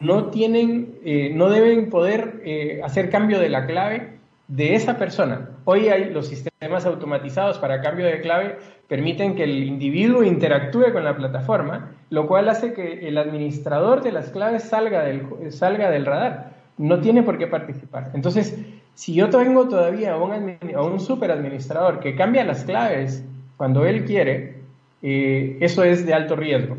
no 0.00 0.30
tienen, 0.30 0.94
eh, 1.04 1.32
no 1.34 1.50
deben 1.50 1.90
poder 1.90 2.40
eh, 2.46 2.80
hacer 2.82 3.10
cambio 3.10 3.38
de 3.38 3.50
la 3.50 3.66
clave 3.66 4.14
de 4.46 4.74
esa 4.74 4.96
persona. 4.96 5.50
Hoy 5.66 5.88
hay 5.88 6.06
los 6.06 6.28
sistemas 6.28 6.86
automatizados 6.86 7.58
para 7.58 7.82
cambio 7.82 8.06
de 8.06 8.22
clave 8.22 8.56
permiten 8.88 9.36
que 9.36 9.44
el 9.44 9.64
individuo 9.64 10.22
interactúe 10.22 10.94
con 10.94 11.04
la 11.04 11.14
plataforma, 11.14 11.92
lo 12.08 12.26
cual 12.26 12.48
hace 12.48 12.72
que 12.72 13.06
el 13.06 13.18
administrador 13.18 14.02
de 14.02 14.12
las 14.12 14.30
claves 14.30 14.62
salga 14.62 15.04
del, 15.04 15.26
salga 15.50 15.90
del 15.90 16.06
radar. 16.06 16.56
No 16.78 17.00
tiene 17.00 17.22
por 17.22 17.36
qué 17.36 17.48
participar. 17.48 18.12
Entonces, 18.14 18.56
si 18.98 19.14
yo 19.14 19.30
tengo 19.30 19.68
todavía 19.68 20.14
a 20.14 20.16
un, 20.16 20.58
un 20.60 20.98
super 20.98 21.30
administrador 21.30 22.00
que 22.00 22.16
cambia 22.16 22.42
las 22.42 22.64
claves 22.64 23.24
cuando 23.56 23.86
él 23.86 24.04
quiere, 24.04 24.56
eh, 25.02 25.56
eso 25.60 25.84
es 25.84 26.04
de 26.04 26.14
alto 26.14 26.34
riesgo. 26.34 26.76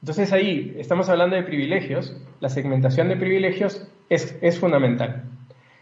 Entonces 0.00 0.32
ahí 0.32 0.74
estamos 0.78 1.10
hablando 1.10 1.36
de 1.36 1.42
privilegios, 1.42 2.16
la 2.40 2.48
segmentación 2.48 3.10
de 3.10 3.18
privilegios 3.18 3.86
es, 4.08 4.38
es 4.40 4.58
fundamental. 4.58 5.24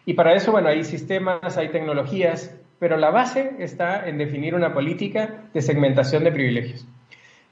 Y 0.04 0.14
para 0.14 0.34
eso, 0.34 0.50
bueno, 0.50 0.66
hay 0.66 0.82
sistemas, 0.82 1.56
hay 1.56 1.68
tecnologías, 1.68 2.52
pero 2.80 2.96
la 2.96 3.10
base 3.10 3.52
está 3.60 4.08
en 4.08 4.18
definir 4.18 4.56
una 4.56 4.74
política 4.74 5.44
de 5.54 5.62
segmentación 5.62 6.24
de 6.24 6.32
privilegios. 6.32 6.88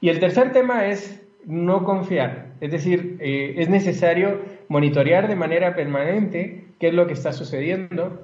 Y 0.01 0.09
el 0.09 0.19
tercer 0.19 0.51
tema 0.51 0.87
es 0.87 1.25
no 1.45 1.85
confiar, 1.85 2.47
es 2.59 2.71
decir, 2.71 3.15
eh, 3.21 3.53
es 3.55 3.69
necesario 3.69 4.41
monitorear 4.67 5.29
de 5.29 5.37
manera 5.37 5.75
permanente 5.75 6.66
qué 6.79 6.89
es 6.89 6.93
lo 6.93 7.07
que 7.07 7.13
está 7.13 7.33
sucediendo. 7.33 8.21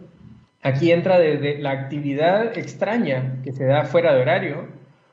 Aquí 0.61 0.91
entra 0.91 1.19
desde 1.19 1.59
la 1.59 1.71
actividad 1.71 2.57
extraña 2.57 3.41
que 3.43 3.51
se 3.51 3.65
da 3.65 3.85
fuera 3.85 4.13
de 4.13 4.21
horario 4.21 4.67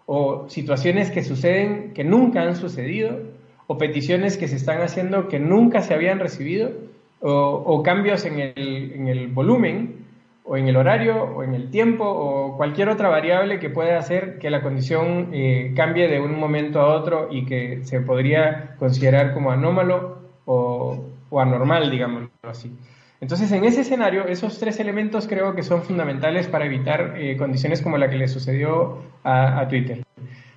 o 0.06 0.48
situaciones 0.48 1.10
que 1.10 1.22
suceden 1.22 1.92
que 1.92 2.04
nunca 2.04 2.42
han 2.42 2.56
sucedido 2.56 3.18
o 3.66 3.78
peticiones 3.78 4.36
que 4.36 4.48
se 4.48 4.56
están 4.56 4.80
haciendo 4.82 5.28
que 5.28 5.38
nunca 5.38 5.82
se 5.82 5.94
habían 5.94 6.18
recibido 6.18 6.72
o, 7.20 7.82
cambios 7.82 8.24
en 8.24 8.40
el, 8.40 8.92
en 8.94 9.08
el, 9.08 9.28
volumen 9.28 10.06
o 10.44 10.56
en 10.56 10.68
el 10.68 10.76
horario 10.76 11.22
o 11.22 11.42
en 11.42 11.54
el 11.54 11.70
tiempo 11.70 12.04
o 12.04 12.56
cualquier 12.56 12.88
otra 12.88 13.08
variable 13.08 13.58
que 13.58 13.70
pueda 13.70 13.98
hacer 13.98 14.38
que 14.38 14.50
la 14.50 14.62
condición 14.62 15.28
eh, 15.32 15.72
cambie 15.76 16.08
de 16.08 16.18
un 16.18 16.38
momento 16.38 16.80
a 16.80 16.94
otro 16.94 17.28
y 17.30 17.44
que 17.44 17.80
se 17.84 18.00
podría 18.00 18.74
considerar 18.78 19.34
como 19.34 19.50
anómalo 19.50 20.18
o, 20.46 21.04
o 21.28 21.40
anormal, 21.40 21.90
digámoslo 21.90 22.30
así. 22.42 22.72
Entonces, 23.20 23.52
en 23.52 23.64
ese 23.64 23.82
escenario, 23.82 24.26
esos 24.26 24.58
tres 24.58 24.80
elementos 24.80 25.28
creo 25.28 25.54
que 25.54 25.62
son 25.62 25.82
fundamentales 25.82 26.48
para 26.48 26.64
evitar 26.64 27.14
eh, 27.18 27.36
condiciones 27.36 27.82
como 27.82 27.98
la 27.98 28.08
que 28.08 28.16
le 28.16 28.28
sucedió 28.28 29.02
a, 29.24 29.66
Twitter. 29.68 30.02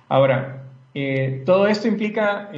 Ahora, 0.08 0.64
eh, 0.94 1.42
todo 1.44 1.66
esto 1.66 1.88
implica 1.88 2.50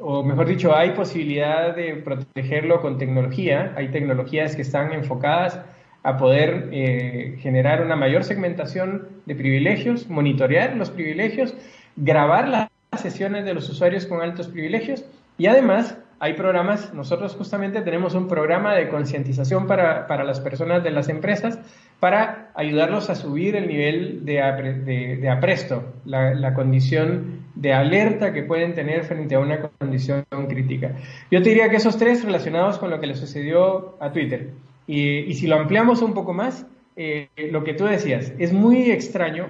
o 0.00 0.22
mejor 0.22 0.46
dicho, 0.46 0.74
hay 0.74 0.90
posibilidad 0.90 1.74
de 1.74 1.94
protegerlo 1.96 2.80
con 2.80 2.98
tecnología. 2.98 3.72
Hay 3.76 3.88
tecnologías 3.88 4.56
que 4.56 4.62
están 4.62 4.92
enfocadas 4.92 5.60
a 6.02 6.16
poder 6.16 6.68
eh, 6.72 7.36
generar 7.40 7.82
una 7.82 7.96
mayor 7.96 8.24
segmentación 8.24 9.08
de 9.26 9.34
privilegios, 9.34 10.08
monitorear 10.08 10.74
los 10.76 10.90
privilegios, 10.90 11.54
grabar 11.96 12.48
las 12.48 12.70
sesiones 12.96 13.44
de 13.44 13.54
los 13.54 13.68
usuarios 13.68 14.06
con 14.06 14.22
altos 14.22 14.48
privilegios 14.48 15.04
y 15.36 15.46
además 15.46 15.98
hay 16.22 16.34
programas, 16.34 16.92
nosotros 16.92 17.34
justamente 17.34 17.80
tenemos 17.80 18.14
un 18.14 18.28
programa 18.28 18.74
de 18.74 18.90
concientización 18.90 19.66
para, 19.66 20.06
para, 20.06 20.22
las 20.22 20.38
personas 20.38 20.84
de 20.84 20.90
las 20.90 21.08
empresas 21.08 21.58
para 21.98 22.50
ayudarlos 22.54 23.08
a 23.08 23.14
subir 23.14 23.56
el 23.56 23.66
nivel 23.66 24.26
de, 24.26 25.16
de, 25.18 25.30
apresto, 25.30 25.94
la, 26.04 26.34
la, 26.34 26.52
condición 26.52 27.46
de 27.54 27.72
alerta 27.72 28.34
que 28.34 28.42
pueden 28.42 28.74
tener 28.74 29.04
frente 29.04 29.34
a 29.34 29.38
una 29.38 29.62
condición 29.78 30.26
crítica. 30.46 30.92
Yo 31.30 31.40
te 31.40 31.48
diría 31.48 31.70
que 31.70 31.76
esos 31.76 31.96
tres 31.96 32.22
relacionados 32.22 32.78
con 32.78 32.90
lo 32.90 33.00
que 33.00 33.06
le 33.06 33.14
sucedió 33.14 33.96
a 33.98 34.12
Twitter. 34.12 34.50
Y, 34.86 35.20
y 35.20 35.34
si 35.34 35.46
lo 35.46 35.56
ampliamos 35.56 36.02
un 36.02 36.12
poco 36.12 36.34
más, 36.34 36.66
eh, 36.96 37.30
lo 37.50 37.64
que 37.64 37.72
tú 37.72 37.86
decías, 37.86 38.34
es 38.38 38.52
muy 38.52 38.90
extraño, 38.90 39.48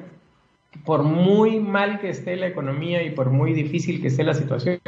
por 0.85 1.03
muy 1.03 1.59
mal 1.59 1.99
que 1.99 2.11
esté 2.11 2.37
la 2.37 2.47
economía 2.47 3.03
y 3.03 3.11
por 3.11 3.31
muy 3.31 3.55
difícil 3.55 4.01
que 4.01 4.07
esté 4.07 4.23
la 4.23 4.35
situación, 4.35 4.81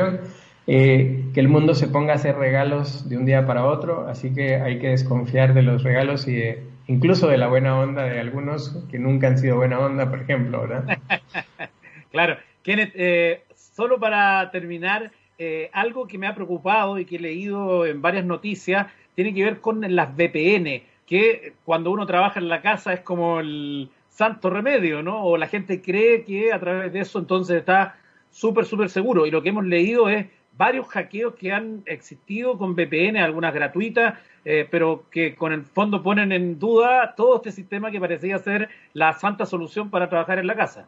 eh, 0.66 1.24
que 1.34 1.40
el 1.40 1.48
mundo 1.48 1.74
se 1.74 1.88
ponga 1.88 2.12
a 2.12 2.16
hacer 2.16 2.36
regalos 2.36 3.08
de 3.08 3.16
un 3.16 3.24
día 3.24 3.46
para 3.46 3.66
otro, 3.66 4.06
así 4.08 4.32
que 4.32 4.56
hay 4.56 4.78
que 4.78 4.88
desconfiar 4.88 5.54
de 5.54 5.62
los 5.62 5.82
regalos 5.82 6.28
y 6.28 6.54
incluso 6.86 7.28
de 7.28 7.38
la 7.38 7.48
buena 7.48 7.78
onda 7.78 8.04
de 8.04 8.20
algunos 8.20 8.78
que 8.90 8.98
nunca 8.98 9.28
han 9.28 9.38
sido 9.38 9.56
buena 9.56 9.78
onda, 9.78 10.08
por 10.08 10.20
ejemplo, 10.20 10.60
¿verdad? 10.62 10.98
claro. 12.12 12.36
Kenneth, 12.62 12.92
eh, 12.94 13.42
solo 13.54 13.98
para 13.98 14.50
terminar, 14.52 15.10
eh, 15.38 15.70
algo 15.72 16.06
que 16.06 16.18
me 16.18 16.28
ha 16.28 16.34
preocupado 16.34 16.98
y 16.98 17.04
que 17.04 17.16
he 17.16 17.20
leído 17.20 17.84
en 17.84 18.00
varias 18.00 18.24
noticias 18.24 18.86
tiene 19.16 19.34
que 19.34 19.42
ver 19.42 19.60
con 19.60 19.80
las 19.94 20.14
VPN, 20.14 20.82
que 21.06 21.54
cuando 21.64 21.90
uno 21.90 22.06
trabaja 22.06 22.38
en 22.38 22.48
la 22.48 22.62
casa 22.62 22.92
es 22.92 23.00
como 23.00 23.40
el 23.40 23.90
santo 24.08 24.50
remedio, 24.50 25.02
¿no? 25.02 25.24
O 25.24 25.36
la 25.36 25.48
gente 25.48 25.82
cree 25.82 26.22
que 26.24 26.52
a 26.52 26.60
través 26.60 26.92
de 26.92 27.00
eso 27.00 27.18
entonces 27.18 27.56
está 27.56 27.96
súper, 28.30 28.64
súper 28.64 28.88
seguro. 28.88 29.26
Y 29.26 29.30
lo 29.30 29.42
que 29.42 29.48
hemos 29.48 29.64
leído 29.64 30.08
es 30.08 30.26
varios 30.56 30.86
hackeos 30.88 31.34
que 31.34 31.52
han 31.52 31.82
existido 31.86 32.58
con 32.58 32.74
VPN, 32.74 33.16
algunas 33.16 33.54
gratuitas, 33.54 34.14
eh, 34.44 34.66
pero 34.70 35.04
que 35.10 35.34
con 35.34 35.52
el 35.52 35.62
fondo 35.62 36.02
ponen 36.02 36.32
en 36.32 36.58
duda 36.58 37.14
todo 37.16 37.36
este 37.36 37.52
sistema 37.52 37.90
que 37.90 38.00
parecía 38.00 38.38
ser 38.38 38.68
la 38.92 39.12
santa 39.12 39.46
solución 39.46 39.90
para 39.90 40.08
trabajar 40.08 40.38
en 40.38 40.46
la 40.46 40.56
casa. 40.56 40.86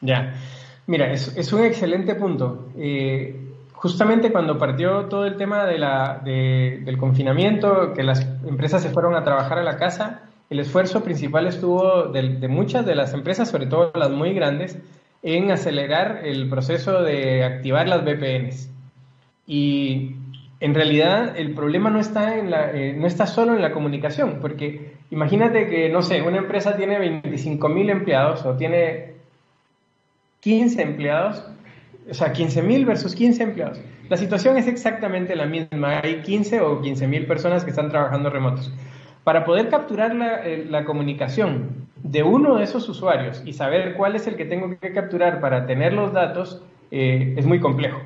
Ya, 0.00 0.34
mira, 0.86 1.12
es, 1.12 1.52
un 1.52 1.64
excelente 1.64 2.14
punto. 2.16 2.68
Eh, 2.76 3.36
justamente 3.72 4.32
cuando 4.32 4.58
partió 4.58 5.06
todo 5.06 5.26
el 5.26 5.36
tema 5.36 5.64
de 5.64 5.78
la, 5.78 6.20
del 6.24 6.98
confinamiento, 6.98 7.94
que 7.94 8.02
las 8.02 8.20
empresas 8.46 8.82
se 8.82 8.90
fueron 8.90 9.14
a 9.14 9.22
trabajar 9.22 9.58
a 9.58 9.62
la 9.62 9.76
casa, 9.76 10.22
el 10.50 10.60
esfuerzo 10.60 11.02
principal 11.02 11.46
estuvo 11.46 12.08
de 12.08 12.48
muchas 12.48 12.84
de 12.84 12.94
las 12.94 13.14
empresas, 13.14 13.48
sobre 13.48 13.66
todo 13.66 13.90
las 13.94 14.10
muy 14.10 14.34
grandes, 14.34 14.78
en 15.22 15.50
acelerar 15.50 16.22
el 16.24 16.48
proceso 16.48 17.02
de 17.02 17.44
activar 17.44 17.88
las 17.88 18.04
VPNs. 18.04 18.70
Y 19.46 20.16
en 20.60 20.74
realidad 20.74 21.36
el 21.36 21.54
problema 21.54 21.90
no 21.90 22.00
está, 22.00 22.38
en 22.38 22.50
la, 22.50 22.70
eh, 22.72 22.94
no 22.96 23.06
está 23.06 23.26
solo 23.26 23.54
en 23.54 23.62
la 23.62 23.72
comunicación, 23.72 24.38
porque 24.40 24.92
imagínate 25.10 25.68
que, 25.68 25.88
no 25.88 26.02
sé, 26.02 26.22
una 26.22 26.38
empresa 26.38 26.76
tiene 26.76 26.98
25 26.98 27.68
mil 27.68 27.90
empleados 27.90 28.44
o 28.44 28.56
tiene 28.56 29.14
15 30.40 30.82
empleados, 30.82 31.44
o 32.08 32.14
sea, 32.14 32.32
15 32.32 32.62
mil 32.62 32.84
versus 32.84 33.14
15 33.14 33.42
empleados. 33.42 33.80
La 34.08 34.16
situación 34.16 34.56
es 34.56 34.66
exactamente 34.66 35.36
la 35.36 35.46
misma, 35.46 36.00
hay 36.02 36.22
15 36.22 36.60
o 36.60 36.80
15 36.80 37.06
mil 37.06 37.26
personas 37.26 37.64
que 37.64 37.70
están 37.70 37.88
trabajando 37.88 38.28
remotos. 38.28 38.72
Para 39.24 39.44
poder 39.44 39.68
capturar 39.68 40.14
la, 40.14 40.44
eh, 40.44 40.66
la 40.68 40.84
comunicación 40.84 41.82
de 42.02 42.22
uno 42.22 42.56
de 42.56 42.64
esos 42.64 42.88
usuarios 42.88 43.42
y 43.44 43.52
saber 43.52 43.94
cuál 43.94 44.16
es 44.16 44.26
el 44.26 44.36
que 44.36 44.44
tengo 44.44 44.68
que 44.78 44.92
capturar 44.92 45.40
para 45.40 45.66
tener 45.66 45.92
los 45.92 46.12
datos 46.12 46.62
eh, 46.90 47.34
es 47.36 47.46
muy 47.46 47.60
complejo. 47.60 48.00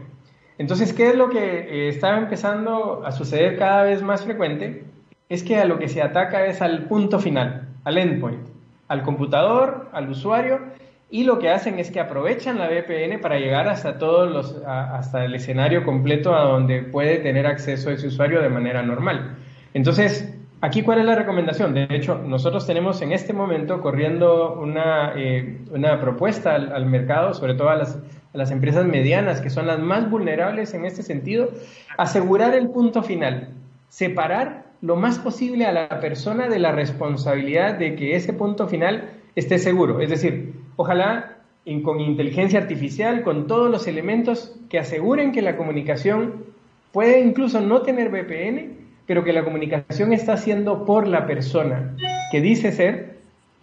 Entonces, 0.58 0.92
¿qué 0.92 1.08
es 1.08 1.16
lo 1.16 1.28
que 1.28 1.38
eh, 1.38 1.88
está 1.88 2.16
empezando 2.16 3.04
a 3.04 3.12
suceder 3.12 3.58
cada 3.58 3.82
vez 3.82 4.02
más 4.02 4.24
frecuente? 4.24 4.84
Es 5.28 5.42
que 5.42 5.56
a 5.56 5.64
lo 5.64 5.78
que 5.78 5.88
se 5.88 6.02
ataca 6.02 6.46
es 6.46 6.62
al 6.62 6.84
punto 6.84 7.18
final, 7.18 7.68
al 7.84 7.98
endpoint, 7.98 8.46
al 8.88 9.02
computador, 9.02 9.88
al 9.92 10.08
usuario, 10.08 10.60
y 11.10 11.24
lo 11.24 11.38
que 11.38 11.50
hacen 11.50 11.78
es 11.78 11.90
que 11.90 12.00
aprovechan 12.00 12.58
la 12.58 12.68
VPN 12.68 13.20
para 13.20 13.38
llegar 13.38 13.68
hasta 13.68 13.98
todos 13.98 14.30
los, 14.30 14.62
hasta 14.66 15.24
el 15.24 15.34
escenario 15.34 15.84
completo 15.84 16.34
a 16.34 16.42
donde 16.42 16.82
puede 16.82 17.18
tener 17.18 17.46
acceso 17.46 17.90
ese 17.90 18.08
usuario 18.08 18.40
de 18.40 18.48
manera 18.48 18.82
normal. 18.82 19.36
Entonces, 19.74 20.35
Aquí, 20.62 20.82
¿cuál 20.82 21.00
es 21.00 21.04
la 21.04 21.14
recomendación? 21.14 21.74
De 21.74 21.86
hecho, 21.90 22.18
nosotros 22.18 22.66
tenemos 22.66 23.02
en 23.02 23.12
este 23.12 23.34
momento 23.34 23.80
corriendo 23.82 24.58
una, 24.58 25.12
eh, 25.14 25.58
una 25.70 26.00
propuesta 26.00 26.54
al, 26.54 26.86
mercado, 26.86 27.34
sobre 27.34 27.54
todo 27.54 27.68
a 27.68 27.76
las, 27.76 27.96
a 27.96 28.38
las, 28.38 28.50
empresas 28.50 28.86
medianas, 28.86 29.42
que 29.42 29.50
son 29.50 29.66
las 29.66 29.78
más 29.78 30.08
vulnerables 30.08 30.72
en 30.72 30.86
este 30.86 31.02
sentido, 31.02 31.50
asegurar 31.98 32.54
el 32.54 32.70
punto 32.70 33.02
final, 33.02 33.50
separar 33.90 34.64
lo 34.80 34.96
más 34.96 35.18
posible 35.18 35.66
a 35.66 35.72
la 35.72 36.00
persona 36.00 36.48
de 36.48 36.58
la 36.58 36.72
responsabilidad 36.72 37.74
de 37.74 37.94
que 37.94 38.16
ese 38.16 38.32
punto 38.32 38.66
final 38.66 39.10
esté 39.34 39.58
seguro. 39.58 40.00
Es 40.00 40.08
decir, 40.08 40.54
ojalá 40.76 41.36
con 41.82 42.00
inteligencia 42.00 42.60
artificial, 42.60 43.22
con 43.22 43.46
todos 43.46 43.70
los 43.70 43.86
elementos 43.88 44.54
que 44.70 44.78
aseguren 44.78 45.32
que 45.32 45.42
la 45.42 45.56
comunicación 45.56 46.44
puede 46.92 47.20
incluso 47.20 47.60
no 47.60 47.82
tener 47.82 48.08
VPN, 48.08 48.85
pero 49.06 49.24
que 49.24 49.32
la 49.32 49.44
comunicación 49.44 50.12
está 50.12 50.34
haciendo 50.34 50.84
por 50.84 51.06
la 51.06 51.26
persona 51.26 51.96
que 52.30 52.40
dice 52.40 52.72
ser 52.72 53.16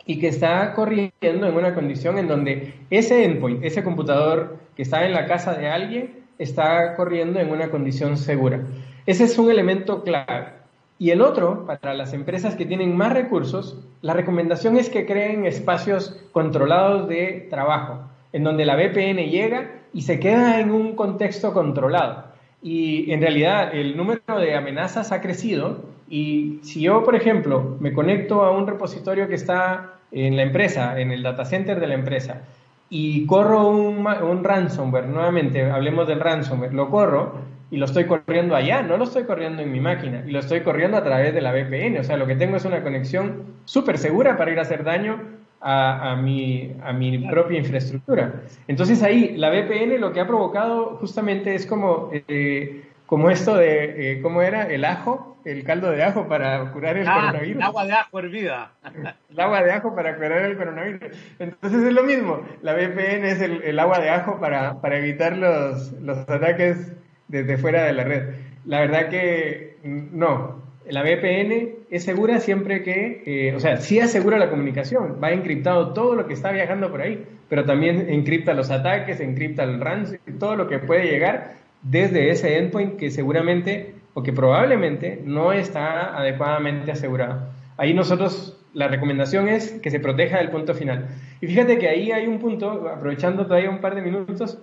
y 0.06 0.20
que 0.20 0.28
está 0.28 0.74
corriendo 0.74 1.48
en 1.48 1.56
una 1.56 1.74
condición 1.74 2.18
en 2.18 2.28
donde 2.28 2.74
ese 2.90 3.24
endpoint, 3.26 3.64
ese 3.64 3.84
computador 3.84 4.58
que 4.76 4.84
está 4.84 5.06
en 5.06 5.14
la 5.14 5.26
casa 5.26 5.54
de 5.54 5.68
alguien, 5.68 6.24
está 6.38 6.96
corriendo 6.96 7.40
en 7.40 7.52
una 7.52 7.70
condición 7.70 8.18
segura. 8.18 8.62
Ese 9.06 9.26
es 9.26 9.38
un 9.38 9.50
elemento 9.50 10.04
clave. 10.04 10.64
Y 11.00 11.10
el 11.12 11.22
otro, 11.22 11.66
para 11.66 11.94
las 11.94 12.14
empresas 12.14 12.56
que 12.56 12.66
tienen 12.66 12.96
más 12.96 13.14
recursos, 13.14 13.78
la 14.02 14.14
recomendación 14.14 14.78
es 14.78 14.90
que 14.90 15.06
creen 15.06 15.46
espacios 15.46 16.18
controlados 16.32 17.08
de 17.10 17.48
trabajo, 17.50 18.02
en 18.32 18.44
donde 18.44 18.66
la 18.66 18.76
VPN 18.76 19.30
llega 19.30 19.82
y 19.94 20.04
se 20.04 20.20
queda 20.20 20.60
en 20.60 20.72
un 20.72 20.96
contexto 20.96 21.54
controlado. 21.54 22.33
Y 22.64 23.12
en 23.12 23.22
realidad 23.22 23.76
el 23.76 23.98
número 23.98 24.22
de 24.40 24.56
amenazas 24.56 25.12
ha 25.12 25.22
crecido. 25.22 25.84
Y 26.10 26.60
si 26.64 26.82
yo, 26.82 27.04
por 27.04 27.16
ejemplo, 27.16 27.76
me 27.80 27.92
conecto 27.92 28.44
a 28.44 28.52
un 28.52 28.66
repositorio 28.66 29.28
que 29.28 29.36
está 29.36 29.96
en 30.12 30.38
la 30.38 30.44
empresa, 30.44 31.00
en 31.00 31.12
el 31.12 31.24
data 31.24 31.44
center 31.44 31.80
de 31.80 31.88
la 31.88 31.96
empresa, 31.96 32.44
y 32.90 33.26
corro 33.26 33.68
un, 33.68 34.08
un 34.08 34.44
ransomware, 34.44 35.08
nuevamente 35.08 35.70
hablemos 35.70 36.08
del 36.08 36.20
ransomware, 36.20 36.74
lo 36.74 36.90
corro 36.90 37.34
y 37.72 37.78
lo 37.78 37.86
estoy 37.86 38.06
corriendo 38.06 38.56
allá, 38.56 38.84
no 38.84 38.98
lo 38.98 39.04
estoy 39.06 39.24
corriendo 39.24 39.64
en 39.64 39.72
mi 39.72 39.80
máquina, 39.80 40.24
y 40.28 40.32
lo 40.32 40.40
estoy 40.40 40.62
corriendo 40.62 40.96
a 40.98 41.04
través 41.04 41.34
de 41.34 41.42
la 41.42 41.52
VPN, 41.52 41.98
o 42.00 42.04
sea, 42.04 42.18
lo 42.18 42.28
que 42.28 42.36
tengo 42.36 42.56
es 42.58 42.66
una 42.66 42.84
conexión 42.84 43.46
súper 43.66 43.98
segura 43.98 44.38
para 44.38 44.52
ir 44.52 44.60
a 44.60 44.62
hacer 44.62 44.84
daño 44.84 45.20
a, 45.64 46.16
mi, 46.16 46.76
a 46.84 46.92
mi 46.92 47.18
propia 47.30 47.60
infraestructura. 47.60 48.42
Entonces 48.68 49.02
ahí 49.02 49.36
la 49.38 49.50
VPN 49.50 50.00
lo 50.00 50.12
que 50.12 50.20
ha 50.20 50.28
provocado 50.28 50.98
justamente 50.98 51.56
es 51.56 51.66
como, 51.66 52.10
eh, 52.12 52.84
como 53.06 53.30
esto 53.30 53.56
de, 53.56 54.12
eh, 54.12 54.22
¿cómo 54.22 54.42
era? 54.42 54.64
El 54.64 54.84
ajo, 54.84 55.38
el 55.46 55.64
caldo 55.64 55.90
de 55.92 56.04
ajo 56.04 56.28
para 56.28 56.72
curar 56.72 56.98
el 56.98 57.08
ah, 57.08 57.14
coronavirus. 57.16 57.56
El 57.56 57.62
agua 57.62 57.86
de 57.86 57.94
ajo 57.94 58.20
hervida. 58.20 58.72
el 59.30 59.40
agua 59.40 59.64
de 59.64 59.72
ajo 59.72 59.96
para 59.96 60.16
curar 60.16 60.42
el 60.44 60.58
coronavirus. 60.58 61.18
Entonces 61.40 61.84
es 61.84 61.94
lo 61.94 62.04
mismo, 62.04 62.42
la 62.62 62.74
VPN 62.74 63.26
es 63.26 63.42
el, 63.42 63.64
el 63.64 63.80
agua 63.80 64.00
de 64.00 64.10
ajo 64.10 64.40
para, 64.40 64.82
para 64.82 64.98
evitar 64.98 65.38
los, 65.38 65.94
los 65.94 66.18
ataques 66.30 66.94
desde 67.30 67.58
fuera 67.58 67.86
de 67.86 67.94
la 67.94 68.04
red. 68.04 68.36
La 68.66 68.82
verdad 68.82 69.10
que 69.10 69.78
no, 69.84 70.63
la 70.90 71.02
VPN 71.02 71.70
es 71.90 72.04
segura 72.04 72.40
siempre 72.40 72.84
que, 72.84 73.24
eh, 73.26 73.56
o 73.56 73.60
sea, 73.60 73.78
sí 73.78 74.00
asegura 74.00 74.38
la 74.38 74.50
comunicación, 74.50 75.18
va 75.24 75.32
encriptado 75.32 75.94
todo 75.94 76.16
lo 76.16 76.28
que 76.28 76.34
está 76.34 76.52
viajando 76.52 76.92
por 76.92 77.02
ahí, 77.02 77.26
pero 77.50 77.66
también 77.66 78.10
encripta 78.10 78.54
los 78.54 78.70
ataques, 78.72 79.20
encripta 79.20 79.64
el 79.64 79.80
ransom, 79.80 80.18
todo 80.40 80.56
lo 80.56 80.68
que 80.68 80.80
puede 80.80 81.06
llegar 81.06 81.54
desde 81.82 82.30
ese 82.30 82.58
endpoint 82.58 82.98
que 82.98 83.12
seguramente 83.12 83.94
o 84.14 84.24
que 84.24 84.34
probablemente 84.34 85.22
no 85.26 85.54
está 85.54 86.18
adecuadamente 86.18 86.92
asegurado. 86.92 87.48
Ahí 87.78 87.94
nosotros 87.94 88.60
la 88.74 88.88
recomendación 88.88 89.48
es 89.48 89.72
que 89.72 89.92
se 89.92 90.00
proteja 90.00 90.38
del 90.38 90.50
punto 90.50 90.74
final. 90.74 91.08
Y 91.42 91.48
fíjate 91.48 91.78
que 91.78 91.88
ahí 91.88 92.12
hay 92.12 92.28
un 92.28 92.40
punto, 92.40 92.90
aprovechando 92.90 93.46
todavía 93.46 93.70
un 93.70 93.80
par 93.80 93.96
de 93.96 94.02
minutos, 94.02 94.58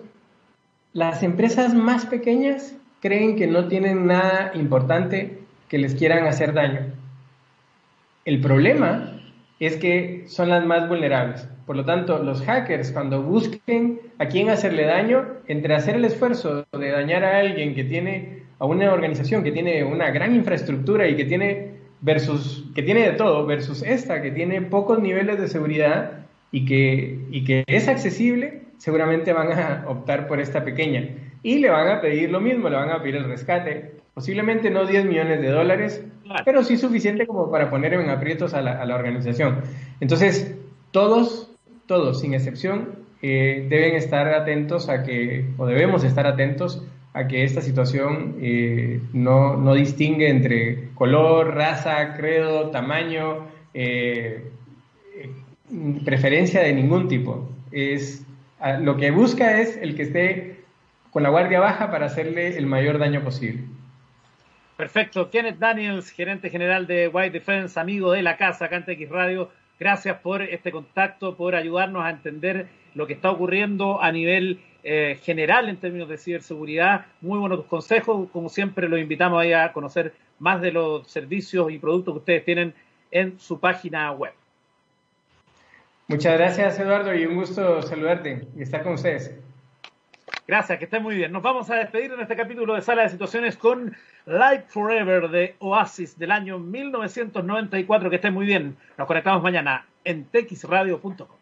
las 0.93 1.23
empresas 1.23 1.73
más 1.73 2.05
pequeñas 2.05 2.75
creen 2.99 3.35
que 3.35 3.47
no 3.47 3.67
tienen 3.67 4.05
nada 4.05 4.51
importante 4.53 5.40
que 5.71 5.77
les 5.77 5.95
quieran 5.95 6.27
hacer 6.27 6.51
daño. 6.51 6.81
El 8.25 8.41
problema 8.41 9.21
es 9.57 9.77
que 9.77 10.25
son 10.27 10.49
las 10.49 10.65
más 10.65 10.89
vulnerables. 10.89 11.47
Por 11.65 11.77
lo 11.77 11.85
tanto, 11.85 12.21
los 12.21 12.41
hackers 12.41 12.91
cuando 12.91 13.23
busquen 13.23 14.01
a 14.19 14.25
quién 14.25 14.49
hacerle 14.49 14.83
daño, 14.83 15.25
entre 15.47 15.73
hacer 15.73 15.95
el 15.95 16.03
esfuerzo 16.03 16.65
de 16.77 16.91
dañar 16.91 17.23
a 17.23 17.39
alguien 17.39 17.73
que 17.73 17.85
tiene, 17.85 18.43
a 18.59 18.65
una 18.65 18.91
organización 18.91 19.45
que 19.45 19.53
tiene 19.53 19.85
una 19.85 20.11
gran 20.11 20.35
infraestructura 20.35 21.07
y 21.07 21.15
que 21.15 21.23
tiene 21.23 21.69
versus, 22.01 22.65
que 22.75 22.83
tiene 22.83 23.09
de 23.09 23.13
todo, 23.13 23.45
versus 23.45 23.81
esta 23.81 24.21
que 24.21 24.31
tiene 24.31 24.61
pocos 24.63 24.99
niveles 24.99 25.39
de 25.39 25.47
seguridad 25.47 26.25
y 26.51 26.65
que, 26.65 27.17
y 27.31 27.45
que 27.45 27.63
es 27.65 27.87
accesible, 27.87 28.63
seguramente 28.77 29.31
van 29.31 29.57
a 29.57 29.85
optar 29.87 30.27
por 30.27 30.41
esta 30.41 30.65
pequeña. 30.65 31.07
Y 31.43 31.59
le 31.59 31.69
van 31.69 31.87
a 31.87 32.01
pedir 32.01 32.29
lo 32.29 32.41
mismo, 32.41 32.67
le 32.67 32.75
van 32.75 32.89
a 32.89 33.01
pedir 33.01 33.15
el 33.15 33.23
rescate, 33.23 34.00
Posiblemente 34.21 34.69
no 34.69 34.85
10 34.85 35.05
millones 35.05 35.41
de 35.41 35.49
dólares, 35.49 36.05
pero 36.45 36.63
sí 36.63 36.77
suficiente 36.77 37.25
como 37.25 37.49
para 37.49 37.71
poner 37.71 37.95
en 37.95 38.07
aprietos 38.07 38.53
a 38.53 38.61
la, 38.61 38.95
organización. 38.95 39.61
Entonces, 39.99 40.55
todos, 40.91 41.49
todos, 41.87 42.21
sin 42.21 42.35
excepción, 42.35 42.99
eh, 43.23 43.65
deben 43.67 43.95
estar 43.95 44.31
atentos 44.31 44.89
a 44.89 45.01
que, 45.01 45.47
o 45.57 45.65
debemos 45.65 46.03
estar 46.03 46.27
atentos 46.27 46.85
a 47.13 47.27
que 47.27 47.43
esta 47.43 47.61
situación 47.61 48.35
eh, 48.41 49.01
no, 49.11 49.57
no, 49.57 49.73
distingue 49.73 50.29
entre 50.29 50.89
color, 50.93 51.55
raza, 51.55 52.13
credo, 52.13 52.69
tamaño, 52.69 53.47
eh, 53.73 54.51
preferencia 56.05 56.61
de 56.61 56.73
ningún 56.73 57.07
tipo. 57.07 57.49
Es, 57.71 58.23
lo 58.81 58.97
que 58.97 59.09
busca 59.09 59.59
es 59.59 59.77
el 59.77 59.95
que 59.95 60.03
esté 60.03 60.57
con 61.09 61.23
la 61.23 61.29
guardia 61.29 61.59
baja 61.59 61.89
para 61.89 62.05
hacerle 62.05 62.55
el 62.55 62.67
mayor 62.67 62.99
daño 62.99 63.23
posible. 63.23 63.70
Perfecto. 64.81 65.29
Kenneth 65.29 65.59
Daniels, 65.59 66.09
gerente 66.09 66.49
general 66.49 66.87
de 66.87 67.07
White 67.07 67.29
Defense, 67.29 67.79
amigo 67.79 68.13
de 68.13 68.23
la 68.23 68.35
casa, 68.35 68.67
Canta 68.67 68.93
X 68.93 69.09
Radio. 69.09 69.51
Gracias 69.79 70.17
por 70.21 70.41
este 70.41 70.71
contacto, 70.71 71.37
por 71.37 71.53
ayudarnos 71.53 72.03
a 72.03 72.09
entender 72.09 72.65
lo 72.95 73.05
que 73.05 73.13
está 73.13 73.29
ocurriendo 73.29 74.01
a 74.01 74.11
nivel 74.11 74.59
eh, 74.83 75.19
general 75.21 75.69
en 75.69 75.77
términos 75.77 76.09
de 76.09 76.17
ciberseguridad. 76.17 77.05
Muy 77.21 77.37
buenos 77.37 77.59
tus 77.59 77.67
consejos. 77.67 78.27
Como 78.31 78.49
siempre, 78.49 78.89
los 78.89 78.99
invitamos 78.99 79.45
a 79.55 79.71
conocer 79.71 80.13
más 80.39 80.59
de 80.61 80.71
los 80.71 81.07
servicios 81.07 81.71
y 81.71 81.77
productos 81.77 82.15
que 82.15 82.17
ustedes 82.17 82.45
tienen 82.45 82.73
en 83.11 83.39
su 83.39 83.59
página 83.59 84.11
web. 84.13 84.33
Muchas 86.07 86.39
gracias, 86.39 86.79
Eduardo, 86.79 87.13
y 87.13 87.27
un 87.27 87.35
gusto 87.35 87.83
saludarte 87.83 88.47
y 88.57 88.63
estar 88.63 88.81
con 88.81 88.93
ustedes. 88.93 89.31
Gracias, 90.47 90.79
que 90.79 90.85
estén 90.85 91.03
muy 91.03 91.15
bien. 91.15 91.31
Nos 91.31 91.43
vamos 91.43 91.69
a 91.69 91.75
despedir 91.75 92.11
en 92.11 92.19
este 92.19 92.35
capítulo 92.35 92.73
de 92.73 92.81
Sala 92.81 93.03
de 93.03 93.09
Situaciones 93.09 93.55
con 93.57 93.95
Live 94.25 94.65
Forever 94.67 95.29
de 95.29 95.55
Oasis 95.59 96.17
del 96.17 96.31
año 96.31 96.59
1994. 96.59 98.09
Que 98.09 98.15
estén 98.15 98.33
muy 98.33 98.45
bien. 98.45 98.75
Nos 98.97 99.07
conectamos 99.07 99.43
mañana 99.43 99.85
en 100.03 100.25
texradio.com. 100.25 101.40